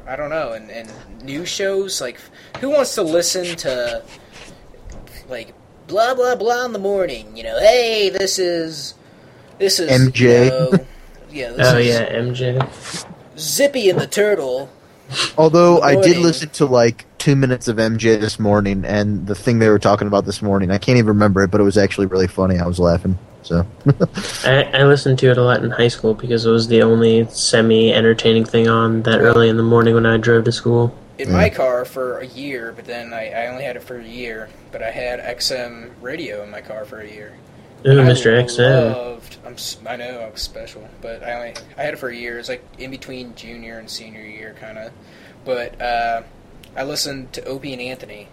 I 0.09 0.17
don't 0.17 0.31
know, 0.31 0.53
and, 0.53 0.69
and 0.71 0.91
news 1.23 1.49
shows, 1.49 2.01
like 2.01 2.19
who 2.61 2.71
wants 2.71 2.95
to 2.97 3.03
listen 3.03 3.57
to 3.59 4.03
like 5.29 5.55
blah 5.87 6.15
blah 6.15 6.35
blah 6.35 6.65
in 6.65 6.73
the 6.73 6.79
morning? 6.81 7.37
You 7.37 7.45
know, 7.45 7.59
hey, 7.61 8.11
this 8.11 8.39
is 8.41 8.95
this 9.59 9.79
is 9.79 9.89
MJ. 9.91 10.45
You 10.47 10.51
know, 10.51 10.71
oh, 10.73 10.87
yeah, 11.31 11.51
this 11.53 11.69
Oh 11.73 11.77
is 11.79 11.87
yeah, 11.87 12.13
MJ. 12.13 13.09
Zippy 13.39 13.89
and 13.91 14.01
the 14.01 14.07
Turtle. 14.07 14.69
although 15.39 15.81
I 15.81 16.01
did 16.01 16.19
listen 16.19 16.51
to 16.51 16.67
like 16.67 17.07
two 17.19 17.35
minutes 17.37 17.69
of 17.69 17.77
MJ 17.77 18.21
this 18.21 18.39
morning, 18.39 18.85
and 18.85 19.27
the 19.27 19.35
thing 19.35 19.59
they 19.59 19.69
were 19.69 19.79
talking 19.79 20.07
about 20.07 20.25
this 20.25 20.43
morning, 20.43 20.71
I 20.71 20.79
can't 20.79 20.99
even 20.99 21.09
remember 21.09 21.43
it, 21.43 21.51
but 21.51 21.61
it 21.61 21.65
was 21.65 21.79
actually 21.79 22.07
really 22.07 22.27
funny. 22.27 22.59
I 22.59 22.67
was 22.67 22.79
laughing. 22.79 23.19
So 23.43 23.67
I, 24.45 24.65
I 24.75 24.85
listened 24.85 25.19
to 25.21 25.31
it 25.31 25.39
a 25.39 25.43
lot 25.43 25.65
in 25.65 25.71
high 25.71 25.89
school 25.89 26.13
because 26.13 26.45
it 26.45 26.51
was 26.51 26.69
the 26.69 26.83
only 26.83 27.27
semi-entertaining 27.31 28.45
thing 28.45 28.69
on 28.69 29.03
that 29.03 29.21
early 29.21 29.49
in 29.49 29.57
the 29.57 29.63
morning 29.63 29.95
when 29.95 30.05
I 30.05 30.19
drove 30.19 30.45
to 30.45 30.53
school. 30.53 30.95
in 31.19 31.33
my 31.33 31.49
car 31.49 31.85
for 31.85 32.19
a 32.19 32.27
year, 32.27 32.73
but 32.77 32.85
then 32.85 33.15
I, 33.15 33.31
I 33.31 33.47
only 33.47 33.65
had 33.65 33.77
it 33.77 33.83
for 33.83 33.99
a 33.99 34.05
year. 34.05 34.51
But 34.71 34.83
I 34.83 34.91
had 34.91 35.21
XM 35.21 35.93
radio 36.03 36.43
in 36.43 36.51
my 36.51 36.61
car 36.61 36.85
for 36.85 37.01
a 37.01 37.09
year. 37.09 37.37
Ooh, 37.87 38.01
I 38.01 38.05
Mr. 38.05 38.33
XM. 38.45 38.95
Loved, 38.95 39.37
I'm, 39.47 39.57
I 39.87 39.97
know 39.97 40.21
I 40.21 40.31
was 40.31 40.43
special, 40.43 40.89
but 41.01 41.23
I 41.23 41.33
only 41.35 41.55
I 41.77 41.83
had 41.83 41.95
it 41.95 41.99
for 41.99 42.09
a 42.09 42.17
year. 42.17 42.35
It 42.35 42.39
was 42.39 42.49
like 42.49 42.65
in 42.79 42.91
between 42.91 43.35
junior 43.35 43.79
and 43.79 43.89
senior 43.89 44.23
year, 44.23 44.57
kind 44.59 44.79
of. 44.79 44.93
But 45.45 45.81
uh, 45.81 46.23
I 46.77 46.85
listened 46.85 47.33
to 47.35 47.45
Opie 47.45 47.73
and 47.73 47.81
Anthony, 47.83 48.29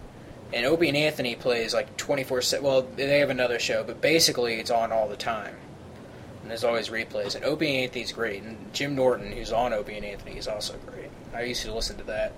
and 0.53 0.65
Opie 0.65 0.87
and 0.87 0.97
Anthony 0.97 1.35
plays 1.35 1.73
like 1.73 1.95
24 1.97 2.41
7. 2.41 2.65
Well, 2.65 2.87
they 2.95 3.19
have 3.19 3.29
another 3.29 3.59
show, 3.59 3.83
but 3.83 4.01
basically 4.01 4.55
it's 4.55 4.71
on 4.71 4.91
all 4.91 5.07
the 5.07 5.15
time. 5.15 5.55
And 6.41 6.51
there's 6.51 6.63
always 6.63 6.89
replays. 6.89 7.35
And 7.35 7.43
Opie 7.43 7.67
and 7.67 7.83
Anthony's 7.85 8.11
great. 8.11 8.43
And 8.43 8.71
Jim 8.71 8.95
Norton, 8.95 9.31
who's 9.31 9.51
on 9.51 9.73
Opie 9.73 9.97
and 9.97 10.05
Anthony, 10.05 10.37
is 10.37 10.47
also 10.47 10.77
great. 10.85 11.09
I 11.33 11.43
used 11.43 11.63
to 11.63 11.73
listen 11.73 11.97
to 11.97 12.03
that. 12.03 12.33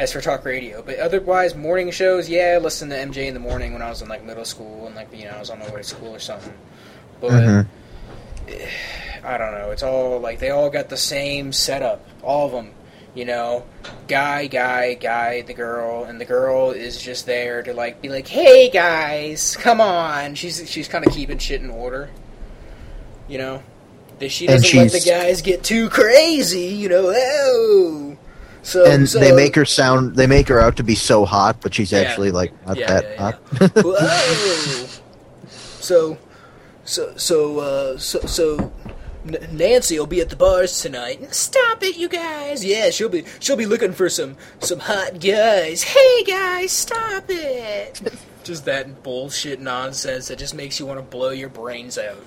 As 0.00 0.12
for 0.12 0.22
talk 0.22 0.46
radio, 0.46 0.80
but 0.80 0.98
otherwise 0.98 1.54
morning 1.54 1.90
shows, 1.90 2.26
yeah, 2.26 2.54
I 2.54 2.58
listened 2.58 2.90
to 2.90 2.96
MJ 2.96 3.26
in 3.26 3.34
the 3.34 3.40
morning 3.40 3.74
when 3.74 3.82
I 3.82 3.90
was 3.90 4.00
in 4.00 4.08
like 4.08 4.24
middle 4.24 4.46
school 4.46 4.86
and 4.86 4.96
like 4.96 5.14
you 5.14 5.26
know 5.26 5.32
I 5.32 5.38
was 5.38 5.50
on 5.50 5.58
my 5.58 5.68
way 5.68 5.76
to 5.76 5.84
school 5.84 6.14
or 6.14 6.18
something. 6.18 6.54
But 7.20 7.32
Mhm. 7.32 7.66
I 9.22 9.36
don't 9.36 9.52
know. 9.52 9.72
It's 9.72 9.82
all 9.82 10.18
like 10.18 10.38
they 10.38 10.48
all 10.48 10.70
got 10.70 10.88
the 10.88 10.96
same 10.96 11.52
setup. 11.52 12.02
All 12.22 12.46
of 12.46 12.52
them, 12.52 12.70
you 13.14 13.26
know, 13.26 13.64
guy, 14.08 14.46
guy, 14.46 14.94
guy, 14.94 15.42
the 15.42 15.52
girl, 15.52 16.04
and 16.04 16.18
the 16.18 16.24
girl 16.24 16.70
is 16.70 16.96
just 16.96 17.26
there 17.26 17.62
to 17.62 17.74
like 17.74 18.00
be 18.00 18.08
like, 18.08 18.26
"Hey 18.26 18.70
guys, 18.70 19.54
come 19.54 19.82
on." 19.82 20.34
She's 20.34 20.66
she's 20.66 20.88
kind 20.88 21.06
of 21.06 21.12
keeping 21.12 21.36
shit 21.36 21.60
in 21.60 21.68
order, 21.68 22.08
you 23.28 23.36
know. 23.36 23.62
That 24.18 24.30
she 24.32 24.46
doesn't 24.46 24.78
let 24.78 24.92
the 24.92 25.00
guys 25.00 25.42
get 25.42 25.62
too 25.62 25.90
crazy, 25.90 26.68
you 26.68 26.88
know. 26.88 27.12
Oh, 27.14 28.09
so 28.62 28.84
and 28.90 29.08
so, 29.08 29.18
they 29.18 29.32
make 29.32 29.54
her 29.54 29.64
sound. 29.64 30.16
They 30.16 30.26
make 30.26 30.48
her 30.48 30.60
out 30.60 30.76
to 30.76 30.82
be 30.82 30.94
so 30.94 31.24
hot, 31.24 31.60
but 31.60 31.74
she's 31.74 31.92
Yeah. 31.92 32.00
actually 32.00 32.30
like 32.30 32.52
not 32.66 32.76
Yeah, 32.76 32.86
that 33.00 33.04
yeah, 33.12 33.18
hot. 33.18 33.34
Whoa. 33.84 34.86
So, 35.80 36.18
so, 36.84 37.16
so, 37.16 37.58
uh, 37.58 37.98
so, 37.98 38.20
so, 38.20 38.72
Nancy 39.50 39.98
will 39.98 40.06
be 40.06 40.20
at 40.20 40.28
the 40.28 40.36
bars 40.36 40.80
tonight. 40.82 41.34
Stop 41.34 41.82
it, 41.82 41.96
you 41.96 42.08
guys! 42.08 42.64
Yeah, 42.64 42.90
she'll 42.90 43.08
be, 43.08 43.24
she'll 43.40 43.56
be 43.56 43.66
looking 43.66 43.92
for 43.92 44.08
some, 44.08 44.36
some 44.60 44.78
hot 44.78 45.20
guys. 45.20 45.82
Hey, 45.82 46.22
guys, 46.24 46.70
stop 46.72 47.24
it! 47.28 48.00
Just 48.44 48.64
that 48.66 49.02
bullshit 49.02 49.60
nonsense 49.60 50.28
that 50.28 50.38
just 50.38 50.54
makes 50.54 50.80
you 50.80 50.86
want 50.86 50.98
to 50.98 51.02
blow 51.02 51.28
your 51.30 51.50
brains 51.50 51.98
out. 51.98 52.24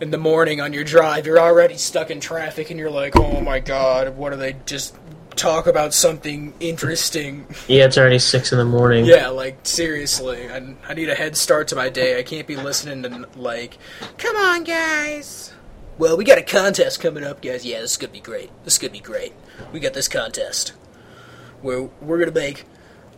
In 0.00 0.10
the 0.12 0.16
morning 0.18 0.60
on 0.60 0.72
your 0.72 0.84
drive, 0.84 1.26
you're 1.26 1.40
already 1.40 1.76
stuck 1.76 2.10
in 2.10 2.20
traffic, 2.20 2.70
and 2.70 2.78
you're 2.78 2.88
like, 2.90 3.16
"Oh 3.16 3.40
my 3.40 3.58
god, 3.58 4.16
what 4.16 4.32
are 4.32 4.36
they 4.36 4.54
just?" 4.64 4.94
Talk 5.36 5.66
about 5.66 5.92
something 5.92 6.54
interesting. 6.60 7.46
Yeah, 7.68 7.84
it's 7.84 7.98
already 7.98 8.18
six 8.18 8.52
in 8.52 8.58
the 8.58 8.64
morning. 8.64 9.04
Yeah, 9.04 9.28
like 9.28 9.58
seriously, 9.64 10.50
I, 10.50 10.74
I 10.88 10.94
need 10.94 11.10
a 11.10 11.14
head 11.14 11.36
start 11.36 11.68
to 11.68 11.76
my 11.76 11.88
day. 11.88 12.18
I 12.18 12.22
can't 12.22 12.46
be 12.46 12.56
listening 12.56 13.02
to 13.02 13.28
like, 13.36 13.78
come 14.16 14.34
on, 14.34 14.64
guys. 14.64 15.52
Well, 15.98 16.16
we 16.16 16.24
got 16.24 16.38
a 16.38 16.42
contest 16.42 17.00
coming 17.00 17.22
up, 17.22 17.42
guys. 17.42 17.64
Yeah, 17.64 17.80
this 17.80 17.96
could 17.96 18.12
be 18.12 18.20
great. 18.20 18.50
This 18.64 18.78
could 18.78 18.92
be 18.92 19.00
great. 19.00 19.34
We 19.72 19.80
got 19.80 19.94
this 19.94 20.08
contest 20.08 20.72
where 21.60 21.82
we're 22.00 22.18
gonna 22.18 22.32
make 22.32 22.64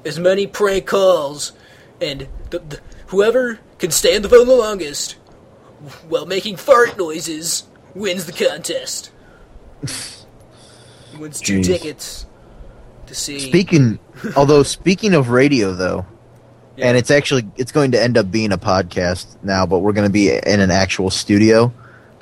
as 0.04 0.18
many 0.18 0.46
prank 0.46 0.86
calls, 0.86 1.52
and 2.00 2.28
the, 2.50 2.58
the, 2.58 2.80
whoever 3.08 3.60
can 3.78 3.90
stay 3.90 4.16
on 4.16 4.22
the 4.22 4.28
phone 4.28 4.46
the 4.46 4.54
longest 4.54 5.12
while 6.08 6.26
making 6.26 6.56
fart 6.56 6.98
noises 6.98 7.64
wins 7.94 8.26
the 8.26 8.32
contest. 8.32 9.10
wins 11.18 11.40
two 11.40 11.60
Jeez. 11.60 11.66
tickets 11.66 12.26
to 13.06 13.14
see. 13.14 13.38
Speaking, 13.40 13.98
although 14.36 14.62
speaking 14.62 15.14
of 15.14 15.30
radio 15.30 15.72
though, 15.72 16.06
Yeah. 16.76 16.88
and 16.88 16.96
it's 16.96 17.10
actually 17.10 17.48
it's 17.56 17.72
going 17.72 17.92
to 17.92 18.02
end 18.02 18.16
up 18.18 18.30
being 18.30 18.52
a 18.52 18.58
podcast 18.58 19.36
now, 19.42 19.66
but 19.66 19.80
we're 19.80 19.92
going 19.92 20.08
to 20.08 20.12
be 20.12 20.30
in 20.32 20.60
an 20.60 20.70
actual 20.70 21.10
studio. 21.10 21.72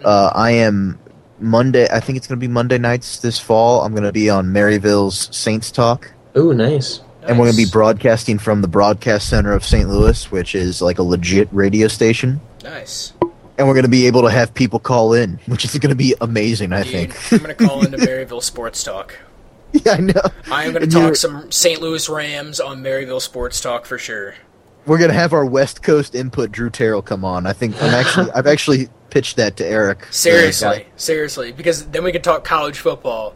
Uh, 0.05 0.31
I 0.35 0.51
am 0.53 0.99
Monday. 1.41 1.89
I 1.91 2.01
think 2.01 2.17
it's 2.19 2.27
going 2.27 2.39
to 2.39 2.47
be 2.47 2.53
Monday 2.53 2.79
nights 2.79 3.19
this 3.21 3.39
fall. 3.39 3.83
I'm 3.83 3.93
going 3.93 4.05
to 4.05 4.13
be 4.13 4.31
on 4.31 4.53
Maryville's 4.53 5.35
Saints 5.37 5.71
Talk, 5.71 6.13
Ooh, 6.37 6.53
nice. 6.55 7.01
and 7.23 7.39
we're 7.39 7.47
going 7.47 7.57
to 7.57 7.65
be 7.65 7.71
broadcasting 7.71 8.39
from 8.39 8.63
the 8.63 8.69
Broadcast 8.69 9.29
Center 9.29 9.53
of 9.53 9.65
St. 9.65 9.89
Louis, 9.89 10.31
which 10.31 10.55
is 10.55 10.81
like 10.83 10.99
a 10.99 11.03
legit 11.03 11.49
radio 11.53 11.89
station. 11.89 12.41
Nice. 12.63 13.13
And 13.59 13.67
we're 13.67 13.75
going 13.75 13.85
to 13.85 13.91
be 13.91 14.07
able 14.07 14.23
to 14.23 14.31
have 14.31 14.53
people 14.53 14.79
call 14.79 15.15
in, 15.15 15.39
which 15.47 15.65
is 15.65 15.73
going 15.79 15.91
to 15.91 15.97
be 15.97 16.15
amazing. 16.21 16.73
I 16.73 16.83
Dude, 16.83 17.13
think. 17.13 17.33
I'm 17.33 17.39
gonna 17.39 17.55
call 17.55 17.85
into 17.85 17.97
Maryville 18.07 18.43
Sports 18.43 18.83
Talk. 18.85 19.19
yeah, 19.73 19.93
I 19.93 19.97
know. 19.99 20.13
I 20.51 20.65
am 20.65 20.73
gonna 20.75 20.85
And 20.85 20.93
you're- 20.93 21.07
talk 21.07 21.17
some 21.17 21.51
St. 21.51 21.81
Louis 21.81 22.09
Rams 22.09 22.61
on 22.61 22.83
Maryville 22.83 23.21
Sports 23.23 23.61
Talk 23.61 23.87
for 23.87 23.97
sure. 23.99 24.35
We're 24.85 24.99
gonna 24.99 25.15
have 25.15 25.33
our 25.33 25.45
West 25.45 25.83
Coast 25.83 26.15
input, 26.15 26.53
Drew 26.53 26.71
Terrell, 26.71 27.03
come 27.03 27.25
on. 27.25 27.45
I 27.47 27.53
think 27.53 27.75
I'm 27.83 27.93
actually 27.95 28.31
I've 28.35 28.47
actually 28.47 28.89
pitched 29.11 29.37
that 29.37 29.57
to 29.57 29.67
Eric. 29.67 30.07
Seriously, 30.13 30.87
seriously, 30.97 31.51
because 31.53 31.87
then 31.87 32.05
we 32.05 32.13
can 32.13 32.23
talk 32.23 32.45
college 32.45 32.79
football. 32.79 33.35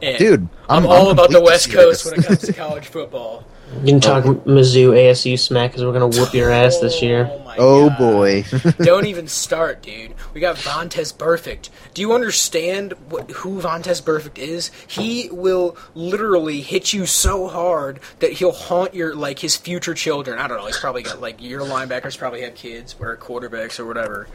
And 0.00 0.16
dude. 0.16 0.48
I'm, 0.68 0.86
all 0.86 1.10
about 1.10 1.30
the 1.30 1.40
West 1.40 1.70
Coast 1.70 2.04
when 2.06 2.20
it 2.20 2.24
comes 2.24 2.38
to 2.40 2.52
college 2.52 2.86
football. 2.86 3.44
You 3.80 3.92
can 3.92 4.00
talk 4.00 4.24
Mizzou 4.24 4.90
ASU 4.90 5.38
smack 5.38 5.72
because 5.72 5.84
we're 5.84 5.92
gonna 5.92 6.08
whoop 6.08 6.32
your 6.32 6.50
ass 6.50 6.78
this 6.78 6.98
oh 7.02 7.04
year. 7.04 7.30
Oh, 7.58 7.86
oh 7.86 7.90
boy, 7.90 8.44
Don't 8.78 9.06
even 9.06 9.28
start, 9.28 9.82
dude. 9.82 10.14
We 10.34 10.40
got 10.40 10.56
Vontaze 10.56 11.14
Burfict. 11.14 11.70
Do 11.94 12.02
you 12.02 12.12
understand 12.12 12.92
what, 13.08 13.30
who 13.30 13.60
Vontaze 13.60 14.02
Burfict 14.02 14.38
is? 14.38 14.70
He 14.86 15.28
will 15.30 15.76
literally 15.94 16.60
hit 16.60 16.92
you 16.92 17.06
so 17.06 17.48
hard 17.48 18.00
that 18.20 18.32
he'll 18.32 18.52
haunt 18.52 18.94
your 18.94 19.14
like 19.14 19.38
his 19.38 19.56
future 19.56 19.94
children. 19.94 20.38
I 20.38 20.46
don't 20.46 20.58
know. 20.58 20.66
He's 20.66 20.78
probably 20.78 21.02
got 21.02 21.20
like 21.20 21.42
your 21.42 21.62
linebackers 21.62 22.16
probably 22.16 22.42
have 22.42 22.54
kids 22.54 22.94
or 23.00 23.16
quarterbacks 23.16 23.80
or 23.80 23.86
whatever. 23.86 24.28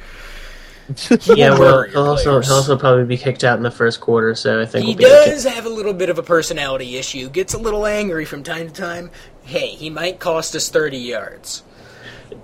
Yeah, 1.25 1.51
well, 1.57 1.83
he'll 1.83 2.07
also 2.07 2.41
he'll 2.41 2.53
also 2.53 2.77
probably 2.77 3.05
be 3.05 3.17
kicked 3.17 3.43
out 3.43 3.57
in 3.57 3.63
the 3.63 3.71
first 3.71 3.99
quarter. 4.01 4.35
So 4.35 4.61
I 4.61 4.65
think 4.65 4.85
He 4.85 4.95
we'll 4.95 4.95
be 4.95 5.05
okay. 5.13 5.31
does 5.31 5.43
have 5.45 5.65
a 5.65 5.69
little 5.69 5.93
bit 5.93 6.09
of 6.09 6.17
a 6.17 6.23
personality 6.23 6.97
issue. 6.97 7.29
Gets 7.29 7.53
a 7.53 7.57
little 7.57 7.85
angry 7.85 8.25
from 8.25 8.43
time 8.43 8.67
to 8.67 8.73
time. 8.73 9.11
Hey, 9.43 9.67
he 9.75 9.89
might 9.89 10.19
cost 10.19 10.55
us 10.55 10.69
thirty 10.69 10.97
yards. 10.97 11.63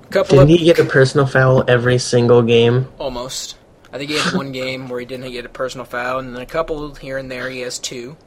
couple 0.09 0.37
Didn't 0.37 0.43
of 0.43 0.49
he 0.49 0.65
get 0.65 0.79
a 0.79 0.85
personal 0.85 1.25
foul 1.25 1.63
every 1.67 1.97
single 1.97 2.41
game? 2.41 2.87
almost. 2.99 3.57
I 3.91 3.97
think 3.97 4.11
he 4.11 4.17
had 4.17 4.33
one 4.33 4.51
game 4.51 4.89
where 4.89 4.99
he 4.99 5.05
didn't 5.05 5.31
get 5.31 5.45
a 5.45 5.49
personal 5.49 5.85
foul, 5.85 6.19
and 6.19 6.35
then 6.35 6.41
a 6.41 6.45
couple 6.45 6.93
here 6.95 7.17
and 7.17 7.31
there 7.31 7.49
he 7.49 7.61
has 7.61 7.79
two. 7.79 8.17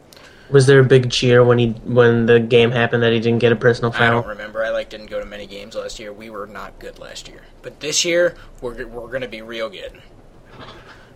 Was 0.51 0.67
there 0.67 0.81
a 0.81 0.85
big 0.85 1.11
cheer 1.11 1.45
when 1.45 1.59
he 1.59 1.71
when 1.85 2.27
the 2.27 2.41
game 2.41 2.73
happened 2.73 3.03
that 3.05 3.13
he 3.13 3.21
didn't 3.21 3.39
get 3.41 3.53
a 3.53 3.57
personal 3.57 3.93
I 3.93 3.99
foul? 3.99 4.23
don't 4.23 4.27
remember. 4.27 4.65
I 4.65 4.71
like 4.71 4.89
didn't 4.91 5.07
go 5.07 5.21
to 5.21 5.27
many 5.27 5.47
games 5.47 5.75
last 5.75 5.99
year. 6.01 6.13
We 6.13 6.31
were 6.31 6.47
not 6.47 6.79
good 6.79 6.99
last 6.99 7.29
year, 7.29 7.43
but 7.63 7.81
this 7.81 8.05
year 8.05 8.35
we're 8.61 8.87
we're 8.87 9.09
gonna 9.11 9.29
be 9.29 9.43
real 9.43 9.69
good. 9.71 10.03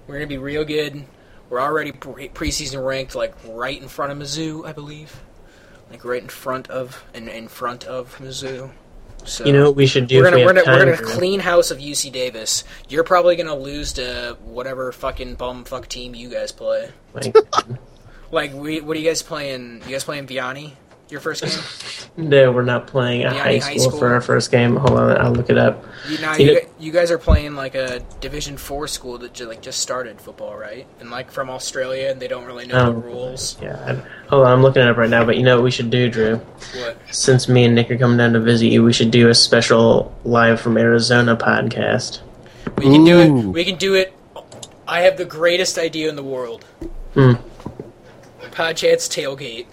We're 0.07 0.15
gonna 0.15 0.27
be 0.27 0.39
real 0.39 0.65
good. 0.65 1.05
We're 1.51 1.61
already 1.61 1.93
pre- 1.93 2.29
preseason 2.29 2.85
ranked 2.85 3.15
like 3.15 3.35
right 3.47 3.81
in 3.81 3.89
front 3.89 4.13
of 4.13 4.19
Mizzou, 4.19 4.67
I 4.67 4.73
believe, 4.73 5.21
like 5.91 6.05
right 6.05 6.23
in 6.23 6.29
front 6.29 6.69
of 6.71 7.05
and 7.15 7.29
in 7.29 7.49
front 7.49 7.85
of 7.85 8.17
Mizzou. 8.19 8.71
So 9.25 9.45
You 9.47 9.53
know 9.53 9.65
what 9.67 9.77
we 9.77 9.87
should 9.87 10.07
do 10.07 10.19
we're 10.19 10.25
gonna 10.25 10.37
we 10.37 10.45
we're 10.45 10.55
have 10.55 10.65
gonna, 10.67 10.87
we're 10.87 10.97
gonna 10.97 11.17
clean 11.17 11.41
house 11.41 11.71
of 11.71 11.79
UC 11.79 12.13
Davis. 12.13 12.65
You're 12.89 13.05
probably 13.05 13.37
gonna 13.37 13.57
lose 13.57 13.95
to 13.95 14.37
whatever 14.45 14.93
fucking 14.93 15.37
bum 15.37 15.65
fuck 15.65 15.89
team 15.89 16.15
you 16.15 16.29
guys 16.29 16.53
play. 16.53 16.91
Like, 17.15 17.35
Like, 18.31 18.53
we, 18.53 18.81
what 18.81 18.97
are 18.97 19.01
you 19.01 19.07
guys 19.09 19.23
playing? 19.23 19.83
You 19.87 19.93
guys 19.93 20.03
playing 20.03 20.27
Vianney? 20.27 20.73
Your 21.11 21.21
first 21.21 21.43
game? 21.45 22.09
no, 22.31 22.51
we're 22.51 22.63
not 22.63 22.87
playing 22.87 23.21
a 23.21 23.25
Yeah, 23.25 23.31
high 23.35 23.59
high 23.59 23.77
school, 23.77 23.79
school. 23.91 23.99
for 23.99 24.15
our 24.15 24.21
first 24.23 24.51
game. 24.51 24.77
Hold 24.77 24.99
on, 24.99 25.19
I'll 25.19 25.33
look 25.33 25.51
it 25.51 25.59
up. 25.59 25.85
You, 26.09 26.19
now, 26.19 26.35
You 26.37 26.45
you, 26.47 26.55
know- 26.55 26.61
you 26.79 26.93
guys 26.93 27.11
are 27.11 27.19
playing 27.19 27.55
like 27.55 27.75
a 27.75 28.01
Division 28.21 28.57
Four 28.57 28.89
school 28.89 29.19
that 29.19 29.35
ju- 29.35 29.47
like 29.47 29.61
just 29.61 29.81
started 29.81 30.19
football, 30.21 30.57
right? 30.57 30.87
And 31.01 31.11
like 31.11 31.31
from 31.31 31.51
Australia, 31.51 32.09
and 32.11 32.21
they 32.21 32.27
don't 32.27 32.47
really 32.47 32.67
know 32.67 32.87
Oh. 32.89 32.93
the 32.93 32.99
rules. 32.99 33.59
Yeah, 33.61 33.77
I- 34.03 34.29
hold 34.29 34.47
on, 34.47 34.53
I'm 34.53 34.63
looking 34.63 34.81
it 34.83 34.89
up 34.89 34.97
right 34.97 35.11
now. 35.11 35.25
But 35.25 35.37
you 35.37 35.43
know 35.43 35.57
what 35.57 35.65
we 35.65 35.71
should 35.71 35.91
do, 35.91 36.09
Drew? 36.09 36.37
What? 36.37 36.97
Since 37.11 37.49
me 37.49 37.65
and 37.65 37.75
Nick 37.75 37.91
are 37.91 37.99
coming 37.99 38.17
down 38.17 38.33
to 38.33 38.41
visit 38.41 38.67
you, 38.69 38.83
we 38.83 38.93
should 38.95 39.11
do 39.11 39.29
a 39.29 39.35
special 39.35 40.15
live 40.25 40.59
from 40.61 40.79
Arizona 40.79 41.37
podcast. 41.37 42.21
We 42.79 42.85
can 42.85 43.05
do 43.05 43.21
it. 43.21 43.31
We 43.31 43.65
can 43.67 43.77
do 43.77 43.95
it. 43.95 44.15
I 44.89 45.01
have 45.03 45.17
the 45.19 45.25
greatest 45.27 45.77
idea 45.79 46.09
in 46.09 46.17
the 46.17 46.23
world. 46.25 46.65
Hmm. 47.13 47.33
Podchats 48.51 49.09
tailgate. 49.09 49.67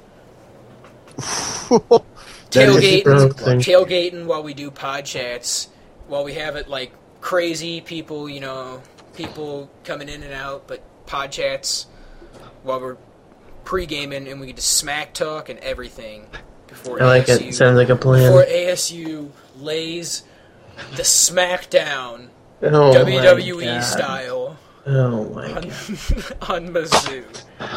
That 2.51 2.67
is- 2.67 2.75
Tailgate. 2.75 3.03
Brooklyn. 3.05 3.59
tailgating 3.59 4.25
while 4.25 4.43
we 4.43 4.53
do 4.53 4.69
pod 4.71 5.05
chats, 5.05 5.69
while 6.07 6.25
we 6.25 6.33
have 6.33 6.57
it 6.57 6.67
like 6.67 6.91
crazy 7.21 7.79
people, 7.79 8.29
you 8.29 8.41
know, 8.41 8.81
people 9.15 9.69
coming 9.85 10.09
in 10.09 10.21
and 10.21 10.33
out, 10.33 10.67
but 10.67 10.81
pod 11.05 11.31
chats 11.31 11.87
while 12.63 12.81
we're 12.81 12.97
pre-gaming 13.63 14.27
and 14.27 14.39
we 14.41 14.47
get 14.47 14.57
to 14.57 14.61
smack 14.61 15.13
talk 15.13 15.47
and 15.47 15.59
everything 15.59 16.27
before 16.67 17.01
I 17.01 17.05
like 17.05 17.25
ASU, 17.27 17.49
it. 17.49 17.53
Sounds 17.53 17.77
like 17.77 17.89
a 17.89 17.95
plan. 17.95 18.23
before 18.23 18.43
ASU 18.43 19.29
lays 19.57 20.23
the 20.95 21.03
smackdown 21.03 22.29
oh, 22.63 22.93
WWE 22.93 23.83
style 23.83 24.57
Oh 24.85 25.29
my 25.29 25.45
on, 25.47 25.53
god! 25.53 25.63
on 26.49 26.67
Mizzou. 26.73 27.23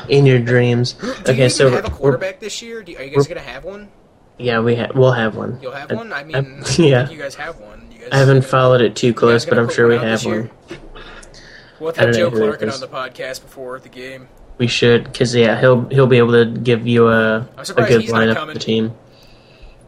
In 0.08 0.24
your 0.24 0.38
dreams. 0.38 0.94
Do 0.94 1.06
you 1.06 1.12
okay, 1.22 1.34
even 1.34 1.50
so 1.50 1.70
have 1.70 1.84
a 1.84 1.90
quarterback 1.90 2.40
this 2.40 2.62
year? 2.62 2.82
Do, 2.82 2.96
are 2.96 3.02
you 3.02 3.14
guys 3.16 3.26
gonna 3.28 3.40
have 3.40 3.64
one? 3.64 3.90
yeah, 4.38 4.58
we 4.60 4.74
ha- 4.74 4.90
we'll 4.94 5.12
have 5.12 5.36
one. 5.36 5.58
You'll 5.60 5.72
have 5.72 5.92
I- 5.92 5.94
one. 5.94 6.12
I 6.12 6.20
I- 6.20 6.24
mean, 6.24 6.36
I 6.64 6.82
yeah. 6.82 7.06
think 7.06 7.16
you 7.16 7.22
guys 7.22 7.34
have 7.34 7.60
one. 7.60 7.88
You 7.92 7.98
guys 8.00 8.08
I 8.12 8.16
haven't 8.18 8.42
followed 8.42 8.80
it 8.80 8.96
too 8.96 9.12
close, 9.12 9.44
but 9.44 9.58
I'm 9.58 9.68
sure 9.68 9.86
we 9.86 9.96
have 9.96 10.24
one. 10.24 10.50
We'll 11.78 11.92
have 11.92 11.98
I 11.98 12.04
don't 12.06 12.14
Joe 12.14 12.24
know 12.24 12.30
who 12.30 12.38
that 12.52 12.60
Clarkin 12.60 12.72
on 12.72 12.80
the 12.80 12.88
podcast 12.88 13.42
before 13.42 13.78
the 13.80 13.88
game. 13.88 14.28
We 14.56 14.66
should, 14.68 15.04
because 15.04 15.34
yeah, 15.34 15.60
he'll 15.60 15.86
he'll 15.88 16.06
be 16.06 16.18
able 16.18 16.32
to 16.32 16.46
give 16.46 16.86
you 16.86 17.08
a, 17.08 17.38
a 17.58 17.64
good 17.64 18.02
lineup 18.06 18.36
of 18.36 18.54
the 18.54 18.60
team. 18.60 18.94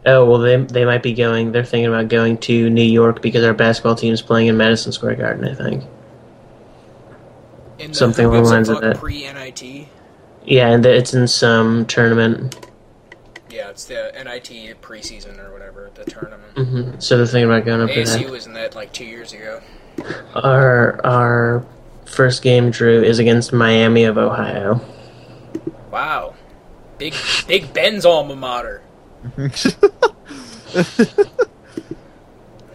Oh 0.04 0.24
well, 0.28 0.38
they 0.38 0.56
they 0.56 0.84
might 0.84 1.02
be 1.02 1.14
going. 1.14 1.52
They're 1.52 1.64
thinking 1.64 1.86
about 1.86 2.08
going 2.08 2.36
to 2.38 2.68
New 2.68 2.82
York 2.82 3.22
because 3.22 3.42
our 3.44 3.54
basketball 3.54 3.94
team 3.94 4.12
is 4.12 4.20
playing 4.22 4.48
in 4.48 4.56
Madison 4.56 4.92
Square 4.92 5.16
Garden. 5.16 5.44
I 5.48 5.54
think. 5.54 5.84
In 7.78 7.90
the 7.90 7.94
Something 7.94 8.26
along 8.26 8.44
the 8.44 8.48
lines 8.50 8.68
of 8.68 8.80
that. 8.80 8.96
Pre-NIT. 8.96 9.88
Yeah, 10.44 10.68
and 10.68 10.86
it's 10.86 11.12
in 11.12 11.26
some 11.28 11.86
tournament. 11.86 12.66
Yeah, 13.50 13.70
it's 13.70 13.84
the 13.86 14.12
NIT 14.14 14.80
preseason 14.80 15.38
or 15.38 15.52
whatever, 15.52 15.90
the 15.94 16.04
tournament. 16.04 16.54
Mm-hmm. 16.54 17.00
So 17.00 17.16
they're 17.16 17.26
thinking 17.26 17.50
about 17.50 17.64
going 17.64 17.80
up 17.80 17.88
to 17.90 18.02
ASU 18.02 18.22
that. 18.22 18.30
was 18.30 18.46
in 18.46 18.52
that 18.54 18.74
like 18.74 18.92
two 18.92 19.04
years 19.04 19.32
ago. 19.32 19.60
Our 20.34 21.04
our 21.04 21.66
first 22.04 22.42
game, 22.42 22.70
Drew, 22.70 23.02
is 23.02 23.18
against 23.18 23.52
Miami 23.52 24.04
of 24.04 24.18
Ohio. 24.18 24.80
Wow, 25.90 26.34
big 26.98 27.14
Big 27.46 27.72
Ben's 27.72 28.04
alma 28.04 28.36
mater, 28.36 28.82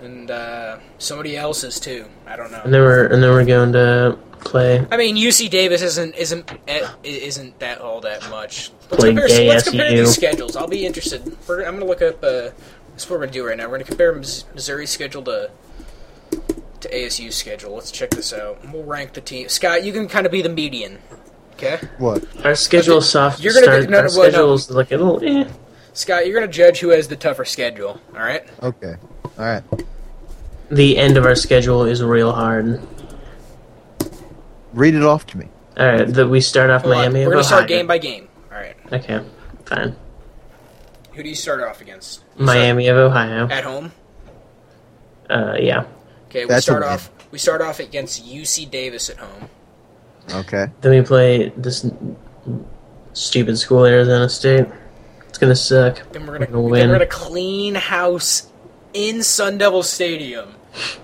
and 0.02 0.32
uh, 0.32 0.80
somebody 1.02 1.36
else's 1.38 1.80
too. 1.80 2.06
I 2.28 2.36
don't 2.36 2.52
know. 2.52 2.62
And 2.64 2.74
then 2.74 2.82
we're 2.82 3.06
and 3.08 3.22
then 3.24 3.32
we're 3.32 3.46
going 3.46 3.74
to 3.74 4.18
play. 4.40 4.86
I 4.92 4.98
mean, 4.98 5.16
UC 5.18 5.50
Davis 5.50 5.82
isn't 5.82 6.16
isn't 6.16 6.52
eh, 6.68 6.88
isn't 7.04 7.60
that 7.60 7.80
all 7.80 8.02
that 8.02 8.28
much. 8.30 8.72
Let's 8.90 9.02
Play 9.02 9.10
compare, 9.10 9.28
gay 9.28 9.48
let's 9.50 9.64
compare 9.70 9.88
SU. 9.88 9.96
these 9.98 10.14
schedules. 10.16 10.56
I'll 10.56 10.68
be 10.68 10.86
interested. 10.86 11.38
We're, 11.48 11.60
I'm 11.66 11.78
going 11.80 11.82
to 11.82 11.86
look 11.86 12.02
up. 12.02 12.24
Uh, 12.24 12.52
that's 12.92 13.10
what 13.10 13.12
we're 13.12 13.26
going 13.26 13.30
to 13.30 13.34
do 13.40 13.48
right 13.48 13.58
now. 13.58 13.64
We're 13.66 13.78
going 13.78 13.84
to 13.84 13.88
compare 13.88 14.14
Mis- 14.14 14.44
Missouri's 14.54 14.90
schedule 14.90 15.24
to 15.24 15.50
to 16.82 16.90
ASU's 16.90 17.36
schedule. 17.36 17.74
Let's 17.76 17.92
check 17.92 18.10
this 18.12 18.34
out. 18.34 18.60
We'll 18.72 18.84
rank 18.84 19.14
the 19.14 19.22
team. 19.22 19.50
Scott, 19.50 19.84
you 19.84 19.94
can 19.94 20.08
kind 20.08 20.26
of 20.26 20.32
be 20.32 20.42
the 20.42 20.50
median. 20.50 21.00
Okay, 21.54 21.78
What? 22.00 22.26
Our 22.44 22.56
schedule 22.56 23.02
soft 23.02 23.40
You're 23.44 23.54
gonna 23.54 23.66
start. 23.66 23.82
be- 23.86 23.92
no, 23.92 23.98
our 24.00 24.08
no, 24.08 24.10
well, 24.18 24.24
no. 24.26 24.30
schedule's 24.32 24.72
like 24.72 24.92
a 24.92 24.98
little. 24.98 25.24
Eh. 25.24 25.48
Scott, 25.94 26.26
you're 26.26 26.34
going 26.40 26.50
to 26.50 26.52
judge 26.52 26.80
who 26.80 26.90
has 26.90 27.08
the 27.08 27.16
tougher 27.16 27.46
schedule. 27.46 28.02
All 28.16 28.22
right. 28.22 28.44
Okay. 28.64 28.96
All 29.38 29.46
right. 29.46 29.64
The 30.72 30.98
end 30.98 31.18
of 31.18 31.26
our 31.26 31.36
schedule 31.36 31.84
is 31.84 32.02
real 32.02 32.32
hard. 32.32 32.82
Read 34.74 34.96
it 34.96 35.04
off 35.04 35.26
to 35.28 35.38
me. 35.38 35.48
All 35.78 35.86
right, 35.86 36.08
that 36.08 36.28
we 36.28 36.42
start 36.42 36.70
off 36.70 36.84
Hold 36.84 36.94
on. 36.94 37.00
Miami. 37.00 37.20
We're 37.26 37.34
going 37.34 37.44
to 37.44 37.48
start 37.48 37.68
game 37.68 37.88
by 37.88 37.98
game. 37.98 38.28
All 38.52 38.58
right. 38.58 38.76
Okay, 38.92 39.22
fine. 39.66 39.96
Who 41.14 41.24
do 41.24 41.30
you 41.30 41.36
start 41.36 41.62
off 41.62 41.82
against? 41.82 42.24
You 42.38 42.46
Miami 42.46 42.88
of 42.88 42.98
Ohio. 42.98 43.48
At 43.50 43.64
home. 43.64 43.92
Uh, 45.30 45.56
yeah. 45.60 45.86
Okay. 46.30 46.46
We 46.46 46.50
That's 46.50 46.66
start 46.66 46.84
win. 46.84 46.90
off. 46.94 47.10
We 47.32 47.38
start 47.38 47.62
off 47.62 47.80
against 47.80 48.26
UC 48.26 48.70
Davis 48.72 49.10
at 49.10 49.18
home. 49.18 49.50
Okay. 50.34 50.68
Then 50.82 50.92
we 50.92 51.02
play 51.06 51.50
this 51.58 51.86
stupid 53.14 53.58
school, 53.58 53.86
Arizona 53.86 54.30
State. 54.30 54.68
It's 55.28 55.38
gonna 55.38 55.56
suck. 55.56 56.02
Then 56.12 56.28
we're 56.28 56.38
gonna, 56.40 56.40
We're 56.40 56.46
gonna, 56.46 56.46
gonna 56.48 56.62
then 56.62 56.70
win. 56.72 56.90
we're 56.90 56.96
gonna 56.96 57.06
clean 57.08 57.76
house 57.76 58.52
in 58.94 59.24
Sun 59.24 59.58
Devil 59.58 59.84
Stadium. 59.84 60.54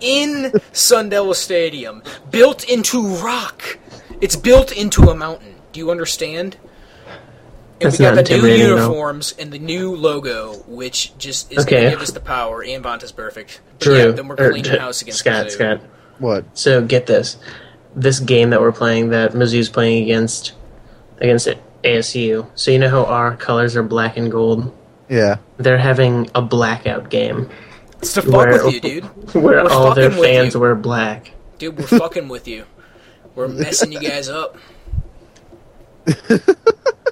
In 0.01 0.53
Sun 0.71 1.09
Devil 1.09 1.33
Stadium, 1.33 2.01
built 2.31 2.67
into 2.69 3.07
rock. 3.17 3.77
It's 4.21 4.35
built 4.35 4.71
into 4.71 5.03
a 5.03 5.15
mountain. 5.15 5.55
Do 5.73 5.79
you 5.79 5.91
understand? 5.91 6.57
And 7.79 7.91
That's 7.91 7.99
we 7.99 8.05
got 8.05 8.15
the 8.15 8.23
new 8.23 8.35
intimidating, 8.37 8.67
though. 8.69 8.75
uniforms 8.77 9.35
and 9.37 9.51
the 9.51 9.59
new 9.59 9.95
logo, 9.95 10.53
which 10.67 11.15
just 11.19 11.51
is 11.51 11.59
Okay. 11.59 11.77
gonna 11.77 11.89
give 11.91 12.01
us 12.01 12.09
the 12.11 12.19
power. 12.19 12.63
And 12.63 12.83
Vontaze 12.83 13.13
Burfict. 13.13 13.59
But 13.77 13.79
Drew. 13.79 13.97
yeah, 13.97 14.07
then 14.11 14.27
we're 14.27 14.35
or, 14.35 14.49
cleaning 14.49 14.79
house 14.79 15.01
against 15.03 15.19
Scott. 15.19 15.45
Mizzou. 15.47 15.51
Scott. 15.51 15.81
What? 16.17 16.45
So 16.55 16.81
get 16.81 17.05
this: 17.05 17.37
this 17.95 18.19
game 18.19 18.49
that 18.49 18.61
we're 18.61 18.71
playing, 18.71 19.09
that 19.09 19.33
Mizzou's 19.33 19.69
playing 19.69 20.03
against, 20.03 20.53
against 21.21 21.47
ASU. 21.83 22.47
So 22.55 22.71
you 22.71 22.79
know 22.79 22.89
how 22.89 23.03
our 23.05 23.35
colors 23.35 23.75
are 23.75 23.83
black 23.83 24.17
and 24.17 24.31
gold. 24.31 24.73
Yeah. 25.07 25.35
They're 25.57 25.77
having 25.77 26.31
a 26.33 26.41
blackout 26.41 27.11
game 27.11 27.47
It's 27.99 28.13
to 28.13 28.21
fuck 28.21 28.31
Where- 28.33 28.65
with 28.65 28.73
you, 28.73 28.79
dude. 28.81 29.03
where 29.33 29.63
We're 29.63 29.69
all 29.69 29.93
their 29.95 30.11
fans 30.11 30.55
wear 30.55 30.75
black. 30.75 31.31
Dude, 31.57 31.77
we're 31.77 31.87
fucking 31.87 32.27
with 32.27 32.47
you. 32.47 32.65
We're 33.35 33.47
messing 33.47 33.91
you 33.91 33.99
guys 33.99 34.29
up. 34.29 34.57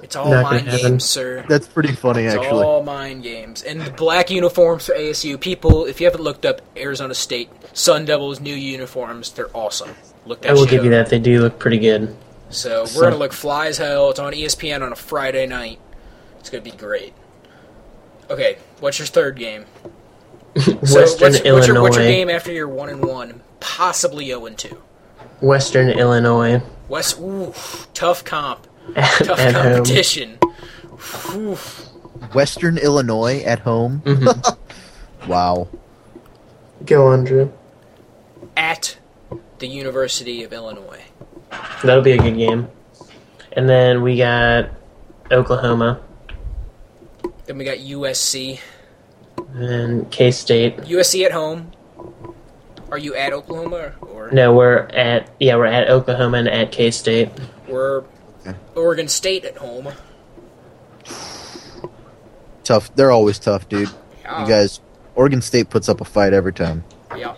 It's 0.02 0.14
all 0.14 0.30
Not 0.30 0.44
mind 0.44 0.68
happen. 0.68 0.90
games, 0.92 1.04
sir. 1.04 1.44
That's 1.48 1.66
pretty 1.66 1.90
funny, 1.92 2.24
It's 2.26 2.36
actually. 2.36 2.62
all 2.62 2.82
mind 2.84 3.24
games. 3.24 3.64
And 3.64 3.80
the 3.80 3.90
black 3.90 4.30
uniforms 4.30 4.86
for 4.86 4.94
ASU. 4.94 5.40
People, 5.40 5.86
if 5.86 6.00
you 6.00 6.06
haven't 6.06 6.22
looked 6.22 6.46
up 6.46 6.60
Arizona 6.76 7.12
State 7.12 7.50
Sun 7.72 8.04
Devils 8.04 8.38
new 8.38 8.54
uniforms, 8.54 9.32
they're 9.32 9.50
awesome. 9.52 9.90
Look 10.24 10.42
that 10.42 10.50
I 10.50 10.52
will 10.52 10.60
shit 10.60 10.70
give 10.70 10.84
you 10.84 10.90
that; 10.90 11.08
they 11.08 11.18
do 11.18 11.40
look 11.40 11.58
pretty 11.58 11.78
good. 11.78 12.14
So 12.50 12.82
we're 12.82 12.86
So- 12.86 13.00
gonna 13.00 13.16
look 13.16 13.32
fly 13.32 13.66
as 13.66 13.78
hell. 13.78 14.10
It's 14.10 14.20
on 14.20 14.32
ESPN 14.32 14.82
on 14.82 14.92
a 14.92 14.96
Friday 14.96 15.46
night. 15.46 15.80
It's 16.38 16.50
gonna 16.50 16.62
be 16.62 16.70
great. 16.70 17.12
Okay, 18.30 18.58
what's 18.78 19.00
your 19.00 19.06
third 19.06 19.34
game? 19.36 19.64
So 20.60 20.72
Western 20.74 21.00
what's, 21.02 21.20
what's, 21.20 21.40
Illinois. 21.40 21.66
your, 21.66 21.82
what's 21.82 21.96
your 21.96 22.06
game 22.06 22.30
after 22.30 22.50
you're 22.52 22.68
one 22.68 22.88
and 22.88 23.04
one, 23.04 23.42
possibly 23.60 24.26
zero 24.26 24.46
and 24.46 24.56
two? 24.56 24.82
Western 25.40 25.90
Illinois 25.90 26.62
West, 26.88 27.18
ooh, 27.20 27.52
tough 27.92 28.24
comp, 28.24 28.66
tough 28.94 29.38
at 29.38 29.54
competition. 29.54 30.38
Ooh. 31.34 31.56
Western 32.32 32.78
Illinois 32.78 33.42
at 33.42 33.60
home. 33.60 34.02
Mhm. 34.04 34.56
Wow. 35.26 35.66
Go 36.84 37.08
on, 37.08 37.24
Drew. 37.24 37.52
At 38.56 38.96
the 39.58 39.66
University 39.66 40.44
of 40.44 40.52
Illinois. 40.52 41.02
That'll 41.82 42.02
be 42.04 42.12
a 42.12 42.18
good 42.18 42.36
game. 42.36 42.68
And 43.52 43.68
then 43.68 44.02
we 44.02 44.16
got 44.18 44.70
Oklahoma 45.32 46.00
Then 47.46 47.58
we 47.58 47.64
got 47.64 47.78
USC. 47.78 48.60
And 49.56 50.10
K 50.10 50.30
State. 50.30 50.76
USC 50.78 51.24
at 51.24 51.32
home. 51.32 51.72
Are 52.90 52.98
you 52.98 53.14
at 53.16 53.32
Oklahoma 53.32 53.92
or 54.00 54.30
No, 54.32 54.54
we're 54.54 54.78
at 54.94 55.30
yeah, 55.40 55.56
we're 55.56 55.66
at 55.66 55.88
Oklahoma 55.90 56.38
and 56.38 56.48
at 56.48 56.70
K 56.72 56.90
State. 56.90 57.30
we're 57.68 58.04
Okay. 58.46 58.56
Oregon 58.76 59.08
State 59.08 59.44
at 59.44 59.56
home? 59.56 59.88
Tough. 62.64 62.94
They're 62.94 63.10
always 63.10 63.38
tough, 63.38 63.68
dude. 63.68 63.88
Yeah. 64.22 64.42
You 64.42 64.48
guys, 64.48 64.80
Oregon 65.14 65.40
State 65.42 65.70
puts 65.70 65.88
up 65.88 66.00
a 66.00 66.04
fight 66.04 66.32
every 66.32 66.52
time. 66.52 66.84
Yeah. 67.16 67.34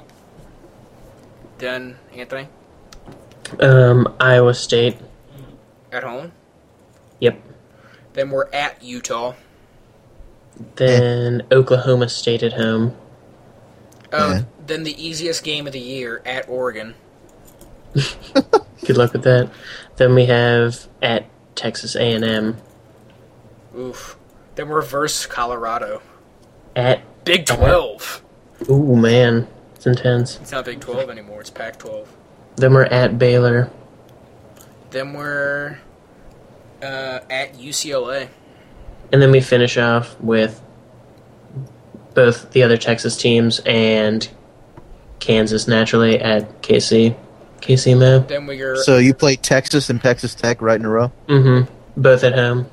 Then 1.58 1.98
Anthony 2.14 2.48
Um, 3.60 4.14
Iowa 4.20 4.54
State. 4.54 4.98
at 5.92 6.02
home. 6.02 6.32
Yep. 7.20 7.40
Then 8.12 8.30
we're 8.30 8.48
at 8.52 8.82
Utah. 8.82 9.32
Then 10.76 11.42
Oklahoma 11.52 12.09
State 12.09 12.42
at 12.42 12.54
home. 12.54 12.96
Oh, 14.12 14.32
Yeah. 14.32 14.42
then 14.66 14.84
the 14.84 15.02
easiest 15.02 15.44
game 15.44 15.66
of 15.66 15.72
the 15.72 15.80
year 15.80 16.22
at 16.24 16.48
Oregon. 16.48 16.94
Good 17.94 18.96
luck 18.96 19.12
with 19.12 19.22
that. 19.24 19.50
Then 19.96 20.14
we 20.14 20.26
have 20.26 20.86
at 21.02 21.26
Texas 21.54 21.94
A 21.96 22.12
and 22.12 22.24
M. 22.24 22.56
Oof. 23.76 24.16
Then 24.54 24.68
we're 24.68 24.82
versus 24.82 25.26
Colorado. 25.26 26.02
At 26.76 27.02
Big 27.24 27.46
Twelve. 27.46 28.22
ooh 28.70 28.96
man, 28.96 29.46
it's 29.74 29.86
intense. 29.86 30.38
It's 30.40 30.52
not 30.52 30.64
Big 30.64 30.80
Twelve 30.80 31.11
anymore. 31.11 31.40
It's 31.40 31.50
Pac 31.50 31.78
twelve. 31.78 32.09
Then 32.56 32.72
we're 32.74 32.84
at 32.84 33.18
Baylor. 33.18 33.70
Then 34.90 35.12
we're 35.12 35.78
uh, 36.82 37.20
at 37.30 37.54
UCLA. 37.54 38.28
And 39.12 39.22
then 39.22 39.30
we 39.30 39.40
finish 39.40 39.76
off 39.78 40.18
with 40.20 40.61
both 42.14 42.50
the 42.50 42.62
other 42.62 42.76
Texas 42.76 43.16
teams 43.16 43.61
and 43.61 44.28
Kansas 45.20 45.68
naturally 45.68 46.18
at 46.20 46.62
KC. 46.62 47.16
KC 47.61 47.98
Mo. 47.98 48.20
Then 48.20 48.46
we're 48.46 48.76
So 48.76 48.98
you 48.98 49.14
play 49.14 49.36
Texas 49.36 49.90
and 49.90 50.00
Texas 50.00 50.34
Tech 50.34 50.62
right 50.62 50.78
in 50.78 50.86
a 50.86 50.88
row. 50.88 51.12
Mm-hmm. 51.26 51.72
Both 52.00 52.22
at 52.24 52.34
home. 52.34 52.66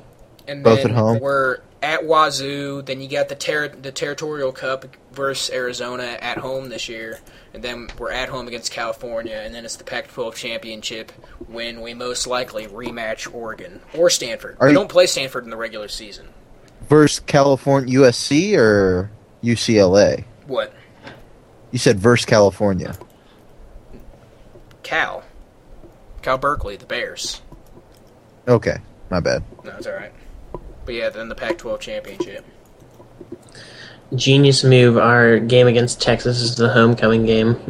and 0.46 0.62
both 0.62 0.82
then 0.82 0.92
at 0.92 0.96
home. 0.96 1.18
We're 1.18 1.58
at 1.82 2.04
Wazoo. 2.04 2.82
Then 2.82 3.00
you 3.00 3.08
got 3.08 3.28
the 3.28 3.34
ter- 3.34 3.68
the 3.68 3.90
territorial 3.92 4.52
cup 4.52 4.86
versus 5.12 5.52
Arizona 5.54 6.18
at 6.20 6.38
home 6.38 6.68
this 6.68 6.88
year, 6.88 7.20
and 7.56 7.64
then 7.64 7.88
we're 7.98 8.10
at 8.12 8.28
home 8.28 8.46
against 8.48 8.70
California, 8.70 9.40
and 9.42 9.54
then 9.54 9.64
it's 9.64 9.76
the 9.76 9.84
Pac-12 9.84 10.34
championship 10.34 11.10
when 11.48 11.80
we 11.80 11.94
most 11.94 12.26
likely 12.26 12.66
rematch 12.66 13.32
Oregon 13.34 13.80
or 13.94 14.10
Stanford. 14.10 14.58
Are 14.60 14.66
we 14.66 14.72
you- 14.72 14.78
don't 14.78 14.90
play 14.90 15.06
Stanford 15.06 15.44
in 15.44 15.48
the 15.50 15.56
regular 15.56 15.88
season. 15.88 16.28
Versus 16.90 17.20
California, 17.20 17.98
USC 18.00 18.54
or 18.58 19.10
UCLA. 19.42 20.24
What? 20.46 20.74
You 21.70 21.78
said 21.78 21.98
versus 21.98 22.26
California. 22.26 22.94
Cal. 24.82 25.24
Cal 26.20 26.36
Berkeley, 26.36 26.76
the 26.76 26.84
Bears. 26.84 27.40
Okay, 28.46 28.76
my 29.08 29.20
bad. 29.20 29.42
No, 29.64 29.72
it's 29.78 29.86
all 29.86 29.94
right. 29.94 30.12
But 30.84 30.94
yeah, 30.94 31.08
then 31.08 31.30
the 31.30 31.34
Pac-12 31.34 31.80
championship. 31.80 32.44
Genius 34.14 34.62
move. 34.64 34.96
Our 34.96 35.38
game 35.40 35.66
against 35.66 36.00
Texas 36.00 36.40
is 36.40 36.54
the 36.56 36.68
homecoming 36.68 37.26
game. 37.26 37.56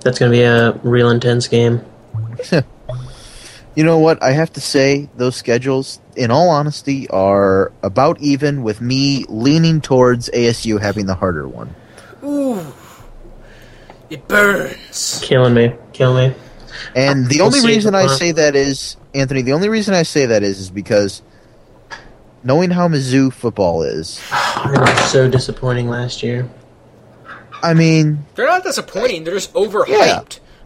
That's 0.00 0.18
going 0.18 0.30
to 0.30 0.36
be 0.36 0.42
a 0.42 0.72
real 0.84 1.10
intense 1.10 1.48
game. 1.48 1.84
You 3.74 3.84
know 3.84 3.98
what? 3.98 4.22
I 4.22 4.32
have 4.32 4.52
to 4.54 4.60
say, 4.60 5.08
those 5.16 5.36
schedules, 5.36 6.00
in 6.16 6.30
all 6.32 6.48
honesty, 6.50 7.08
are 7.10 7.70
about 7.82 8.20
even 8.20 8.62
with 8.64 8.80
me 8.80 9.24
leaning 9.28 9.80
towards 9.80 10.28
ASU 10.30 10.80
having 10.80 11.06
the 11.06 11.14
harder 11.14 11.46
one. 11.46 11.74
Ooh, 12.24 12.60
it 14.10 14.26
burns. 14.26 15.20
Killing 15.22 15.54
me. 15.54 15.74
Killing 15.92 16.30
me. 16.30 16.36
And 16.96 17.26
the 17.28 17.36
We'll 17.38 17.46
only 17.46 17.60
see. 17.60 17.68
reason 17.68 17.94
I 17.94 18.08
say 18.08 18.32
that 18.32 18.56
is, 18.56 18.96
Anthony, 19.14 19.42
the 19.42 19.52
only 19.52 19.68
reason 19.68 19.94
I 19.94 20.02
say 20.02 20.26
that 20.26 20.42
is, 20.42 20.58
is 20.58 20.70
because 20.70 21.22
knowing 22.42 22.70
how 22.70 22.88
Mizzou 22.88 23.32
football 23.32 23.82
is, 23.82 24.20
They 24.64 24.78
were 24.78 24.96
so 25.08 25.28
disappointing 25.28 25.88
last 25.88 26.22
year. 26.22 26.48
I 27.62 27.74
mean, 27.74 28.24
They're 28.34 28.46
not 28.46 28.62
disappointing. 28.62 29.24
They're 29.24 29.34
just 29.34 29.52
overhyped. 29.54 29.88
Yeah. 29.88 30.22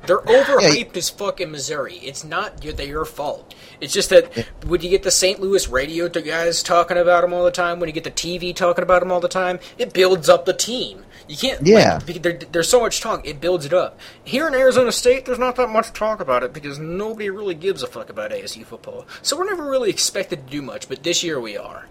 They're 0.06 0.18
overhyped 0.18 0.96
as 0.96 1.10
fucking 1.10 1.50
Missouri. 1.50 1.94
It's 1.96 2.24
not 2.24 2.64
your, 2.64 2.72
they're 2.72 2.86
your 2.86 3.04
fault. 3.04 3.54
It's 3.80 3.92
just 3.92 4.10
that 4.10 4.46
when 4.66 4.80
you 4.80 4.90
get 4.90 5.04
the 5.04 5.10
St. 5.10 5.40
Louis 5.40 5.68
radio 5.68 6.08
guys 6.08 6.62
talking 6.62 6.96
about 6.96 7.22
them 7.22 7.32
all 7.32 7.44
the 7.44 7.52
time, 7.52 7.78
when 7.78 7.88
you 7.88 7.92
get 7.92 8.04
the 8.04 8.10
TV 8.10 8.54
talking 8.54 8.82
about 8.82 9.00
them 9.00 9.12
all 9.12 9.20
the 9.20 9.28
time, 9.28 9.60
it 9.78 9.92
builds 9.92 10.28
up 10.28 10.44
the 10.44 10.52
team. 10.52 11.04
You 11.32 11.38
can't. 11.38 11.66
Yeah. 11.66 11.98
Like, 12.06 12.20
there, 12.20 12.34
there's 12.34 12.68
so 12.68 12.78
much 12.80 13.00
talk. 13.00 13.26
It 13.26 13.40
builds 13.40 13.64
it 13.64 13.72
up. 13.72 13.98
Here 14.22 14.46
in 14.46 14.54
Arizona 14.54 14.92
State, 14.92 15.24
there's 15.24 15.38
not 15.38 15.56
that 15.56 15.70
much 15.70 15.94
talk 15.94 16.20
about 16.20 16.42
it 16.42 16.52
because 16.52 16.78
nobody 16.78 17.30
really 17.30 17.54
gives 17.54 17.82
a 17.82 17.86
fuck 17.86 18.10
about 18.10 18.32
ASU 18.32 18.66
football. 18.66 19.06
So 19.22 19.38
we're 19.38 19.46
never 19.46 19.64
really 19.64 19.88
expected 19.88 20.46
to 20.46 20.50
do 20.52 20.60
much. 20.60 20.90
But 20.90 21.04
this 21.04 21.24
year 21.24 21.40
we 21.40 21.56
are. 21.56 21.86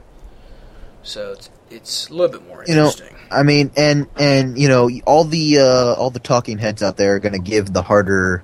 So 1.02 1.32
it's, 1.32 1.50
it's 1.72 2.10
a 2.10 2.14
little 2.14 2.40
bit 2.40 2.48
more 2.48 2.64
you 2.68 2.76
know. 2.76 2.92
I 3.32 3.42
mean, 3.42 3.72
and 3.76 4.06
and 4.16 4.60
you 4.60 4.68
know, 4.68 4.92
all 5.08 5.24
the 5.24 5.58
uh, 5.58 5.94
all 5.96 6.12
the 6.12 6.20
talking 6.20 6.60
heads 6.60 6.84
out 6.84 6.98
there 6.98 7.16
are 7.16 7.20
going 7.20 7.34
to 7.34 7.40
give 7.40 7.74
the 7.74 7.82
harder. 7.82 8.44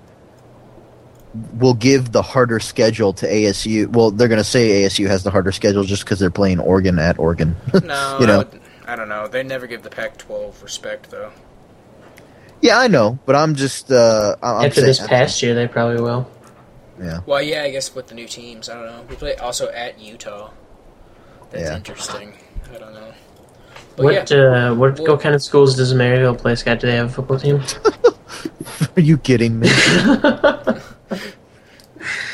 Will 1.59 1.75
give 1.75 2.11
the 2.11 2.23
harder 2.23 2.59
schedule 2.59 3.13
to 3.13 3.27
ASU. 3.27 3.87
Well, 3.87 4.09
they're 4.09 4.29
going 4.29 4.39
to 4.39 4.43
say 4.43 4.81
ASU 4.81 5.05
has 5.05 5.21
the 5.21 5.29
harder 5.29 5.51
schedule 5.51 5.83
just 5.83 6.03
because 6.03 6.17
they're 6.17 6.31
playing 6.31 6.59
Oregon 6.59 6.97
at 6.97 7.19
Oregon. 7.19 7.55
No, 7.83 8.17
you 8.19 8.25
I, 8.25 8.27
know. 8.27 8.37
would, 8.39 8.61
I 8.87 8.95
don't 8.95 9.09
know. 9.09 9.27
They 9.27 9.43
never 9.43 9.67
give 9.67 9.83
the 9.83 9.89
Pac-12 9.89 10.63
respect, 10.63 11.11
though. 11.11 11.31
Yeah, 12.61 12.79
I 12.79 12.87
know, 12.87 13.19
but 13.25 13.35
I'm 13.35 13.53
just 13.55 13.91
uh, 13.91 14.35
I- 14.41 14.53
I'm 14.59 14.65
After 14.67 14.75
saying, 14.81 14.87
this 14.87 15.05
past 15.05 15.43
year, 15.43 15.53
they 15.53 15.67
probably 15.67 16.01
will. 16.01 16.29
Yeah, 16.99 17.19
Well, 17.27 17.41
yeah, 17.43 17.61
I 17.63 17.69
guess 17.69 17.93
with 17.93 18.07
the 18.07 18.15
new 18.15 18.27
teams, 18.27 18.69
I 18.69 18.73
don't 18.73 18.85
know. 18.87 19.05
We 19.07 19.15
play 19.15 19.35
also 19.35 19.69
at 19.69 19.99
Utah. 19.99 20.49
That's 21.51 21.69
Yeah. 21.69 21.75
interesting. 21.75 22.33
I 22.73 22.77
don't 22.79 22.93
know. 22.93 23.13
But 23.95 24.03
What 24.05 24.31
yeah, 24.31 24.37
uh, 24.69 24.73
what, 24.73 24.99
Well- 24.99 25.11
what 25.13 25.21
kind 25.21 25.35
of 25.35 25.43
schools 25.43 25.75
does 25.75 25.93
Maryville 25.93 26.37
play, 26.37 26.55
Scott? 26.55 26.79
Do 26.79 26.87
they 26.87 26.95
have 26.95 27.07
a 27.07 27.09
football 27.13 27.37
team? 27.39 27.61
are 28.95 29.01
you 29.01 29.17
kidding 29.19 29.59
me? 29.59 29.69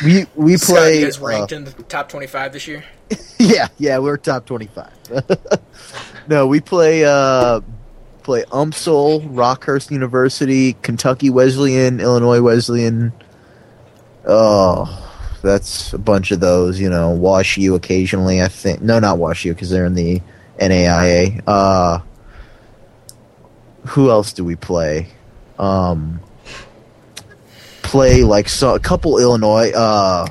we 0.06 0.26
we 0.36 0.58
Scott, 0.58 0.76
play. 0.78 1.00
you 1.00 1.06
guys 1.06 1.22
uh, 1.22 1.26
ranked 1.26 1.52
in 1.52 1.66
the 1.66 1.72
top 1.84 2.08
25 2.10 2.54
this 2.54 2.68
year? 2.68 2.84
yeah, 3.40 3.68
yeah, 3.78 3.98
we're 3.98 4.18
top 4.18 4.46
twenty-five. 4.46 4.92
No, 6.28 6.48
we 6.48 6.60
play 6.60 7.06
uh, 7.06 7.62
play 8.24 8.44
UMSL, 8.46 9.30
Rockhurst 9.30 9.92
University, 9.92 10.74
Kentucky 10.82 11.30
Wesleyan, 11.30 12.00
Illinois 12.00 12.42
Wesleyan. 12.42 13.14
Oh, 14.26 15.12
that's 15.42 15.94
a 15.94 15.98
bunch 15.98 16.32
of 16.32 16.40
those. 16.40 16.80
You 16.80 16.90
know, 16.90 17.12
Wash 17.12 17.58
U 17.58 17.76
occasionally. 17.76 18.42
I 18.42 18.48
think 18.48 18.82
no, 18.82 19.00
not 19.00 19.18
Wash 19.18 19.46
U 19.46 19.54
because 19.54 19.70
they're 19.70 19.86
in 19.86 19.96
the 19.96 20.22
NAIA. 20.60 21.42
Uh, 21.46 22.00
who 23.88 24.10
else 24.10 24.34
do 24.34 24.44
we 24.44 24.56
play? 24.56 25.08
Um, 25.60 26.20
play 27.82 28.24
like 28.24 28.50
so, 28.50 28.76
a 28.76 28.80
couple 28.80 29.20
Illinois. 29.20 29.72
Uh, 29.72 30.28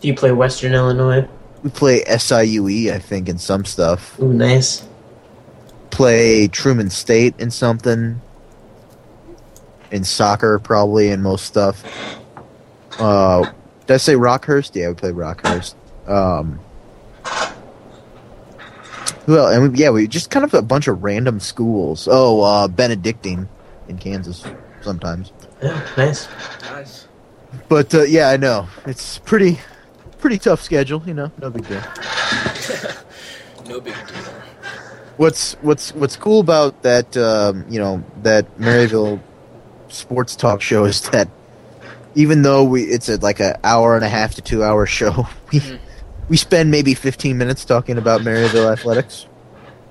Do 0.00 0.08
you 0.08 0.14
play 0.14 0.32
Western 0.32 0.74
Illinois? 0.74 1.26
We 1.62 1.70
play 1.70 2.04
SIUE, 2.04 2.92
I 2.92 2.98
think, 2.98 3.28
in 3.28 3.38
some 3.38 3.64
stuff. 3.64 4.18
Ooh, 4.20 4.32
nice. 4.32 4.86
Play 5.90 6.48
Truman 6.48 6.90
State 6.90 7.34
in 7.38 7.50
something. 7.50 8.20
In 9.90 10.04
soccer, 10.04 10.58
probably, 10.58 11.08
in 11.08 11.22
most 11.22 11.46
stuff. 11.46 11.82
Uh, 12.98 13.50
did 13.86 13.94
I 13.94 13.96
say 13.96 14.14
Rockhurst? 14.14 14.74
Yeah, 14.74 14.88
we 14.88 14.94
play 14.94 15.10
Rockhurst. 15.12 15.74
Um, 16.06 16.60
who 19.24 19.38
else? 19.38 19.54
And 19.54 19.72
we, 19.72 19.78
yeah, 19.78 19.90
we 19.90 20.06
just 20.06 20.30
kind 20.30 20.44
of 20.44 20.52
a 20.54 20.62
bunch 20.62 20.88
of 20.88 21.02
random 21.02 21.40
schools. 21.40 22.06
Oh, 22.10 22.42
uh, 22.42 22.68
Benedictine 22.68 23.48
in 23.88 23.98
Kansas 23.98 24.44
sometimes. 24.82 25.32
Yeah, 25.62 25.86
nice. 25.96 26.28
Nice. 26.62 27.08
But 27.68 27.94
uh, 27.94 28.02
yeah, 28.02 28.28
I 28.28 28.36
know 28.36 28.68
it's 28.84 29.18
pretty, 29.18 29.58
pretty 30.18 30.38
tough 30.38 30.62
schedule. 30.62 31.02
You 31.06 31.14
know, 31.14 31.32
no 31.40 31.50
big 31.50 31.66
deal. 31.66 31.82
No 33.66 33.80
big 33.80 33.94
deal. 33.94 34.24
What's 35.18 35.54
what's 35.62 35.94
what's 35.94 36.16
cool 36.16 36.40
about 36.40 36.82
that 36.82 37.16
um, 37.16 37.66
you 37.68 37.78
know 37.78 38.02
that 38.22 38.56
Maryville 38.58 39.20
sports 39.88 40.36
talk 40.36 40.62
show 40.62 40.84
is 40.84 41.02
that 41.10 41.28
even 42.14 42.42
though 42.42 42.64
we 42.64 42.84
it's 42.84 43.08
a, 43.08 43.16
like 43.18 43.40
an 43.40 43.56
hour 43.64 43.94
and 43.96 44.04
a 44.04 44.08
half 44.08 44.34
to 44.36 44.42
two 44.42 44.62
hour 44.64 44.86
show, 44.86 45.26
we 45.52 45.60
Mhm. 45.60 45.78
we 46.28 46.36
spend 46.36 46.70
maybe 46.70 46.94
fifteen 46.94 47.36
minutes 47.36 47.64
talking 47.64 47.98
about 47.98 48.22
Maryville 48.22 48.72
athletics, 48.72 49.26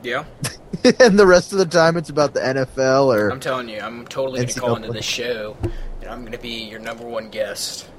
Yeah, 0.01 0.23
and 0.99 1.19
the 1.19 1.27
rest 1.27 1.51
of 1.51 1.59
the 1.59 1.65
time 1.65 1.97
it's 1.97 2.09
about 2.09 2.33
the 2.33 2.39
NFL 2.39 3.13
or 3.15 3.29
I'm 3.29 3.39
telling 3.39 3.69
you, 3.69 3.79
I'm 3.79 4.07
totally 4.07 4.39
going 4.39 4.47
to 4.47 4.59
call 4.59 4.75
into 4.75 4.91
this 4.91 5.05
show, 5.05 5.55
and 6.01 6.09
I'm 6.09 6.21
going 6.21 6.31
to 6.31 6.39
be 6.39 6.63
your 6.63 6.79
number 6.79 7.05
one 7.05 7.29
guest. 7.29 7.89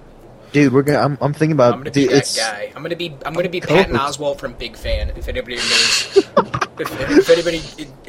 Dude. 0.53 0.73
We're 0.73 0.83
gonna. 0.83 0.99
I'm, 0.99 1.19
I'm 1.21 1.33
thinking 1.33 1.53
about 1.53 1.75
I'm 1.75 1.81
going 1.81 1.93
to 1.93 2.01
be 2.01 2.07
that 2.07 2.17
it's 2.17 2.37
guy. 2.37 2.73
I'm 2.75 2.83
going 2.83 2.91
to 2.91 2.97
be 2.97 3.15
I'm 3.25 3.33
going 3.35 3.45
to 3.45 3.51
be 3.51 3.61
Patton 3.63 3.95
Oswalt 3.97 4.39
from 4.39 4.53
Big 4.55 4.77
Fan. 4.77 5.11
If 5.17 5.29
anybody 5.29 5.57
knows 5.57 6.29
If, 6.81 7.01
if 7.19 7.29
anybody 7.31 7.61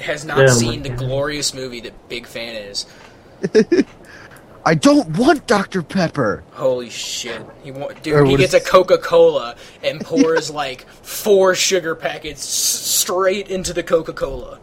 has 0.01 0.25
not 0.25 0.37
my 0.37 0.45
seen 0.47 0.83
the 0.83 0.89
glorious 0.89 1.55
movie 1.55 1.79
that 1.81 2.07
Big 2.07 2.27
Fan 2.27 2.55
is, 2.55 2.85
I 4.65 4.75
don't 4.75 5.17
want 5.17 5.47
Dr. 5.47 5.81
Pepper. 5.81 6.43
holy 6.51 6.89
shit! 6.91 7.41
He 7.63 7.71
wa- 7.71 7.91
dude, 8.03 8.27
he 8.27 8.35
gets 8.37 8.53
a 8.53 8.59
Coca 8.59 8.99
Cola 8.99 9.55
and 9.83 10.01
pours 10.01 10.51
like 10.51 10.87
four 10.87 11.55
sugar 11.55 11.95
packets 11.95 12.41
s- 12.43 12.49
straight 12.49 13.47
into 13.49 13.73
the 13.73 13.81
Coca 13.81 14.13
Cola. 14.13 14.59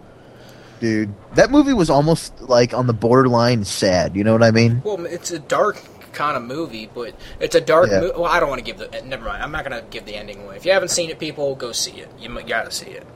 Dude, 0.79 1.13
that 1.35 1.51
movie 1.51 1.73
was 1.73 1.89
almost 1.91 2.41
like 2.43 2.75
on 2.75 2.87
the 2.87 2.93
borderline 2.93 3.65
sad. 3.65 4.15
You 4.15 4.23
know 4.23 4.35
what 4.35 4.43
I 4.45 4.51
mean? 4.53 4.83
Well, 4.85 5.05
it's 5.07 5.31
a 5.33 5.39
dark 5.41 5.79
kind 6.17 6.37
of 6.37 6.43
movie, 6.43 6.91
but 6.93 7.15
it's 7.39 7.55
a 7.55 7.61
dark. 7.61 7.91
Yeah. 7.91 8.01
Mo- 8.01 8.13
well, 8.17 8.25
I 8.25 8.41
don't 8.41 8.49
want 8.49 8.59
to 8.59 8.65
give 8.65 8.79
the. 8.79 8.93
eh, 8.93 9.03
Never 9.05 9.27
mind. 9.27 9.43
I'm 9.43 9.53
not 9.53 9.63
gonna 9.65 9.83
give 9.91 10.05
the 10.07 10.17
ending 10.17 10.43
away. 10.43 10.57
If 10.57 10.65
you 10.67 10.73
haven't 10.73 10.89
seen 10.89 11.11
it, 11.11 11.19
people 11.21 11.55
go 11.55 11.73
see 11.73 11.93
it. 12.01 12.09
You 12.19 12.37
m- 12.37 12.47
gotta 12.47 12.71
see 12.71 12.91
it. 12.91 13.07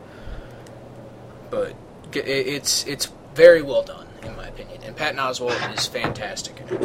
But 1.51 1.75
g- 2.13 2.21
it- 2.21 2.47
it's 2.47 2.85
it's 2.87 3.09
very 3.35 3.63
well 3.63 3.83
done 3.83 4.07
in 4.23 4.37
my 4.37 4.47
opinion, 4.49 4.83
and 4.85 4.95
Patton 4.95 5.19
Oswalt 5.19 5.75
is 5.77 5.87
fantastic 5.87 6.61
in 6.61 6.83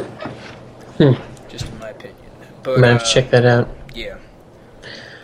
Hmm. 0.98 1.22
Just 1.48 1.66
in 1.68 1.78
my 1.78 1.90
opinion. 1.90 2.16
But 2.62 2.74
I'm 2.76 2.80
gonna 2.80 2.92
have 2.94 3.02
to 3.02 3.08
uh, 3.08 3.12
check 3.12 3.30
that 3.30 3.44
out. 3.46 3.68
yeah. 3.94 4.16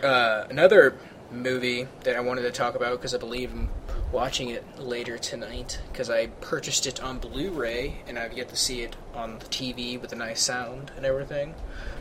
Uh, 0.03 0.47
another 0.51 0.97
movie 1.30 1.86
that 2.05 2.16
I 2.16 2.20
wanted 2.20 2.43
to 2.43 2.51
talk 2.51 2.74
about 2.74 2.93
because 2.93 3.14
I 3.14 3.18
believe 3.18 3.53
I'm 3.53 3.68
watching 4.12 4.50
it 4.50 4.78
later 4.78 5.16
tonight 5.18 5.80
because 5.90 6.10
I 6.10 6.26
purchased 6.40 6.86
it 6.86 7.02
on 7.02 7.18
Blu-ray 7.18 8.02
and 8.06 8.18
I've 8.18 8.34
yet 8.34 8.48
to 8.50 8.56
see 8.56 8.82
it 8.82 8.94
on 9.14 9.38
the 9.38 9.46
TV 9.46 10.00
with 10.00 10.12
a 10.12 10.16
nice 10.16 10.42
sound 10.42 10.92
and 10.96 11.06
everything. 11.06 11.54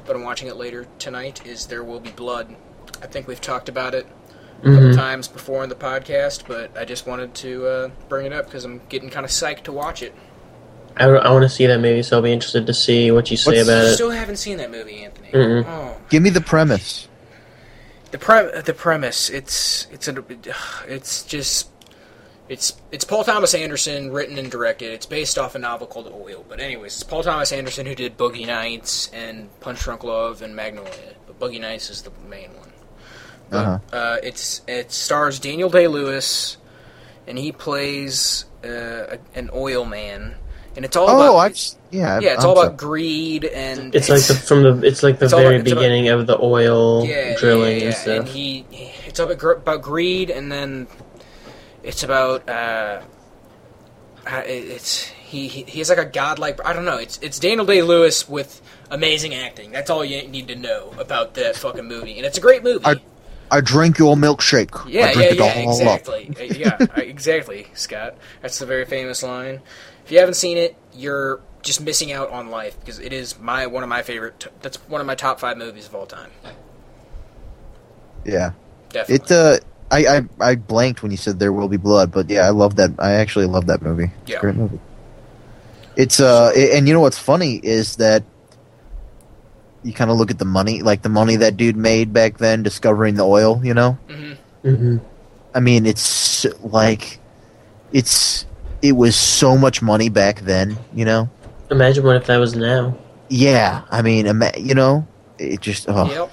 But 0.05 0.15
I'm 0.15 0.23
watching 0.23 0.47
it 0.49 0.57
later 0.57 0.87
tonight. 0.99 1.45
Is 1.45 1.67
There 1.67 1.83
Will 1.83 1.99
Be 2.01 2.11
Blood? 2.11 2.55
I 3.01 3.07
think 3.07 3.27
we've 3.27 3.39
talked 3.41 3.69
about 3.69 3.95
it 3.95 4.05
a 4.61 4.65
couple 4.65 4.89
Mhm. 4.89 4.95
times 4.95 5.27
before 5.27 5.63
in 5.63 5.69
the 5.69 5.75
podcast, 5.75 6.43
but 6.47 6.69
I 6.77 6.85
just 6.85 7.07
wanted 7.07 7.33
to 7.35 7.65
uh, 7.67 7.89
bring 8.09 8.25
it 8.25 8.33
up 8.33 8.45
because 8.45 8.65
I'm 8.65 8.81
getting 8.89 9.09
kind 9.09 9.25
of 9.25 9.31
psyched 9.31 9.63
to 9.63 9.71
watch 9.71 10.03
it. 10.03 10.13
I, 10.97 11.07
want 11.07 11.43
to 11.43 11.49
see 11.49 11.65
that 11.67 11.79
movie, 11.79 12.03
so 12.03 12.17
I'll 12.17 12.21
be 12.21 12.33
interested 12.33 12.67
to 12.67 12.73
see 12.73 13.11
what 13.11 13.31
you 13.31 13.37
say 13.37 13.51
What's- 13.51 13.69
about 13.69 13.85
it. 13.85 13.93
Still 13.93 14.09
haven't 14.11 14.35
seen 14.35 14.57
that 14.57 14.69
movie, 14.69 15.03
Anthony. 15.05 15.29
Mm-mm. 15.31 15.65
Oh, 15.65 15.95
Give 16.09 16.21
me 16.21 16.29
the 16.29 16.41
premise. 16.41 17.07
the 18.11 18.17
pre- 18.17 18.59
the 18.59 18.73
premise 18.73 19.29
it's 19.29 19.87
it's 19.89 20.09
a, 20.09 20.21
it's 20.85 21.23
just 21.23 21.69
it's 22.51 22.73
it's 22.91 23.05
Paul 23.05 23.23
Thomas 23.23 23.53
Anderson 23.53 24.11
written 24.11 24.37
and 24.37 24.51
directed. 24.51 24.91
It's 24.91 25.05
based 25.05 25.37
off 25.37 25.55
a 25.55 25.59
novel 25.59 25.87
called 25.87 26.11
Oil. 26.13 26.45
But 26.49 26.59
anyways, 26.59 26.93
it's 26.95 27.03
Paul 27.03 27.23
Thomas 27.23 27.51
Anderson 27.53 27.85
who 27.85 27.95
did 27.95 28.17
Boogie 28.17 28.45
Nights 28.45 29.09
and 29.13 29.49
Punch 29.61 29.79
Drunk 29.81 30.03
Love 30.03 30.41
and 30.41 30.53
Magnolia. 30.55 31.15
But 31.27 31.39
Boogie 31.39 31.61
Nights 31.61 31.89
is 31.89 32.01
the 32.01 32.11
main 32.29 32.49
one. 32.57 32.69
But, 33.49 33.57
Uh-huh. 33.57 33.95
uh, 33.97 34.17
it's 34.21 34.61
it 34.67 34.91
stars 34.91 35.39
Daniel 35.39 35.69
Day 35.69 35.87
Lewis, 35.87 36.57
and 37.25 37.37
he 37.39 37.51
plays 37.53 38.45
uh, 38.65 39.15
a, 39.15 39.17
an 39.33 39.49
oil 39.53 39.85
man, 39.85 40.35
and 40.75 40.83
it's 40.85 40.97
all 40.97 41.09
Oh, 41.09 41.15
about 41.15 41.35
I've 41.37 41.57
yeah. 41.89 42.19
Yeah, 42.19 42.33
it's 42.33 42.43
I'm 42.43 42.49
all 42.49 42.55
sorry. 42.57 42.67
about 42.67 42.77
greed 42.77 43.45
and 43.45 43.95
It's 43.95 44.09
like 44.09 44.23
the, 44.23 44.33
from 44.35 44.63
the 44.63 44.87
it's 44.87 45.03
like 45.03 45.19
the 45.19 45.25
It's 45.25 45.33
very 45.33 45.55
about- 45.55 45.61
it's 45.61 45.71
about- 45.71 45.79
beginning 45.81 46.09
of 46.09 46.27
the 46.27 46.37
oil 46.41 47.05
yeah, 47.05 47.37
drilling 47.37 47.77
yeah, 47.77 47.77
yeah, 47.77 47.85
and 47.87 47.95
stuff. 47.95 48.19
And 48.19 48.27
he, 48.27 48.65
it's 49.07 49.19
about, 49.19 49.41
about 49.57 49.81
greed, 49.81 50.29
and 50.29 50.51
then 50.51 50.87
it's 51.83 52.03
about 52.03 52.47
uh, 52.49 53.01
uh, 54.27 54.35
it- 54.45 54.49
it's 54.69 55.03
he, 55.05 55.47
he 55.47 55.63
he 55.63 55.79
has 55.79 55.89
like 55.89 55.97
a 55.97 56.05
godlike. 56.05 56.59
I 56.65 56.73
don't 56.73 56.85
know. 56.85 56.97
It's 56.97 57.17
it's 57.21 57.39
Daniel 57.39 57.65
Day 57.65 57.81
Lewis 57.81 58.27
with 58.27 58.61
amazing 58.89 59.33
acting. 59.33 59.71
That's 59.71 59.89
all 59.89 60.03
you 60.03 60.27
need 60.27 60.47
to 60.49 60.55
know 60.55 60.93
about 60.99 61.35
that 61.35 61.55
fucking 61.55 61.85
movie, 61.87 62.17
and 62.17 62.25
it's 62.25 62.37
a 62.37 62.41
great 62.41 62.63
movie. 62.63 62.85
I- 62.85 63.01
I 63.53 63.59
drink 63.59 63.97
your 63.99 64.15
milkshake. 64.15 64.71
yeah, 64.89 65.07
I 65.07 65.07
yeah, 65.07 65.13
drink 65.13 65.39
yeah, 65.39 65.45
it 65.45 65.65
all 65.67 65.71
exactly. 65.73 66.31
Uh, 66.39 66.43
yeah, 66.43 66.77
exactly, 67.01 67.67
Scott. 67.73 68.15
That's 68.41 68.57
the 68.59 68.65
very 68.65 68.85
famous 68.85 69.23
line. 69.23 69.59
If 70.05 70.11
you 70.13 70.19
haven't 70.19 70.35
seen 70.35 70.57
it, 70.57 70.77
you're 70.93 71.41
just 71.61 71.81
missing 71.81 72.13
out 72.13 72.29
on 72.29 72.49
life 72.49 72.79
because 72.79 72.99
it 72.99 73.11
is 73.11 73.37
my 73.39 73.67
one 73.67 73.83
of 73.83 73.89
my 73.89 74.03
favorite. 74.03 74.39
T- 74.39 74.49
that's 74.61 74.77
one 74.87 75.01
of 75.01 75.07
my 75.07 75.15
top 75.15 75.37
five 75.41 75.57
movies 75.57 75.85
of 75.85 75.93
all 75.95 76.05
time. 76.05 76.31
Yeah. 78.25 78.51
Definitely. 78.89 79.25
It 79.25 79.31
uh 79.31 79.59
I, 79.91 80.05
I 80.07 80.21
I 80.39 80.55
blanked 80.55 81.03
when 81.03 81.11
you 81.11 81.17
said 81.17 81.37
there 81.39 81.51
will 81.51 81.67
be 81.67 81.77
blood, 81.77 82.11
but 82.11 82.29
yeah, 82.29 82.45
I 82.47 82.49
love 82.49 82.75
that. 82.77 82.91
I 82.97 83.11
actually 83.13 83.45
love 83.45 83.65
that 83.67 83.81
movie. 83.81 84.09
It's 84.23 84.31
Yeah. 84.31 84.37
a 84.37 84.41
great 84.41 84.55
movie. 84.55 84.79
It's 85.97 86.19
uh, 86.19 86.51
i- 86.55 86.71
and 86.77 86.87
you 86.87 86.93
know 86.93 87.01
what's 87.01 87.19
funny 87.19 87.59
is 87.61 87.97
that 87.97 88.23
you 89.83 89.91
kind 89.93 90.11
of 90.11 90.17
look 90.17 90.31
at 90.31 90.39
the 90.39 90.45
money, 90.45 90.81
like 90.81 91.01
the 91.01 91.09
money 91.09 91.35
that 91.37 91.57
dude 91.57 91.75
made 91.75 92.13
back 92.13 92.37
then, 92.37 92.63
discovering 92.63 93.15
the 93.15 93.25
oil. 93.25 93.59
You 93.63 93.73
know, 93.73 93.91
hmm 94.07 94.33
hmm 94.63 94.97
I 95.53 95.59
mean, 95.59 95.85
it's 95.85 96.45
like 96.63 97.19
it's 97.91 98.45
it 98.81 98.93
was 98.93 99.15
so 99.15 99.57
much 99.57 99.81
money 99.81 100.07
back 100.09 100.39
then. 100.41 100.77
You 100.95 101.03
know, 101.05 101.29
Imagine 101.69 102.05
what 102.05 102.15
if 102.15 102.25
that 102.27 102.37
was 102.37 102.55
now. 102.55 102.95
yeah. 103.29 103.81
I 103.91 104.01
mean, 104.01 104.27
ima- 104.27 104.57
you 104.57 104.73
know, 104.75 105.05
it 105.37 105.59
just 105.61 105.89
oh 105.89 106.07
Yep. 106.09 106.31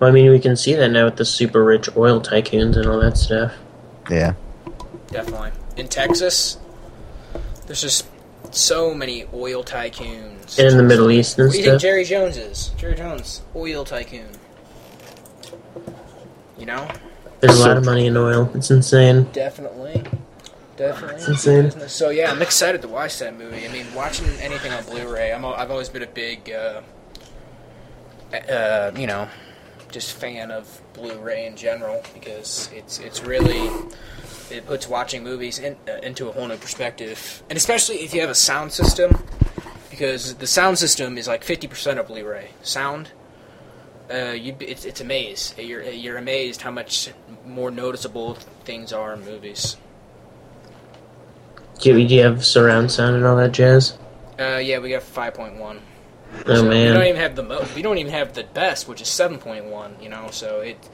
Well, 0.00 0.10
I 0.10 0.12
mean, 0.12 0.30
we 0.30 0.38
can 0.38 0.56
see 0.56 0.74
that 0.74 0.88
now 0.90 1.06
with 1.06 1.16
the 1.16 1.24
super 1.24 1.64
rich 1.64 1.88
oil 1.96 2.20
tycoons 2.20 2.76
and 2.76 2.86
all 2.86 3.00
that 3.00 3.16
stuff. 3.16 3.52
yeah. 4.10 4.34
Definitely. 5.08 5.52
In 5.76 5.88
Texas, 5.88 6.58
there's 7.66 7.80
just 7.80 8.06
so 8.50 8.92
many 8.94 9.24
oil 9.32 9.64
tycoons. 9.64 10.58
And 10.58 10.68
in 10.68 10.76
the 10.76 10.82
Middle 10.82 11.10
East 11.10 11.38
and 11.38 11.48
What 11.48 11.52
do 11.54 11.58
you 11.58 11.64
think. 11.64 11.80
Jerry 11.80 12.04
Jones 12.04 12.36
is? 12.36 12.68
Jerry 12.76 12.94
Jones, 12.94 13.42
oil 13.56 13.84
tycoon. 13.84 14.28
You 16.58 16.66
know? 16.66 16.88
There's 17.40 17.58
a 17.58 17.66
lot 17.66 17.76
of 17.76 17.84
money 17.84 18.06
in 18.06 18.16
oil. 18.16 18.50
It's 18.54 18.70
insane. 18.70 19.28
Definitely. 19.32 20.04
Definitely. 20.76 21.16
It's 21.16 21.28
insane. 21.28 21.88
So 21.88 22.10
yeah, 22.10 22.30
I'm 22.30 22.42
excited 22.42 22.82
to 22.82 22.88
watch 22.88 23.18
that 23.20 23.36
movie. 23.36 23.64
I 23.64 23.68
mean, 23.72 23.86
watching 23.94 24.26
anything 24.40 24.72
on 24.72 24.84
Blu-ray, 24.84 25.32
I'm. 25.32 25.44
I've 25.44 25.70
always 25.70 25.88
been 25.88 26.02
a 26.02 26.06
big, 26.06 26.50
uh, 26.50 26.82
uh, 28.32 28.92
you 28.96 29.06
know, 29.06 29.28
just 29.90 30.12
fan 30.12 30.50
of 30.50 30.80
Blu-ray 30.92 31.46
in 31.46 31.56
general 31.56 32.02
because 32.14 32.70
it's 32.74 32.98
it's 32.98 33.22
really 33.22 33.70
it 34.50 34.66
puts 34.66 34.88
watching 34.88 35.22
movies 35.22 35.58
in, 35.58 35.76
uh, 35.86 35.98
into 36.02 36.28
a 36.28 36.32
whole 36.32 36.48
new 36.48 36.56
perspective, 36.56 37.42
and 37.50 37.56
especially 37.56 37.96
if 37.96 38.14
you 38.14 38.20
have 38.20 38.30
a 38.30 38.34
sound 38.34 38.72
system, 38.72 39.22
because 39.90 40.34
the 40.34 40.46
sound 40.46 40.78
system 40.78 41.18
is 41.18 41.28
like 41.28 41.44
50% 41.44 41.98
of 41.98 42.06
Blu-ray 42.06 42.50
sound. 42.62 43.10
Uh, 44.10 44.30
you 44.30 44.56
it's 44.60 44.86
it's 44.86 45.02
amazed. 45.02 45.58
You're 45.58 45.82
you're 45.82 46.16
amazed 46.16 46.62
how 46.62 46.70
much 46.70 47.10
more 47.44 47.70
noticeable 47.70 48.34
things 48.64 48.92
are 48.92 49.12
in 49.12 49.24
movies. 49.24 49.76
Do 51.80 51.90
you, 51.90 52.08
do 52.08 52.14
you 52.14 52.22
have 52.22 52.44
surround 52.44 52.90
sound 52.90 53.16
and 53.16 53.24
all 53.24 53.36
that 53.36 53.52
jazz? 53.52 53.96
Uh, 54.38 54.56
yeah, 54.56 54.78
we 54.78 54.90
got 54.90 55.02
5.1. 55.02 55.80
Oh 56.46 56.54
so 56.54 56.68
We 56.68 56.84
don't 56.84 57.04
even 57.04 57.16
have 57.16 57.36
the 57.36 57.42
mo- 57.42 57.66
we 57.74 57.82
don't 57.82 57.98
even 57.98 58.12
have 58.12 58.34
the 58.34 58.44
best, 58.44 58.88
which 58.88 59.00
is 59.00 59.08
7.1. 59.08 60.02
You 60.02 60.08
know, 60.08 60.28
so 60.30 60.60
it 60.60 60.88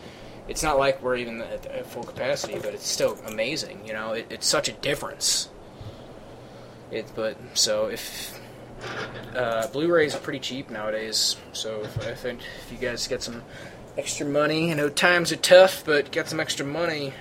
it's 0.48 0.62
not 0.62 0.78
like 0.78 1.02
we're 1.02 1.16
even 1.16 1.40
at, 1.40 1.66
at 1.66 1.86
full 1.86 2.04
capacity, 2.04 2.54
but 2.54 2.74
it's 2.74 2.86
still 2.86 3.18
amazing. 3.26 3.86
You 3.86 3.92
know, 3.94 4.12
it, 4.12 4.26
it's 4.30 4.46
such 4.46 4.68
a 4.68 4.72
difference. 4.72 5.48
It 6.90 7.10
but 7.14 7.36
so 7.54 7.86
if 7.86 8.38
uh, 9.34 9.66
Blu-rays 9.68 10.14
are 10.14 10.18
pretty 10.20 10.40
cheap 10.40 10.70
nowadays, 10.70 11.36
so 11.52 11.82
if, 11.82 12.06
if 12.06 12.24
if 12.24 12.72
you 12.72 12.78
guys 12.78 13.06
get 13.08 13.22
some 13.22 13.42
extra 13.96 14.26
money, 14.26 14.70
I 14.70 14.74
know 14.74 14.88
times 14.88 15.32
are 15.32 15.36
tough, 15.36 15.84
but 15.84 16.10
get 16.10 16.28
some 16.28 16.40
extra 16.40 16.66
money. 16.66 17.14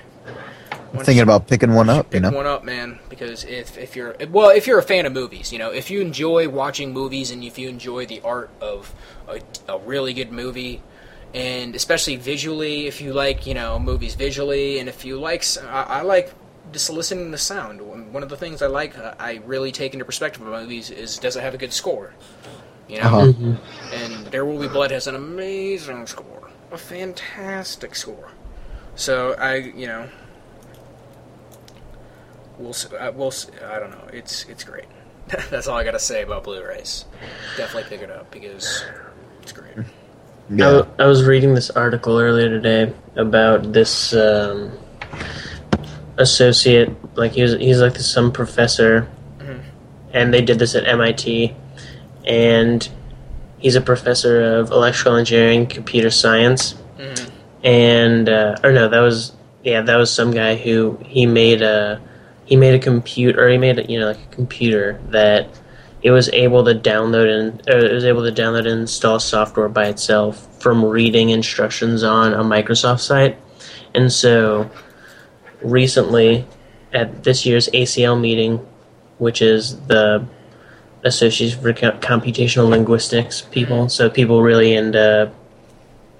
Once 0.93 1.05
Thinking 1.07 1.23
about 1.23 1.47
picking 1.47 1.73
one 1.73 1.89
up, 1.89 2.13
you 2.13 2.19
know. 2.19 2.29
one 2.31 2.45
up, 2.45 2.63
man. 2.63 2.99
Because 3.09 3.43
if 3.45 3.77
if 3.77 3.95
you're 3.95 4.15
well, 4.29 4.49
if 4.49 4.67
you're 4.67 4.79
a 4.79 4.83
fan 4.83 5.05
of 5.05 5.13
movies, 5.13 5.51
you 5.51 5.59
know, 5.59 5.71
if 5.71 5.89
you 5.89 6.01
enjoy 6.01 6.47
watching 6.49 6.93
movies 6.93 7.31
and 7.31 7.43
if 7.43 7.57
you 7.57 7.67
enjoy 7.69 8.05
the 8.05 8.21
art 8.21 8.49
of 8.61 8.93
a, 9.27 9.41
a 9.67 9.79
really 9.79 10.13
good 10.13 10.31
movie, 10.31 10.81
and 11.33 11.75
especially 11.75 12.15
visually, 12.15 12.87
if 12.87 13.01
you 13.01 13.11
like, 13.13 13.47
you 13.47 13.53
know, 13.55 13.79
movies 13.79 14.13
visually, 14.15 14.77
and 14.79 14.87
if 14.87 15.03
you 15.03 15.19
like, 15.19 15.43
I 15.67 16.01
like 16.03 16.31
just 16.71 16.89
listening 16.89 17.25
to 17.25 17.31
the 17.31 17.37
sound. 17.37 17.81
One 18.13 18.23
of 18.23 18.29
the 18.29 18.37
things 18.37 18.61
I 18.61 18.67
like, 18.67 18.97
uh, 18.97 19.15
I 19.19 19.41
really 19.45 19.71
take 19.71 19.93
into 19.93 20.05
perspective 20.05 20.41
of 20.41 20.47
movies 20.47 20.89
is 20.91 21.17
does 21.17 21.35
it 21.35 21.41
have 21.41 21.53
a 21.53 21.57
good 21.57 21.73
score? 21.73 22.13
You 22.87 22.99
know, 22.99 23.03
Uh-huh. 23.05 23.25
Mhm. 23.27 23.57
and 23.93 24.27
There 24.27 24.45
Will 24.45 24.59
Be 24.59 24.67
Blood 24.67 24.91
has 24.91 25.07
an 25.07 25.15
amazing 25.15 26.05
score, 26.07 26.49
a 26.71 26.77
fantastic 26.77 27.95
score. 27.95 28.29
So 28.95 29.33
I, 29.39 29.55
you 29.55 29.87
know, 29.87 30.07
we'll, 32.57 32.69
s- 32.69 32.91
uh, 32.91 33.11
we'll, 33.15 33.27
s- 33.27 33.49
I 33.65 33.79
don't 33.79 33.91
know. 33.91 34.07
It's 34.13 34.45
it's 34.45 34.63
great. 34.63 34.85
That's 35.49 35.67
all 35.67 35.77
I 35.77 35.83
gotta 35.83 35.99
say 35.99 36.23
about 36.23 36.43
Blu-rays. 36.43 37.05
Definitely 37.57 37.89
pick 37.89 38.01
it 38.01 38.11
up 38.11 38.29
because 38.31 38.83
it's 39.41 39.51
great. 39.51 39.77
I, 39.77 39.83
Yeah. 40.49 40.65
w- 40.71 40.87
I 40.99 41.05
was 41.05 41.23
reading 41.23 41.53
this 41.55 41.69
article 41.69 42.19
earlier 42.19 42.49
today 42.49 42.93
about 43.15 43.71
this 43.73 44.13
um, 44.13 44.71
associate, 46.17 46.89
like 47.17 47.31
he 47.31 47.41
was, 47.41 47.53
he's 47.53 47.79
like 47.81 47.95
some 47.97 48.31
professor, 48.31 49.07
Mhm. 49.39 49.59
and 50.13 50.33
they 50.33 50.41
did 50.41 50.59
this 50.59 50.75
at 50.75 50.85
MIT, 50.87 51.55
and 52.25 52.87
he's 53.57 53.75
a 53.75 53.81
professor 53.81 54.41
of 54.57 54.71
electrical 54.71 55.15
engineering, 55.15 55.65
computer 55.65 56.09
science, 56.11 56.75
Mhm. 56.99 57.29
and 57.63 58.29
uh, 58.29 58.55
or 58.63 58.71
no, 58.71 58.87
that 58.89 58.99
was 58.99 59.31
yeah, 59.63 59.81
that 59.81 59.95
was 59.95 60.11
some 60.11 60.31
guy 60.31 60.55
who 60.55 60.99
he 61.05 61.25
made 61.25 61.61
a 61.61 62.01
he 62.53 62.57
made 62.57 62.75
a 62.75 62.79
computer 62.79 63.43
or 63.43 63.49
he 63.49 63.57
made 63.57 63.79
a, 63.79 63.91
you 63.91 63.99
know 63.99 64.05
like 64.05 64.19
a 64.19 64.35
computer 64.35 65.01
that 65.09 65.47
it 66.03 66.11
was 66.11 66.29
able 66.29 66.63
to 66.63 66.75
download 66.75 67.27
and 67.27 67.67
uh, 67.67 67.77
it 67.77 67.91
was 67.91 68.05
able 68.05 68.23
to 68.23 68.31
download 68.31 68.59
and 68.71 68.81
install 68.81 69.19
software 69.19 69.67
by 69.69 69.87
itself 69.87 70.61
from 70.61 70.85
reading 70.85 71.31
instructions 71.31 72.03
on 72.03 72.31
a 72.33 72.43
Microsoft 72.43 72.99
site. 72.99 73.39
And 73.95 74.11
so 74.13 74.69
recently 75.63 76.45
at 76.93 77.23
this 77.23 77.43
year's 77.43 77.69
ACL 77.69 78.19
meeting, 78.21 78.57
which 79.17 79.41
is 79.41 79.79
the 79.87 80.23
Association 81.03 81.59
for 81.59 81.73
Computational 81.73 82.69
Linguistics 82.69 83.41
people, 83.41 83.89
so 83.89 84.11
people 84.11 84.43
really 84.43 84.75
into 84.75 85.31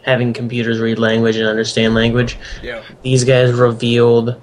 having 0.02 0.34
computers 0.34 0.80
read 0.80 0.98
language 0.98 1.36
and 1.36 1.48
understand 1.48 1.94
language 1.94 2.40
Yeah. 2.64 2.82
these 3.04 3.24
guys 3.24 3.52
revealed 3.54 4.42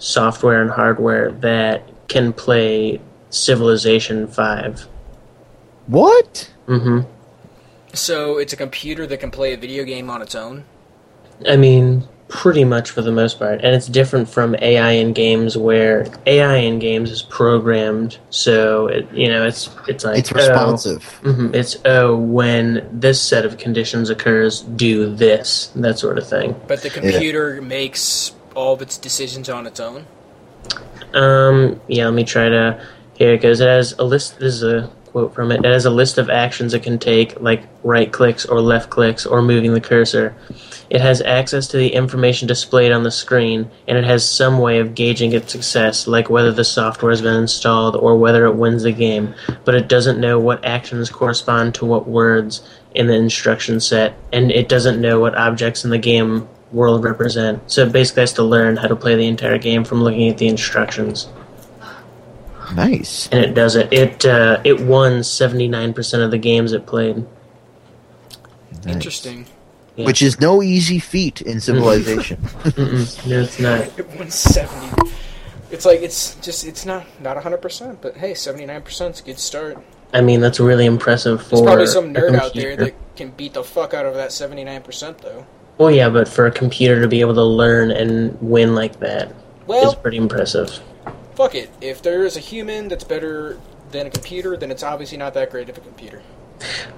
software 0.00 0.60
and 0.60 0.70
hardware 0.70 1.30
that 1.30 1.88
can 2.08 2.32
play 2.32 3.00
Civilization 3.30 4.26
5. 4.26 4.88
What? 5.86 6.52
Mm 6.66 6.82
hmm. 6.82 7.00
So 7.92 8.38
it's 8.38 8.52
a 8.52 8.56
computer 8.56 9.06
that 9.06 9.18
can 9.18 9.30
play 9.30 9.52
a 9.52 9.56
video 9.56 9.84
game 9.84 10.10
on 10.10 10.22
its 10.22 10.34
own. 10.34 10.64
I 11.48 11.56
mean, 11.56 12.06
pretty 12.30 12.64
much 12.64 12.90
for 12.90 13.02
the 13.02 13.10
most 13.10 13.38
part. 13.38 13.60
And 13.62 13.74
it's 13.74 13.88
different 13.88 14.28
from 14.28 14.54
AI 14.62 14.92
in 14.92 15.12
games 15.12 15.56
where 15.56 16.06
AI 16.26 16.56
in 16.56 16.78
games 16.78 17.10
is 17.10 17.22
programmed, 17.22 18.18
so 18.30 18.86
it, 18.86 19.12
you 19.12 19.28
know, 19.28 19.44
it's 19.44 19.68
it's 19.88 20.04
like 20.04 20.18
It's 20.18 20.32
responsive. 20.32 21.20
Oh, 21.24 21.32
mhm, 21.32 21.54
it's 21.54 21.76
oh, 21.84 22.16
when 22.16 22.88
this 22.92 23.20
set 23.20 23.44
of 23.44 23.58
conditions 23.58 24.08
occurs, 24.08 24.60
do 24.62 25.14
this, 25.14 25.72
that 25.74 25.98
sort 25.98 26.18
of 26.18 26.26
thing. 26.26 26.54
But 26.68 26.82
the 26.82 26.90
computer 26.90 27.60
makes 27.60 28.32
all 28.54 28.74
of 28.74 28.82
its 28.82 28.98
decisions 28.98 29.48
on 29.48 29.66
its 29.66 29.80
own. 29.80 30.06
Um, 31.14 31.80
yeah, 31.88 32.06
let 32.06 32.14
me 32.14 32.24
try 32.24 32.48
to. 32.48 32.84
Here 33.14 33.34
it 33.34 33.42
goes. 33.42 33.60
It 33.60 33.68
has 33.68 33.92
a 33.98 34.04
list. 34.04 34.38
This 34.38 34.54
is 34.54 34.62
a 34.62 34.90
quote 35.10 35.34
from 35.34 35.50
it. 35.50 35.64
It 35.64 35.72
has 35.72 35.84
a 35.84 35.90
list 35.90 36.18
of 36.18 36.30
actions 36.30 36.72
it 36.72 36.82
can 36.82 36.98
take, 36.98 37.40
like 37.40 37.64
right 37.82 38.10
clicks 38.10 38.46
or 38.46 38.60
left 38.60 38.90
clicks 38.90 39.26
or 39.26 39.42
moving 39.42 39.74
the 39.74 39.80
cursor. 39.80 40.34
It 40.88 41.00
has 41.00 41.20
access 41.22 41.68
to 41.68 41.76
the 41.76 41.92
information 41.92 42.48
displayed 42.48 42.92
on 42.92 43.02
the 43.02 43.10
screen, 43.10 43.70
and 43.86 43.96
it 43.96 44.04
has 44.04 44.28
some 44.28 44.58
way 44.58 44.78
of 44.78 44.94
gauging 44.94 45.32
its 45.32 45.52
success, 45.52 46.06
like 46.06 46.30
whether 46.30 46.52
the 46.52 46.64
software 46.64 47.10
has 47.10 47.22
been 47.22 47.36
installed 47.36 47.96
or 47.96 48.16
whether 48.16 48.46
it 48.46 48.56
wins 48.56 48.82
the 48.82 48.92
game. 48.92 49.34
But 49.64 49.74
it 49.74 49.88
doesn't 49.88 50.20
know 50.20 50.38
what 50.38 50.64
actions 50.64 51.10
correspond 51.10 51.74
to 51.76 51.84
what 51.84 52.08
words 52.08 52.62
in 52.94 53.06
the 53.06 53.14
instruction 53.14 53.80
set, 53.80 54.14
and 54.32 54.50
it 54.50 54.68
doesn't 54.68 55.00
know 55.00 55.20
what 55.20 55.36
objects 55.36 55.84
in 55.84 55.90
the 55.90 55.98
game 55.98 56.48
world 56.72 57.04
represent. 57.04 57.70
So 57.70 57.86
it 57.86 57.92
basically 57.92 58.22
has 58.22 58.32
to 58.34 58.42
learn 58.42 58.76
how 58.76 58.88
to 58.88 58.96
play 58.96 59.16
the 59.16 59.26
entire 59.26 59.58
game 59.58 59.84
from 59.84 60.02
looking 60.02 60.28
at 60.28 60.38
the 60.38 60.46
instructions 60.48 61.28
Nice. 62.74 63.28
and 63.32 63.44
it 63.44 63.54
does 63.54 63.76
it. 63.76 63.92
It 63.92 64.24
uh, 64.24 64.60
it 64.64 64.80
won 64.80 65.24
seventy 65.24 65.68
nine 65.68 65.92
percent 65.92 66.22
of 66.22 66.30
the 66.30 66.38
games 66.38 66.72
it 66.72 66.86
played. 66.86 67.26
Nice. 68.84 68.86
Interesting. 68.86 69.46
Yeah. 69.96 70.06
Which 70.06 70.22
is 70.22 70.40
no 70.40 70.62
easy 70.62 70.98
feat 70.98 71.42
in 71.42 71.60
civilization. 71.60 72.40
No, 73.26 73.40
it's 73.42 73.58
not. 73.58 73.98
It 73.98 74.08
won 74.16 74.30
seventy. 74.30 75.12
It's 75.70 75.84
like 75.84 76.00
it's 76.00 76.36
just 76.36 76.64
it's 76.64 76.86
not 76.86 77.06
not 77.20 77.36
hundred 77.42 77.62
percent, 77.62 78.00
but 78.00 78.16
hey, 78.16 78.34
seventy 78.34 78.66
nine 78.66 78.82
percent 78.82 79.16
is 79.16 79.20
a 79.20 79.24
good 79.24 79.38
start. 79.38 79.78
I 80.12 80.20
mean, 80.20 80.40
that's 80.40 80.58
really 80.58 80.86
impressive 80.86 81.42
for. 81.42 81.48
There's 81.56 81.62
probably 81.62 81.86
some 81.86 82.14
nerd 82.14 82.36
out 82.36 82.54
there 82.54 82.76
that 82.76 82.94
can 83.16 83.30
beat 83.30 83.54
the 83.54 83.62
fuck 83.64 83.94
out 83.94 84.06
of 84.06 84.14
that 84.14 84.32
seventy 84.32 84.64
nine 84.64 84.82
percent 84.82 85.18
though. 85.18 85.46
Well, 85.80 85.90
yeah, 85.90 86.10
but 86.10 86.28
for 86.28 86.44
a 86.44 86.50
computer 86.50 87.00
to 87.00 87.08
be 87.08 87.22
able 87.22 87.32
to 87.36 87.42
learn 87.42 87.90
and 87.90 88.36
win 88.42 88.74
like 88.74 89.00
that 89.00 89.32
is 89.66 89.66
Well, 89.66 89.94
pretty 89.94 90.18
impressive. 90.18 90.78
fuck 91.34 91.54
it. 91.54 91.70
If 91.80 92.02
there 92.02 92.26
is 92.26 92.36
a 92.36 92.40
human 92.40 92.88
that's 92.88 93.02
better 93.02 93.58
than 93.90 94.06
a 94.06 94.10
computer, 94.10 94.58
then 94.58 94.70
it's 94.70 94.82
obviously 94.82 95.16
not 95.16 95.32
that 95.32 95.50
great 95.50 95.70
of 95.70 95.78
a 95.78 95.80
computer. 95.80 96.20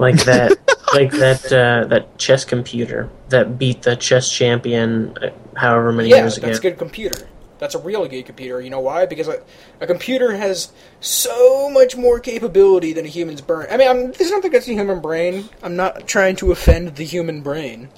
Like 0.01 0.17
that, 0.25 0.59
like 0.93 1.13
that, 1.13 1.47
uh, 1.53 1.87
that 1.91 2.19
chess 2.19 2.45
computer 2.45 3.09
that 3.29 3.57
beat 3.57 3.83
the 3.83 3.95
chess 3.95 4.29
champion, 4.29 5.17
uh, 5.19 5.31
however 5.57 5.93
many 5.93 6.09
Yeah, 6.09 6.23
years 6.23 6.37
ago. 6.39 6.49
Yeah, 6.49 6.51
that's 6.55 6.59
a 6.59 6.63
good 6.63 6.79
computer. 6.79 7.29
That's 7.61 7.77
a 7.77 7.79
really 7.79 8.09
good 8.09 8.27
computer. 8.27 8.61
You 8.61 8.71
know 8.71 8.81
why? 8.81 9.07
Because 9.07 9.29
a, 9.29 9.45
a 9.81 9.87
computer 9.87 10.33
has 10.33 10.73
so 10.99 11.71
much 11.71 11.97
more 11.97 12.19
capability 12.19 12.93
than 12.93 13.05
a 13.05 13.09
human's 13.09 13.43
brain. 13.43 13.69
I 13.71 13.77
mean, 13.77 13.89
I'm, 13.89 14.07
this 14.09 14.23
is 14.23 14.33
nothing 14.33 14.51
against 14.51 14.67
the 14.67 14.75
human 14.75 15.01
brain. 15.01 15.49
I'm 15.63 15.77
not 15.77 16.09
trying 16.09 16.35
to 16.37 16.51
offend 16.51 16.97
the 16.97 17.05
human 17.05 17.43
brain. 17.43 17.89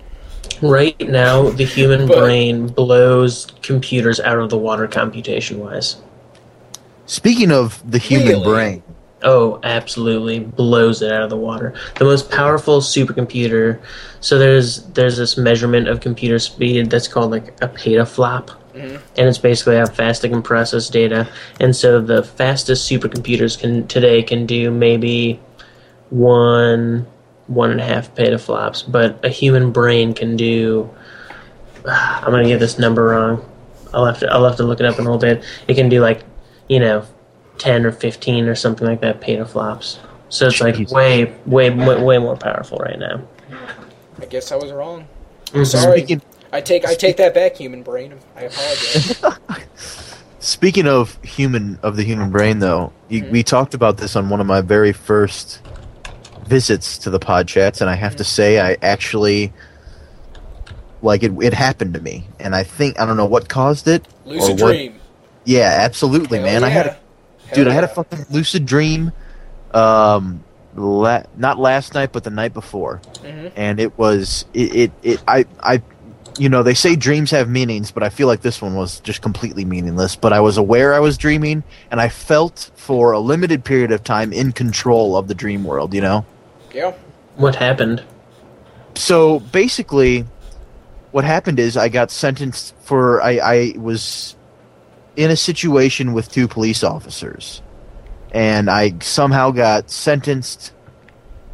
Right 0.63 0.99
now, 1.09 1.51
the 1.51 1.65
human 1.65 2.07
But- 2.07 2.19
brain 2.19 2.67
blows 2.69 3.47
computers 3.63 4.21
out 4.21 4.39
of 4.39 4.51
the 4.51 4.59
water 4.59 4.87
computation 4.87 5.59
wise. 5.61 5.97
Speaking 7.07 7.51
of 7.53 7.83
the 7.89 7.99
human 7.99 8.29
Really? 8.29 8.45
brain, 8.45 8.83
Oh, 9.27 9.59
absolutely 9.63 10.39
blows 10.41 11.01
it 11.01 11.11
out 11.11 11.23
of 11.23 11.31
the 11.31 11.37
water. 11.37 11.73
The 11.99 12.05
most 12.05 12.31
powerful 12.31 12.83
supercomputer. 12.83 13.79
So 14.21 14.39
there's 14.39 14.83
there's 14.93 15.17
this 15.17 15.39
measurement 15.39 15.89
of 15.89 16.01
computer 16.01 16.39
speed 16.39 16.91
that's 16.91 17.09
called 17.09 17.31
like 17.31 17.55
a 17.63 17.69
petaflop, 17.69 18.49
Mhm. 18.77 18.99
and 19.17 19.27
it's 19.29 19.39
basically 19.39 19.77
how 19.77 19.87
fast 19.87 20.27
it 20.27 20.29
can 20.29 20.43
process 20.43 20.91
data. 20.91 21.27
And 21.59 21.75
so 21.75 22.03
the 22.03 22.23
fastest 22.23 22.91
supercomputers 22.91 23.59
can 23.59 23.87
today 23.87 24.23
can 24.23 24.45
do 24.45 24.71
maybe 24.71 25.41
one 26.11 27.07
one 27.47 27.71
and 27.71 27.81
a 27.81 27.85
half 27.85 28.15
petaflops, 28.15 28.91
but 28.91 29.23
a 29.25 29.29
human 29.29 29.71
brain 29.73 30.15
can 30.15 30.37
do. 30.37 30.89
I'm 31.87 32.31
gonna 32.31 32.47
get 32.49 32.61
this 32.61 32.79
number 32.79 33.05
wrong. 33.09 33.45
I'll 33.93 34.07
have 34.07 34.19
to 34.21 34.33
I'll 34.33 34.45
have 34.45 34.57
to 34.57 34.65
look 34.65 34.81
it 34.81 34.87
up 34.87 34.99
in 34.99 35.03
a 35.07 35.11
little 35.11 35.19
bit. 35.19 35.45
It 35.69 35.75
can 35.75 35.89
do 35.89 36.01
like, 36.01 36.23
you 36.69 36.81
know, 36.81 37.05
ten 37.59 37.85
or 37.85 37.93
fifteen 37.93 38.47
or 38.49 38.55
something 38.55 38.87
like 38.87 39.01
that 39.03 39.21
petaflops. 39.21 39.99
So 40.31 40.47
it's 40.49 40.61
like 40.61 40.91
way, 40.91 41.33
way, 41.47 41.71
way, 41.71 42.03
way 42.03 42.19
more 42.19 42.37
powerful 42.37 42.79
right 42.79 42.99
now. 42.99 43.23
I 44.21 44.25
guess 44.27 44.51
I 44.51 44.57
was 44.57 44.73
wrong. 44.73 45.07
Mhm. 45.49 45.67
Sorry. 45.67 45.99
speaking 45.99 46.23
I 46.53 46.61
take 46.61 46.85
I 46.87 46.95
take 46.95 47.17
that 47.19 47.35
back, 47.35 47.57
human 47.57 47.83
brain. 47.83 48.15
I 48.37 48.43
apologize. 48.45 49.23
speaking 50.39 50.87
of 50.89 51.19
human 51.23 51.79
of 51.83 51.97
the 51.97 52.03
human 52.05 52.31
brain, 52.31 52.59
though, 52.61 52.93
you, 53.09 53.23
Mm-hmm. 53.23 53.33
we 53.33 53.43
talked 53.43 53.75
about 53.75 53.99
this 53.99 54.17
on 54.17 54.29
one 54.31 54.41
of 54.41 54.47
my 54.47 54.61
very 54.61 54.93
first 54.93 55.61
visits 56.47 56.99
to 56.99 57.11
the 57.11 57.19
Podchats, 57.21 57.81
and 57.81 57.89
I 57.91 57.95
have 57.95 58.13
Mm-hmm. 58.13 58.19
to 58.19 58.25
say, 58.25 58.61
I 58.61 58.77
actually 58.83 59.53
like 61.03 61.23
it. 61.23 61.33
It 61.43 61.53
happened 61.55 61.95
to 61.95 62.01
me, 62.01 62.27
and 62.41 62.55
I 62.55 62.63
think 62.65 62.99
I 63.01 63.07
don't 63.07 63.17
know 63.17 63.27
what 63.27 63.49
caused 63.49 63.89
it. 63.89 64.07
Lucid 64.25 64.61
or 64.61 64.65
what- 64.67 64.73
dream. 64.73 65.01
Yeah, 65.45 65.79
absolutely, 65.83 66.39
Hell 66.39 66.47
man. 66.47 66.65
I 66.65 66.69
had 66.71 66.87
a. 66.87 66.91
Hell 66.91 67.01
dude 67.57 67.69
i 67.69 67.75
had 67.75 67.85
a 67.85 67.89
fucking 67.89 68.25
lucid 68.31 68.65
dream 68.65 69.13
um 69.75 70.43
la- 70.75 71.23
not 71.37 71.59
last 71.59 71.93
night 71.93 72.11
but 72.11 72.25
the 72.25 72.31
night 72.31 72.55
before 72.55 73.03
Mhm. 73.23 73.53
and 73.55 73.79
it 73.79 73.97
was 73.99 74.47
it, 74.55 74.75
it 74.75 74.93
it 75.03 75.23
i 75.29 75.45
i 75.61 75.83
you 76.39 76.49
know 76.49 76.63
they 76.63 76.73
say 76.73 76.97
dreams 76.97 77.31
have 77.33 77.51
meanings 77.51 77.91
but 77.93 78.03
i 78.03 78.09
feel 78.09 78.27
like 78.29 78.41
this 78.41 78.63
one 78.63 78.75
was 78.75 78.99
just 79.01 79.21
completely 79.21 79.67
meaningless 79.67 80.17
but 80.17 80.33
i 80.33 80.41
was 80.41 80.57
aware 80.57 80.95
i 80.95 80.99
was 80.99 81.19
dreaming 81.19 81.63
and 81.91 82.01
i 82.01 82.09
felt 82.09 82.71
for 82.77 83.13
a 83.13 83.21
limited 83.21 83.63
period 83.63 83.93
of 83.93 84.03
time 84.03 84.33
in 84.33 84.51
control 84.51 85.15
of 85.15 85.29
the 85.29 85.35
dream 85.35 85.65
world 85.65 85.93
you 85.93 86.01
know 86.01 86.25
Yeah. 86.75 86.93
What 87.37 87.55
happened? 87.57 88.03
so 88.97 89.41
basically 89.41 90.25
what 91.11 91.25
happened 91.25 91.59
is 91.59 91.77
i 91.77 91.89
got 91.89 92.13
sentenced 92.13 92.73
for 92.83 93.21
i 93.23 93.39
i 93.39 93.75
was 93.77 94.37
in 95.17 95.33
a 95.33 95.37
situation 95.37 96.13
with 96.13 96.31
two 96.31 96.47
police 96.47 96.85
officers 96.85 97.61
and 98.31 98.71
i 98.71 98.95
somehow 99.01 99.51
got 99.51 99.91
sentenced 99.91 100.73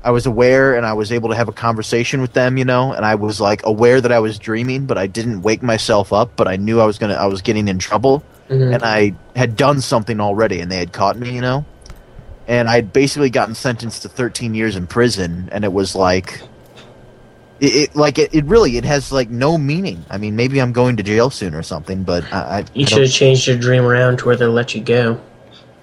i 0.05 0.11
was 0.11 0.27
aware 0.27 0.77
and 0.77 0.85
i 0.85 0.93
was 0.93 1.11
able 1.13 1.31
to 1.31 1.35
have 1.35 1.49
a 1.49 1.53
conversation 1.53 2.21
with 2.21 2.35
them 2.35 2.59
you 2.59 2.65
know 2.67 2.93
and 2.93 3.07
i 3.07 3.15
was 3.15 3.41
like 3.41 3.65
aware 3.65 4.03
that 4.03 4.13
i 4.13 4.19
was 4.19 4.39
dreaming 4.39 4.85
but 4.85 4.99
i 4.99 5.07
didn't 5.07 5.41
wake 5.41 5.63
myself 5.63 6.13
up 6.13 6.37
but 6.37 6.47
i 6.47 6.57
knew 6.57 6.79
i 6.79 6.85
was 6.85 6.99
gonna 6.99 7.15
i 7.15 7.25
was 7.25 7.41
getting 7.41 7.69
in 7.69 7.79
trouble 7.79 8.23
Mhm. 8.51 8.75
and 8.75 8.83
I 8.83 9.15
had 9.37 9.57
done 9.57 9.81
something 9.81 10.19
already, 10.21 10.59
and 10.59 10.73
they 10.73 10.79
had 10.79 10.93
caught 10.93 11.17
me, 11.17 11.33
you 11.33 11.41
know. 11.41 11.65
And 12.51 12.69
I'd 12.69 12.93
basically 12.93 13.31
gotten 13.31 13.55
sentenced 13.55 14.03
to 14.03 14.09
13 14.09 14.57
years 14.57 14.75
in 14.75 14.89
prison, 14.89 15.49
and 15.53 15.65
it 15.65 15.73
was 15.73 15.95
like, 15.95 16.43
it, 17.61 17.67
it 17.67 17.97
like 17.97 18.19
it, 18.19 18.35
it 18.35 18.45
really 18.47 18.77
it 18.77 18.85
has 18.85 19.13
like 19.13 19.31
no 19.31 19.57
meaning. 19.57 20.05
I 20.11 20.19
mean, 20.19 20.35
maybe 20.35 20.61
I'm 20.61 20.73
going 20.73 20.97
to 20.97 21.05
jail 21.05 21.31
soon 21.31 21.55
or 21.55 21.63
something, 21.63 22.03
but 22.03 22.25
I, 22.33 22.39
I, 22.39 22.65
You 22.75 22.87
should 22.87 23.03
have 23.03 23.13
changed 23.13 23.47
your 23.47 23.57
dream 23.57 23.85
around 23.85 24.19
to 24.19 24.25
where 24.27 24.35
they 24.35 24.47
let 24.47 24.75
you 24.75 24.83
go. 24.83 25.21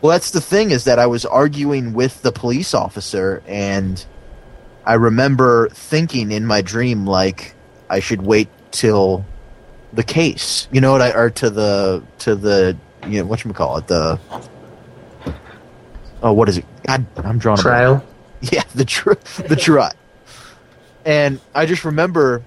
well, 0.01 0.11
that's 0.11 0.32
the 0.32 0.41
thing 0.41 0.72
is 0.72 0.84
that 0.84 0.99
I 0.99 1.07
was 1.07 1.26
arguing 1.26 1.93
with 1.93 2.22
the 2.22 2.34
police 2.34 2.74
officer, 2.74 3.41
and 3.47 4.05
I 4.86 4.95
remember 4.95 5.70
thinking 5.70 6.34
in 6.34 6.45
my 6.45 6.61
dream 6.61 7.05
like 7.05 7.55
I 7.89 8.01
should 8.01 8.24
wait 8.24 8.49
till 8.72 9.26
the 9.93 10.03
case, 10.03 10.68
you 10.74 10.82
know 10.82 10.91
what 10.91 11.01
I 11.01 11.11
or 11.11 11.30
to 11.30 11.49
the 11.49 12.03
to 12.20 12.36
the 12.36 12.76
you 13.07 13.20
know 13.20 13.26
what 13.26 13.45
you 13.45 13.53
call 13.53 13.78
it 13.78 13.88
the 13.88 14.20
oh 16.24 16.34
what 16.34 16.49
is 16.49 16.57
it? 16.57 16.65
God, 16.86 17.05
I'm 17.18 17.38
drawing 17.39 17.59
a 17.59 17.63
blank. 17.63 17.63
Trial. 17.63 18.03
Yeah, 18.41 18.63
the 18.76 18.86
tr- 18.86 19.13
the 19.47 19.55
trial. 19.55 19.93
and 21.05 21.39
I 21.55 21.65
just 21.65 21.84
remember 21.86 22.43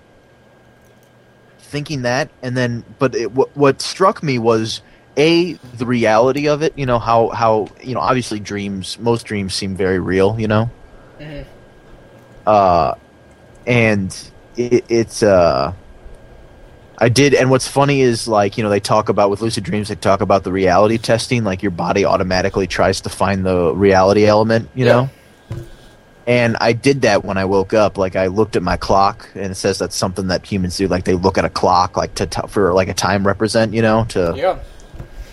thinking 1.59 2.03
that, 2.03 2.31
and 2.43 2.57
then 2.57 2.85
but 2.99 3.15
it, 3.15 3.33
what 3.33 3.57
what 3.57 3.81
struck 3.83 4.23
me 4.23 4.39
was 4.39 4.83
a 5.17 5.55
the 5.55 5.87
reality 5.87 6.47
of 6.49 6.63
it. 6.63 6.79
You 6.79 6.87
know 6.87 6.99
how 7.01 7.31
how 7.31 7.69
you 7.83 7.95
know 7.95 8.01
obviously 8.01 8.39
dreams 8.39 8.99
most 9.01 9.27
dreams 9.27 9.53
seem 9.55 9.75
very 9.77 9.99
real. 9.99 10.39
You 10.39 10.47
know, 10.49 10.71
Mhm. 11.19 11.45
uh, 12.47 12.95
and 13.67 14.17
it, 14.57 14.85
it's 14.89 15.23
uh. 15.25 15.73
I 17.03 17.09
did, 17.09 17.33
and 17.35 17.49
what's 17.51 17.67
funny 17.67 18.03
is 18.03 18.29
like 18.29 18.59
you 18.59 18.63
know 18.65 18.69
they 18.71 18.81
talk 18.81 19.09
about 19.09 19.31
with 19.31 19.41
lucid 19.41 19.65
dreams 19.65 19.89
they 19.89 19.95
talk 19.95 20.21
about 20.21 20.45
the 20.45 20.53
reality 20.53 20.99
testing, 20.99 21.45
like 21.45 21.63
your 21.63 21.71
body 21.71 22.05
automatically 22.05 22.67
tries 22.67 23.01
to 23.03 23.09
find 23.09 23.45
the 23.47 23.75
reality 23.75 24.27
element, 24.27 24.69
you 24.75 24.85
Yeah. 24.85 24.93
know. 24.93 25.11
And 26.27 26.57
I 26.61 26.75
did 26.75 27.03
that 27.03 27.25
when 27.25 27.39
I 27.39 27.45
woke 27.47 27.73
up. 27.75 27.97
Like 27.99 28.15
I 28.15 28.27
looked 28.27 28.55
at 28.55 28.63
my 28.63 28.77
clock, 28.77 29.29
and 29.35 29.51
it 29.51 29.55
says 29.57 29.79
that's 29.79 29.97
something 29.97 30.29
that 30.29 30.45
humans 30.47 30.77
do. 30.77 30.87
Like 30.87 31.05
they 31.05 31.15
look 31.15 31.39
at 31.39 31.45
a 31.45 31.49
clock, 31.51 31.97
like 31.97 32.15
to 32.17 32.27
t- 32.27 32.41
for 32.49 32.73
like 32.75 32.89
a 32.89 32.95
time 32.95 33.27
represent, 33.27 33.73
you 33.73 33.83
know. 33.83 34.05
To 34.11 34.35
Yeah. 34.37 34.59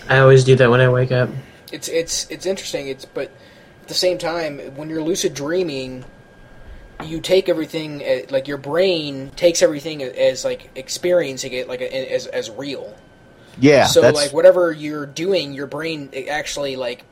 I 0.09 0.19
always 0.19 0.43
do 0.45 0.55
that 0.55 0.69
when 0.71 0.79
I 0.79 0.89
wake 0.89 1.11
up. 1.11 1.29
it's 1.73 1.89
it's 1.89 2.25
it's 2.29 2.45
interesting. 2.45 2.87
It's 2.87 3.03
but 3.05 3.29
at 3.81 3.87
the 3.89 3.93
same 3.93 4.17
time, 4.17 4.59
when 4.77 4.89
you're 4.89 5.03
lucid 5.03 5.33
dreaming, 5.33 6.05
you 7.03 7.21
take 7.21 7.49
everything 7.49 8.01
uh, 8.01 8.21
like 8.29 8.47
your 8.47 8.57
brain 8.57 9.31
takes 9.35 9.61
everything 9.61 10.01
as 10.01 10.43
like 10.43 10.69
experiencing 10.75 11.53
it 11.53 11.67
like 11.67 11.81
as 11.81 12.27
as 12.27 12.49
real. 12.49 12.95
yeah, 13.59 13.85
so 13.85 14.01
that's 14.01 14.15
like 14.15 14.33
whatever 14.33 14.71
you're 14.71 15.05
doing, 15.05 15.53
your 15.53 15.67
brain 15.67 16.09
actually 16.29 16.75
like 16.75 17.03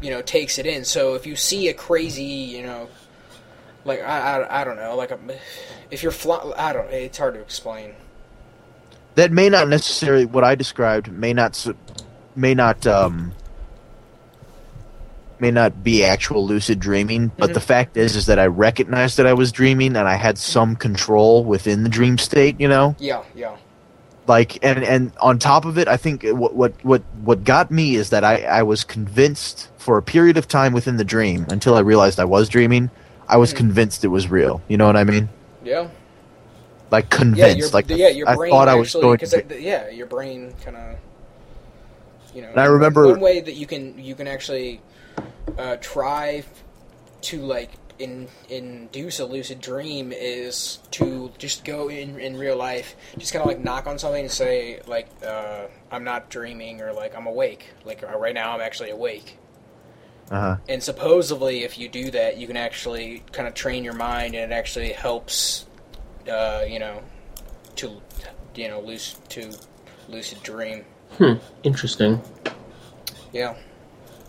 you 0.00 0.10
know 0.10 0.22
takes 0.22 0.58
it 0.58 0.66
in. 0.66 0.84
So 0.84 1.14
if 1.14 1.26
you 1.26 1.36
see 1.36 1.68
a 1.68 1.74
crazy 1.74 2.22
you 2.24 2.62
know 2.62 2.88
like 3.84 4.00
I 4.02 4.40
I, 4.40 4.60
I 4.60 4.64
don't 4.64 4.76
know 4.76 4.94
like 4.96 5.10
a, 5.10 5.18
if 5.90 6.02
you're 6.02 6.12
fly, 6.12 6.52
I 6.56 6.72
don't 6.72 6.90
it's 6.90 7.18
hard 7.18 7.34
to 7.34 7.40
explain. 7.40 7.94
that 9.14 9.32
may 9.32 9.48
not 9.48 9.68
necessarily 9.68 10.26
what 10.26 10.44
I 10.44 10.54
described 10.54 11.10
may 11.10 11.32
not 11.32 11.66
may 12.36 12.54
not 12.54 12.86
um 12.86 13.32
may 15.40 15.50
not 15.50 15.82
be 15.82 16.04
actual 16.04 16.46
lucid 16.46 16.78
dreaming 16.80 17.30
but 17.38 17.50
Mhm. 17.50 17.54
the 17.54 17.60
fact 17.60 17.96
is 17.96 18.16
is 18.16 18.26
that 18.26 18.38
I 18.38 18.46
recognized 18.46 19.16
that 19.18 19.26
I 19.26 19.32
was 19.32 19.50
dreaming 19.52 19.96
and 19.96 20.06
I 20.08 20.14
had 20.16 20.38
some 20.38 20.76
control 20.76 21.44
within 21.44 21.82
the 21.82 21.88
dream 21.88 22.18
state 22.18 22.60
you 22.60 22.68
know 22.68 22.94
Yeah, 22.98 23.22
yeah. 23.34 23.52
like 24.26 24.58
and 24.62 24.82
and 24.84 25.12
on 25.20 25.38
top 25.38 25.64
of 25.64 25.76
it 25.78 25.88
I 25.88 25.96
think 25.96 26.24
what 26.24 26.54
what 26.54 26.72
what 26.82 27.02
what 27.24 27.44
got 27.44 27.70
me 27.70 27.94
is 27.96 28.10
that 28.10 28.24
I 28.24 28.42
I 28.42 28.62
was 28.62 28.84
convinced 28.84 29.68
for 29.76 29.98
a 29.98 30.02
period 30.02 30.36
of 30.36 30.48
time 30.48 30.72
within 30.72 30.96
the 30.96 31.04
dream 31.04 31.46
until 31.50 31.74
I 31.74 31.80
realized 31.80 32.18
I 32.20 32.24
was 32.24 32.48
dreaming 32.48 32.90
I 33.28 33.36
was 33.36 33.52
Mhm. 33.52 33.56
convinced 33.56 34.04
it 34.04 34.08
was 34.08 34.30
real 34.30 34.62
you 34.68 34.76
know 34.76 34.86
what 34.86 34.96
I 34.96 35.04
mean 35.04 35.28
Yeah. 35.64 35.88
like 36.90 37.06
Yeah, 37.10 37.16
convinced 37.18 37.58
your, 37.58 37.68
like 37.70 37.86
yeah, 37.88 38.08
your 38.08 38.28
I 38.28 38.34
brain 38.36 38.50
thought 38.50 38.68
I 38.68 38.74
was 38.74 38.88
actually 38.88 39.02
going 39.02 39.14
because 39.16 39.30
to 39.32 39.60
yeah, 39.60 39.88
your 39.90 40.06
brain 40.06 40.52
kind 40.64 40.76
of 40.76 40.82
you 42.34 42.42
know. 42.42 42.48
And 42.50 42.60
I 42.60 42.64
remember- 42.64 43.06
one 43.08 43.20
way 43.20 43.40
that 43.40 43.54
you 43.54 43.66
can 43.66 43.94
you 43.98 44.14
can 44.14 44.26
actually 44.26 44.80
uh, 45.58 45.76
try 45.80 46.44
to 47.22 47.40
like 47.40 47.70
in 47.98 48.28
induce 48.48 49.20
a 49.20 49.24
lucid 49.24 49.60
dream 49.60 50.12
is 50.12 50.78
to 50.90 51.32
just 51.38 51.64
go 51.64 51.88
in 51.88 52.18
in 52.18 52.36
real 52.36 52.56
life, 52.56 52.96
just 53.18 53.32
kind 53.32 53.42
of 53.42 53.48
like 53.48 53.60
knock 53.60 53.86
on 53.86 53.98
something 53.98 54.22
and 54.22 54.30
say 54.30 54.80
like 54.86 55.08
uh, 55.24 55.66
I'm 55.90 56.04
not 56.04 56.28
dreaming 56.28 56.80
or 56.80 56.92
like 56.92 57.16
I'm 57.16 57.26
awake. 57.26 57.66
Like 57.84 58.02
uh, 58.02 58.18
right 58.18 58.34
now 58.34 58.52
I'm 58.52 58.60
actually 58.60 58.90
awake. 58.90 59.38
uh-huh 60.30 60.56
And 60.68 60.82
supposedly, 60.82 61.62
if 61.62 61.78
you 61.78 61.88
do 61.88 62.10
that, 62.10 62.36
you 62.36 62.46
can 62.46 62.56
actually 62.56 63.22
kind 63.32 63.46
of 63.46 63.54
train 63.54 63.84
your 63.84 63.94
mind, 63.94 64.34
and 64.34 64.50
it 64.50 64.54
actually 64.54 64.92
helps, 64.92 65.66
uh, 66.28 66.64
you 66.66 66.78
know, 66.78 67.00
to 67.76 68.00
you 68.56 68.68
know, 68.68 68.80
loose 68.80 69.16
to 69.30 69.52
lucid 70.08 70.42
dream. 70.42 70.84
Hmm. 71.18 71.34
Interesting. 71.62 72.20
Yeah, 73.32 73.54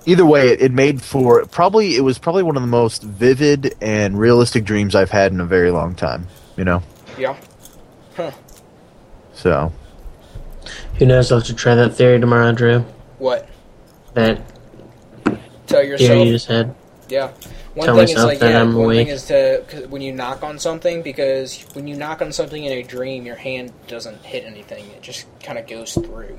either 0.05 0.25
way 0.25 0.49
it, 0.49 0.61
it 0.61 0.71
made 0.71 1.01
for 1.01 1.45
probably 1.47 1.95
it 1.95 2.01
was 2.01 2.17
probably 2.17 2.43
one 2.43 2.55
of 2.55 2.61
the 2.61 2.67
most 2.67 3.03
vivid 3.03 3.75
and 3.81 4.19
realistic 4.19 4.63
dreams 4.63 4.95
i've 4.95 5.11
had 5.11 5.31
in 5.31 5.39
a 5.39 5.45
very 5.45 5.71
long 5.71 5.95
time 5.95 6.27
you 6.57 6.63
know 6.63 6.81
yeah, 7.17 7.35
huh? 8.17 8.31
so 9.33 9.71
Who 10.97 11.05
knows? 11.05 11.31
I'll 11.31 11.39
have 11.39 11.47
to 11.47 11.53
try 11.53 11.75
that 11.75 11.91
theory 11.95 12.19
tomorrow, 12.19 12.51
Drew. 12.51 12.79
What? 13.19 13.47
That 14.15 14.41
Tell 15.23 15.35
theory 15.67 15.85
you 15.87 15.91
yourself. 15.93 16.27
just 16.27 16.47
had. 16.47 16.75
Yeah. 17.09 17.31
One 17.75 17.85
Tell 17.85 17.95
thing 17.95 18.03
is 18.05 18.09
myself 18.11 18.27
like 18.29 18.39
that 18.39 18.49
yeah. 18.51 18.61
I'm 18.61 18.73
one 18.75 18.89
thing 18.89 19.07
awake. 19.07 19.07
is 19.09 19.25
to 19.27 19.63
'cause 19.67 19.87
when 19.87 20.01
you 20.01 20.11
knock 20.13 20.43
on 20.43 20.57
something 20.59 21.01
because 21.01 21.61
when 21.73 21.87
you 21.87 21.95
knock 21.95 22.21
on 22.21 22.31
something 22.31 22.63
in 22.63 22.71
a 22.73 22.83
dream, 22.83 23.25
your 23.25 23.35
hand 23.35 23.71
doesn't 23.87 24.25
hit 24.25 24.43
anything; 24.45 24.85
it 24.91 25.01
just 25.01 25.25
kind 25.43 25.57
of 25.59 25.67
goes 25.67 25.93
through. 25.93 26.37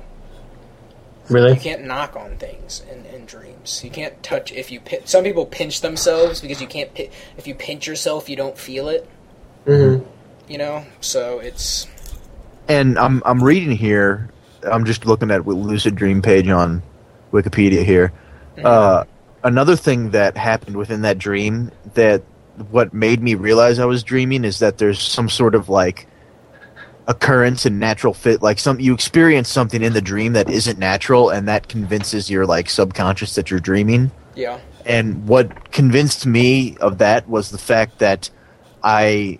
You 1.55 1.59
can't 1.61 1.83
knock 1.85 2.15
on 2.15 2.37
things 2.37 2.83
in, 2.91 3.05
in 3.05 3.25
dreams. 3.25 3.81
You 3.83 3.89
can't 3.89 4.21
touch 4.23 4.51
if 4.51 4.71
you. 4.71 4.79
Pi- 4.79 5.01
some 5.05 5.23
people 5.23 5.45
pinch 5.45 5.81
themselves 5.81 6.41
because 6.41 6.61
you 6.61 6.67
can't. 6.67 6.89
If 7.37 7.47
you 7.47 7.55
pinch 7.55 7.87
yourself, 7.87 8.29
you 8.29 8.35
don't 8.35 8.57
feel 8.57 8.87
it. 8.89 9.07
hmm 9.65 9.97
You 10.47 10.57
know, 10.57 10.85
so 11.01 11.39
it's 11.39 11.87
and 12.69 12.97
i'm 12.99 13.21
i'm 13.25 13.41
reading 13.43 13.71
here 13.71 14.29
i'm 14.63 14.83
just 14.85 15.05
looking 15.05 15.31
at 15.31 15.47
lucid 15.47 15.95
dream 15.95 16.21
page 16.21 16.47
on 16.49 16.81
wikipedia 17.31 17.83
here 17.83 18.11
uh 18.65 19.03
another 19.43 19.75
thing 19.75 20.11
that 20.11 20.35
happened 20.35 20.75
within 20.75 21.01
that 21.01 21.17
dream 21.17 21.71
that 21.93 22.21
what 22.69 22.93
made 22.93 23.21
me 23.21 23.35
realize 23.35 23.79
i 23.79 23.85
was 23.85 24.03
dreaming 24.03 24.43
is 24.43 24.59
that 24.59 24.77
there's 24.79 25.01
some 25.01 25.29
sort 25.29 25.55
of 25.55 25.69
like 25.69 26.07
occurrence 27.07 27.65
and 27.65 27.79
natural 27.79 28.13
fit 28.13 28.41
like 28.41 28.59
some 28.59 28.79
you 28.79 28.93
experience 28.93 29.47
something 29.47 29.81
in 29.81 29.93
the 29.93 30.01
dream 30.01 30.33
that 30.33 30.49
isn't 30.49 30.77
natural 30.77 31.29
and 31.29 31.47
that 31.47 31.69
convinces 31.69 32.29
your 32.29 32.45
like 32.45 32.69
subconscious 32.69 33.35
that 33.35 33.49
you're 33.49 33.61
dreaming. 33.61 34.11
Yeah, 34.35 34.59
And 34.85 35.27
what 35.27 35.71
convinced 35.71 36.25
me 36.27 36.77
of 36.77 36.99
that 36.99 37.27
was 37.27 37.49
the 37.49 37.57
fact 37.57 37.99
that 37.99 38.29
I 38.83 39.39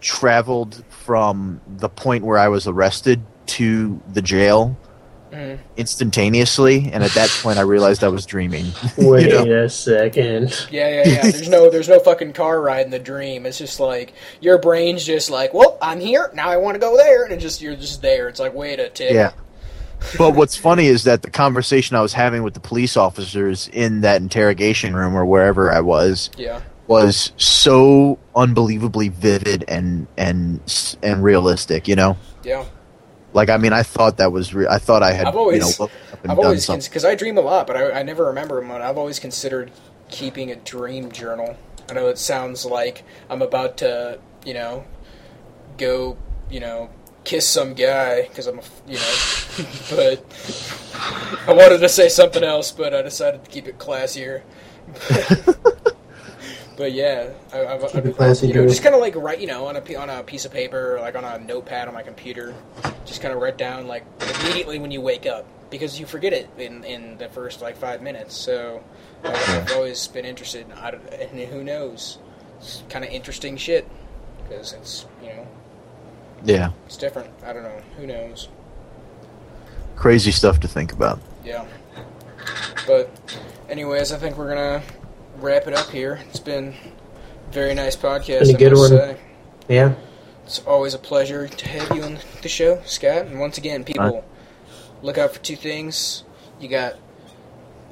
traveled 0.00 0.84
from 0.88 1.60
the 1.66 1.88
point 1.88 2.24
where 2.24 2.38
I 2.38 2.48
was 2.48 2.66
arrested 2.66 3.24
to 3.46 4.00
the 4.12 4.22
jail 4.22 4.76
Mhm. 5.36 5.58
instantaneously, 5.76 6.90
and 6.92 7.04
at 7.04 7.10
that 7.12 7.28
point 7.42 7.58
I 7.58 7.62
realized 7.62 8.02
I 8.02 8.08
was 8.08 8.24
dreaming. 8.26 8.66
Wait 8.96 9.26
You 9.30 9.44
know? 9.44 9.64
a 9.64 9.68
second. 9.68 10.66
yeah, 10.70 10.88
yeah, 10.88 11.08
yeah. 11.08 11.22
There's 11.22 11.48
no, 11.48 11.68
there's 11.70 11.88
no 11.88 12.00
fucking 12.00 12.32
car 12.32 12.60
ride 12.60 12.86
in 12.86 12.90
the 12.90 12.98
dream. 12.98 13.44
It's 13.46 13.58
just 13.58 13.78
like 13.80 14.14
your 14.40 14.58
brain's 14.58 15.04
just 15.04 15.30
like, 15.30 15.52
well, 15.52 15.76
I'm 15.82 16.00
here 16.00 16.30
now. 16.34 16.48
I 16.48 16.56
want 16.56 16.74
to 16.76 16.78
go 16.78 16.96
there, 16.96 17.24
and 17.24 17.32
it 17.32 17.38
just 17.40 17.60
you're 17.60 17.76
just 17.76 18.02
there. 18.02 18.28
It's 18.28 18.40
like, 18.40 18.54
wait 18.54 18.80
a 18.80 18.88
tick. 18.88 19.12
Yeah. 19.12 19.32
But 20.18 20.34
what's 20.34 20.56
funny 20.56 20.86
is 20.86 21.04
that 21.04 21.22
the 21.22 21.30
conversation 21.30 21.96
I 21.96 22.02
was 22.02 22.12
having 22.12 22.42
with 22.42 22.54
the 22.54 22.60
police 22.60 22.96
officers 22.96 23.68
in 23.72 24.02
that 24.02 24.20
interrogation 24.20 24.94
room 24.94 25.14
or 25.16 25.24
wherever 25.24 25.72
I 25.72 25.80
was 25.80 26.28
yeah, 26.36 26.60
was 26.86 27.32
so 27.38 28.18
unbelievably 28.34 29.08
vivid 29.08 29.64
and 29.68 30.06
and 30.18 30.60
and 31.02 31.24
realistic. 31.24 31.88
You 31.88 31.96
know, 31.96 32.16
yeah. 32.44 32.64
Like 33.36 33.50
I 33.50 33.58
mean, 33.58 33.74
I 33.74 33.82
thought 33.82 34.16
that 34.16 34.32
was. 34.32 34.54
Re- 34.54 34.66
I 34.66 34.78
thought 34.78 35.02
I 35.02 35.12
had 35.12 35.26
I've 35.26 35.36
always- 35.36 35.56
you 35.56 35.60
know 35.60 35.72
looked 35.78 36.12
up 36.12 36.22
and 36.22 36.32
I've 36.32 36.38
always 36.38 36.66
because 36.66 37.04
I 37.04 37.14
dream 37.14 37.36
a 37.36 37.42
lot, 37.42 37.66
but 37.66 37.76
I, 37.76 38.00
I 38.00 38.02
never 38.02 38.24
remember 38.24 38.60
them. 38.60 38.72
I've 38.72 38.96
always 38.96 39.18
considered 39.18 39.70
keeping 40.08 40.50
a 40.50 40.56
dream 40.56 41.12
journal. 41.12 41.56
I 41.88 41.92
know 41.92 42.08
it 42.08 42.18
sounds 42.18 42.64
like 42.64 43.04
I'm 43.28 43.42
about 43.42 43.76
to, 43.78 44.18
you 44.44 44.54
know, 44.54 44.84
go, 45.76 46.16
you 46.50 46.60
know, 46.60 46.88
kiss 47.24 47.46
some 47.46 47.74
guy 47.74 48.22
because 48.22 48.46
I'm, 48.46 48.58
a, 48.58 48.62
you 48.88 48.96
know, 48.96 49.66
but 49.90 50.24
I 51.46 51.52
wanted 51.52 51.78
to 51.78 51.88
say 51.88 52.08
something 52.08 52.42
else, 52.42 52.72
but 52.72 52.94
I 52.94 53.02
decided 53.02 53.44
to 53.44 53.50
keep 53.50 53.68
it 53.68 53.78
classier. 53.78 54.42
But 56.76 56.92
yeah, 56.92 57.30
I, 57.54 57.64
I've, 57.66 57.80
Keep 57.80 57.94
it 57.94 57.96
I've- 57.96 58.12
classy, 58.12 58.48
you 58.48 58.54
know, 58.54 58.66
just 58.66 58.82
kind 58.82 58.94
of 58.94 59.00
like 59.00 59.14
write, 59.16 59.40
you 59.40 59.46
know, 59.46 59.66
on 59.66 59.76
a 59.76 59.80
p- 59.80 59.96
on 59.96 60.10
a 60.10 60.22
piece 60.22 60.44
of 60.44 60.52
paper, 60.52 60.96
or 60.96 61.00
like 61.00 61.16
on 61.16 61.24
a 61.24 61.38
notepad 61.38 61.88
on 61.88 61.94
my 61.94 62.02
computer, 62.02 62.54
just 63.06 63.22
kind 63.22 63.32
of 63.32 63.40
write 63.40 63.56
down 63.56 63.86
like 63.86 64.04
immediately 64.42 64.78
when 64.78 64.90
you 64.90 65.00
wake 65.00 65.24
up 65.26 65.46
because 65.70 65.98
you 65.98 66.04
forget 66.06 66.32
it 66.34 66.48
in 66.58 66.84
in 66.84 67.16
the 67.18 67.28
first 67.28 67.62
like 67.62 67.76
five 67.76 68.02
minutes. 68.02 68.36
So 68.36 68.82
I've, 69.24 69.48
I've 69.48 69.72
always 69.72 70.06
been 70.08 70.26
interested, 70.26 70.66
in, 70.66 70.72
I 70.72 70.90
and 70.90 71.40
who 71.48 71.64
knows, 71.64 72.18
it's 72.58 72.82
kind 72.90 73.04
of 73.06 73.10
interesting 73.10 73.56
shit 73.56 73.88
because 74.42 74.74
it's 74.74 75.06
you 75.22 75.28
know 75.28 75.46
Yeah, 76.44 76.72
it's 76.84 76.98
different. 76.98 77.30
I 77.44 77.54
don't 77.54 77.62
know, 77.62 77.80
who 77.96 78.06
knows. 78.06 78.48
crazy 79.96 80.30
stuff 80.30 80.60
to 80.60 80.68
think 80.68 80.92
about. 80.92 81.20
Yeah. 81.42 81.64
But, 82.86 83.08
anyways, 83.68 84.12
I 84.12 84.18
think 84.18 84.36
we're 84.36 84.48
gonna 84.48 84.82
wrap 85.40 85.66
it 85.66 85.74
up 85.74 85.90
here. 85.90 86.20
It's 86.28 86.40
been 86.40 86.74
a 87.48 87.52
very 87.52 87.74
nice 87.74 87.96
podcast. 87.96 88.46
Been 88.46 88.56
a 88.56 88.58
good 88.58 88.74
one. 88.74 88.88
say. 88.88 89.16
Yeah. 89.68 89.94
It's 90.44 90.60
always 90.60 90.94
a 90.94 90.98
pleasure 90.98 91.48
to 91.48 91.68
have 91.68 91.96
you 91.96 92.02
on 92.02 92.18
the 92.42 92.48
show, 92.48 92.80
Scott. 92.84 93.26
And 93.26 93.40
once 93.40 93.58
again, 93.58 93.84
people, 93.84 94.24
look 95.02 95.18
out 95.18 95.32
for 95.32 95.40
two 95.40 95.56
things. 95.56 96.22
You 96.60 96.68
got 96.68 96.94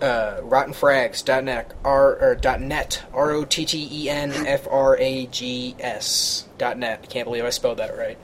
uh, 0.01 0.37
rottenfrags.net, 0.43 1.75
R 1.85 2.17
or 2.17 2.35
dot 2.37 2.61
.net, 2.61 3.03
R 3.13 3.33
O 3.33 3.45
T 3.45 3.65
T 3.65 3.89
E 3.91 4.09
N 4.09 4.31
F 4.47 4.69
R 4.71 4.97
A 4.99 5.27
G 5.27 5.75
S 5.81 6.49
dot 6.59 6.79
.net. 6.79 7.01
I 7.03 7.07
can't 7.07 7.27
believe 7.27 7.45
I 7.45 7.51
spelled 7.51 7.79
that 7.79 7.97
right. 7.97 8.19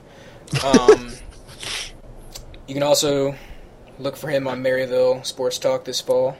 Um, 0.63 1.11
You 2.71 2.75
can 2.75 2.83
also 2.83 3.35
look 3.99 4.15
for 4.15 4.29
him 4.29 4.47
on 4.47 4.63
Maryville 4.63 5.25
Sports 5.25 5.57
Talk 5.59 5.83
this 5.83 5.99
fall 5.99 6.37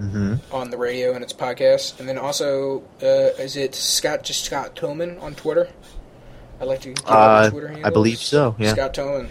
hmm 0.00 0.34
on 0.52 0.70
the 0.70 0.76
radio 0.78 1.12
and 1.14 1.22
its 1.22 1.32
podcast. 1.32 2.00
And 2.00 2.08
then 2.08 2.18
also, 2.18 2.82
uh, 3.02 3.36
is 3.42 3.56
it 3.56 3.74
Scott 3.74 4.22
just 4.24 4.44
Scott 4.44 4.74
Toman 4.76 5.20
on 5.22 5.34
Twitter? 5.34 5.68
I 6.60 6.64
like 6.64 6.80
to 6.82 6.94
Uh, 7.06 7.50
Twitter 7.50 7.78
I 7.84 7.90
believe 7.90 8.18
so, 8.18 8.54
yeah. 8.58 8.72
Scott 8.72 8.94
Toman. 8.94 9.28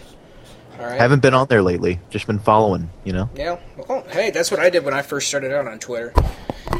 All 0.78 0.86
right. 0.86 0.98
Haven't 0.98 1.20
been 1.20 1.34
on 1.34 1.46
there 1.48 1.62
lately. 1.62 2.00
Just 2.10 2.26
been 2.26 2.38
following. 2.38 2.88
You 3.04 3.12
know. 3.12 3.30
Yeah. 3.34 3.58
Well, 3.88 4.04
hey, 4.08 4.30
that's 4.30 4.50
what 4.50 4.60
I 4.60 4.70
did 4.70 4.84
when 4.84 4.94
I 4.94 5.02
first 5.02 5.28
started 5.28 5.52
out 5.52 5.66
on 5.68 5.78
Twitter. 5.78 6.12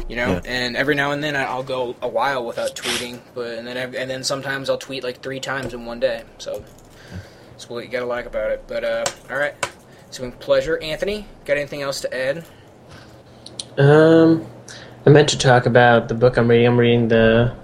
You 0.09 0.15
know, 0.15 0.27
Yeah. 0.33 0.41
and 0.45 0.75
every 0.75 0.95
now 0.95 1.11
and 1.11 1.23
then 1.23 1.35
I- 1.35 1.45
I'll 1.45 1.63
go 1.63 1.95
a 2.01 2.07
while 2.07 2.43
without 2.45 2.75
tweeting, 2.75 3.19
but 3.35 3.57
and 3.57 3.67
then 3.67 3.77
ev- 3.77 3.93
and 3.95 4.09
then 4.09 4.23
sometimes 4.23 4.69
I'll 4.69 4.77
tweet 4.77 5.03
like 5.03 5.21
three 5.21 5.39
times 5.39 5.73
in 5.73 5.85
one 5.85 5.99
day. 5.99 6.23
So 6.37 6.63
that's 7.51 7.69
what 7.69 7.83
you 7.85 7.89
gotta 7.91 8.05
like 8.05 8.25
about 8.25 8.51
it. 8.51 8.63
But 8.67 8.83
uh, 8.83 9.05
all 9.29 9.37
right, 9.37 9.53
it's 10.07 10.17
been 10.17 10.29
a 10.29 10.35
pleasure. 10.35 10.77
Anthony, 10.81 11.27
got 11.45 11.57
anything 11.57 11.81
else 11.81 12.01
to 12.01 12.13
add? 12.13 12.43
Um, 13.77 14.45
I 15.05 15.09
meant 15.09 15.29
to 15.29 15.37
talk 15.37 15.65
about 15.65 16.07
the 16.07 16.13
book 16.13 16.37
I'm 16.37 16.47
reading. 16.47 16.67
I'm 16.67 16.77
reading 16.79 17.07
the 17.07 17.55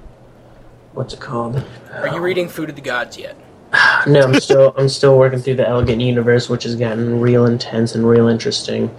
what's 0.93 1.13
it 1.13 1.19
called? 1.19 1.63
Are 1.93 2.07
you 2.07 2.19
reading 2.19 2.47
Food 2.47 2.69
of 2.69 2.75
the 2.75 2.81
Gods 2.81 3.17
yet? 3.17 3.35
No, 4.07 4.21
I'm 4.21 4.39
still 4.39 4.73
I'm 4.77 4.89
still 4.89 5.17
working 5.17 5.39
through 5.39 5.55
the 5.55 5.67
Elegant 5.67 6.01
Universe, 6.01 6.49
which 6.49 6.63
has 6.63 6.75
gotten 6.75 7.19
real 7.19 7.45
intense 7.45 7.95
and 7.95 8.07
real 8.07 8.27
interesting. 8.27 8.89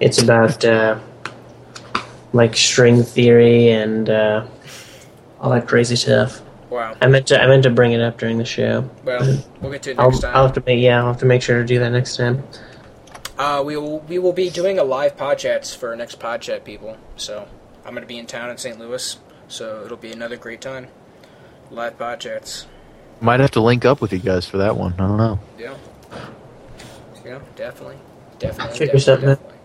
It's 0.00 0.22
about 0.22 0.64
uh, 0.64 0.98
like 2.32 2.56
string 2.56 3.02
theory 3.02 3.70
and 3.70 4.08
uh, 4.08 4.46
all 5.40 5.50
that 5.50 5.68
crazy 5.68 5.96
stuff. 5.96 6.40
Wow. 6.70 6.96
I 7.00 7.06
meant 7.06 7.26
to 7.28 7.40
I 7.40 7.46
meant 7.46 7.62
to 7.64 7.70
bring 7.70 7.92
it 7.92 8.00
up 8.00 8.18
during 8.18 8.38
the 8.38 8.44
show. 8.44 8.88
Well, 9.04 9.44
we'll 9.60 9.72
get 9.72 9.82
to 9.82 9.90
it 9.90 9.98
I'll, 9.98 10.10
next 10.10 10.22
time. 10.22 10.34
I'll 10.34 10.46
have 10.46 10.54
to 10.54 10.62
make 10.64 10.80
yeah 10.80 10.98
I'll 10.98 11.08
have 11.08 11.18
to 11.18 11.26
make 11.26 11.42
sure 11.42 11.60
to 11.60 11.64
do 11.64 11.78
that 11.78 11.90
next 11.90 12.16
time. 12.16 12.42
Uh, 13.36 13.62
we 13.64 13.76
will 13.76 13.98
we 14.00 14.18
will 14.18 14.32
be 14.32 14.48
doing 14.48 14.78
a 14.78 14.84
live 14.84 15.16
podcast 15.16 15.76
for 15.76 15.88
our 15.90 15.96
next 15.96 16.20
podchat 16.20 16.64
people. 16.64 16.96
So 17.16 17.48
I'm 17.84 17.92
going 17.92 18.02
to 18.02 18.08
be 18.08 18.18
in 18.18 18.26
town 18.26 18.50
in 18.50 18.58
St. 18.58 18.78
Louis, 18.78 19.18
so 19.48 19.84
it'll 19.84 19.96
be 19.96 20.12
another 20.12 20.36
great 20.36 20.60
time. 20.60 20.86
Live 21.70 21.98
podchats. 21.98 22.66
Might 23.20 23.40
have 23.40 23.50
to 23.52 23.60
link 23.60 23.84
up 23.84 24.00
with 24.00 24.12
you 24.12 24.18
guys 24.20 24.46
for 24.46 24.58
that 24.58 24.76
one. 24.76 24.92
I 24.94 25.06
don't 25.08 25.16
know. 25.16 25.40
Yeah. 25.58 25.74
Yeah, 27.24 27.40
definitely, 27.56 27.96
definitely. 28.38 28.78
Figure 28.78 28.86
definitely, 28.86 29.00
something 29.00 29.28
out. 29.30 29.38
definitely. 29.40 29.58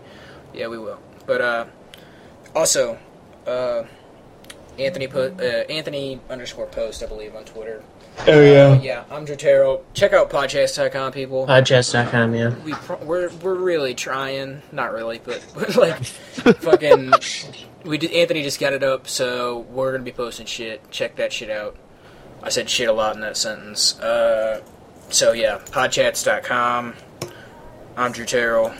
Yeah, 0.54 0.68
we 0.68 0.78
will. 0.78 0.98
But 1.26 1.40
uh, 1.40 1.66
also, 2.56 2.98
uh, 3.46 3.84
Anthony 4.78 5.06
po- 5.06 5.36
uh, 5.38 5.70
Anthony 5.70 6.20
underscore 6.30 6.66
post, 6.66 7.02
I 7.02 7.06
believe, 7.06 7.36
on 7.36 7.44
Twitter. 7.44 7.84
Oh 8.26 8.32
Uh, 8.32 8.78
yeah, 8.82 9.04
I'm 9.10 9.24
Drew 9.24 9.36
Terrell. 9.36 9.84
Check 9.94 10.12
out 10.12 10.28
podchats.com, 10.30 11.12
people. 11.12 11.46
Podchats.com, 11.46 12.34
yeah. 12.34 12.54
we 12.64 12.72
pro- 12.72 12.98
we're 12.98 13.30
we're 13.42 13.54
really 13.54 13.94
trying, 13.94 14.60
not 14.72 14.92
really, 14.92 15.20
but, 15.24 15.44
but 15.54 15.74
like 15.76 16.04
fucking 16.04 17.12
we 17.84 17.96
did, 17.96 18.12
Anthony 18.12 18.42
just 18.42 18.60
got 18.60 18.72
it 18.74 18.82
up, 18.82 19.08
so 19.08 19.60
we're 19.70 19.92
gonna 19.92 20.04
be 20.04 20.12
posting 20.12 20.46
shit. 20.46 20.90
Check 20.90 21.16
that 21.16 21.32
shit 21.32 21.48
out. 21.50 21.76
I 22.42 22.50
said 22.50 22.68
shit 22.68 22.88
a 22.88 22.92
lot 22.92 23.14
in 23.14 23.22
that 23.22 23.36
sentence. 23.38 23.98
Uh, 24.00 24.62
so 25.08 25.32
yeah, 25.32 25.58
podchats.com. 25.58 26.94
I'm 27.96 28.12
Drew 28.12 28.26
Terrell. 28.26 28.72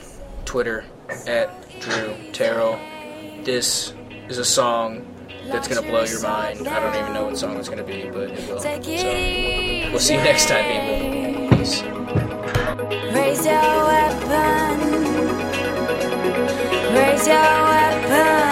Twitter 0.44 0.85
at 1.27 1.51
Drew 1.81 2.15
Terrell. 2.32 2.78
This 3.44 3.94
is 4.28 4.36
a 4.39 4.44
song 4.44 5.07
that's 5.51 5.68
gonna 5.68 5.82
blow 5.82 6.05
your 6.05 6.20
mind. 6.22 6.66
I 6.66 6.81
don't 6.81 6.94
even 6.94 7.12
know 7.12 7.24
what 7.24 7.36
song 7.36 7.56
it's 7.56 7.68
gonna 7.68 7.82
be, 7.85 8.09
but 8.10 8.31
it 8.31 8.48
will. 8.48 8.60
So 8.60 8.70
we'll 9.90 9.98
see 9.98 10.14
you 10.14 10.20
next 10.20 10.48
time, 10.48 10.64
people. 10.70 11.59
Peace. 11.59 11.82
Raise 13.12 13.44
your 13.44 13.85
weapon. 13.90 14.81
Raise 16.94 17.27
your 17.27 17.36
weapon. 17.36 18.49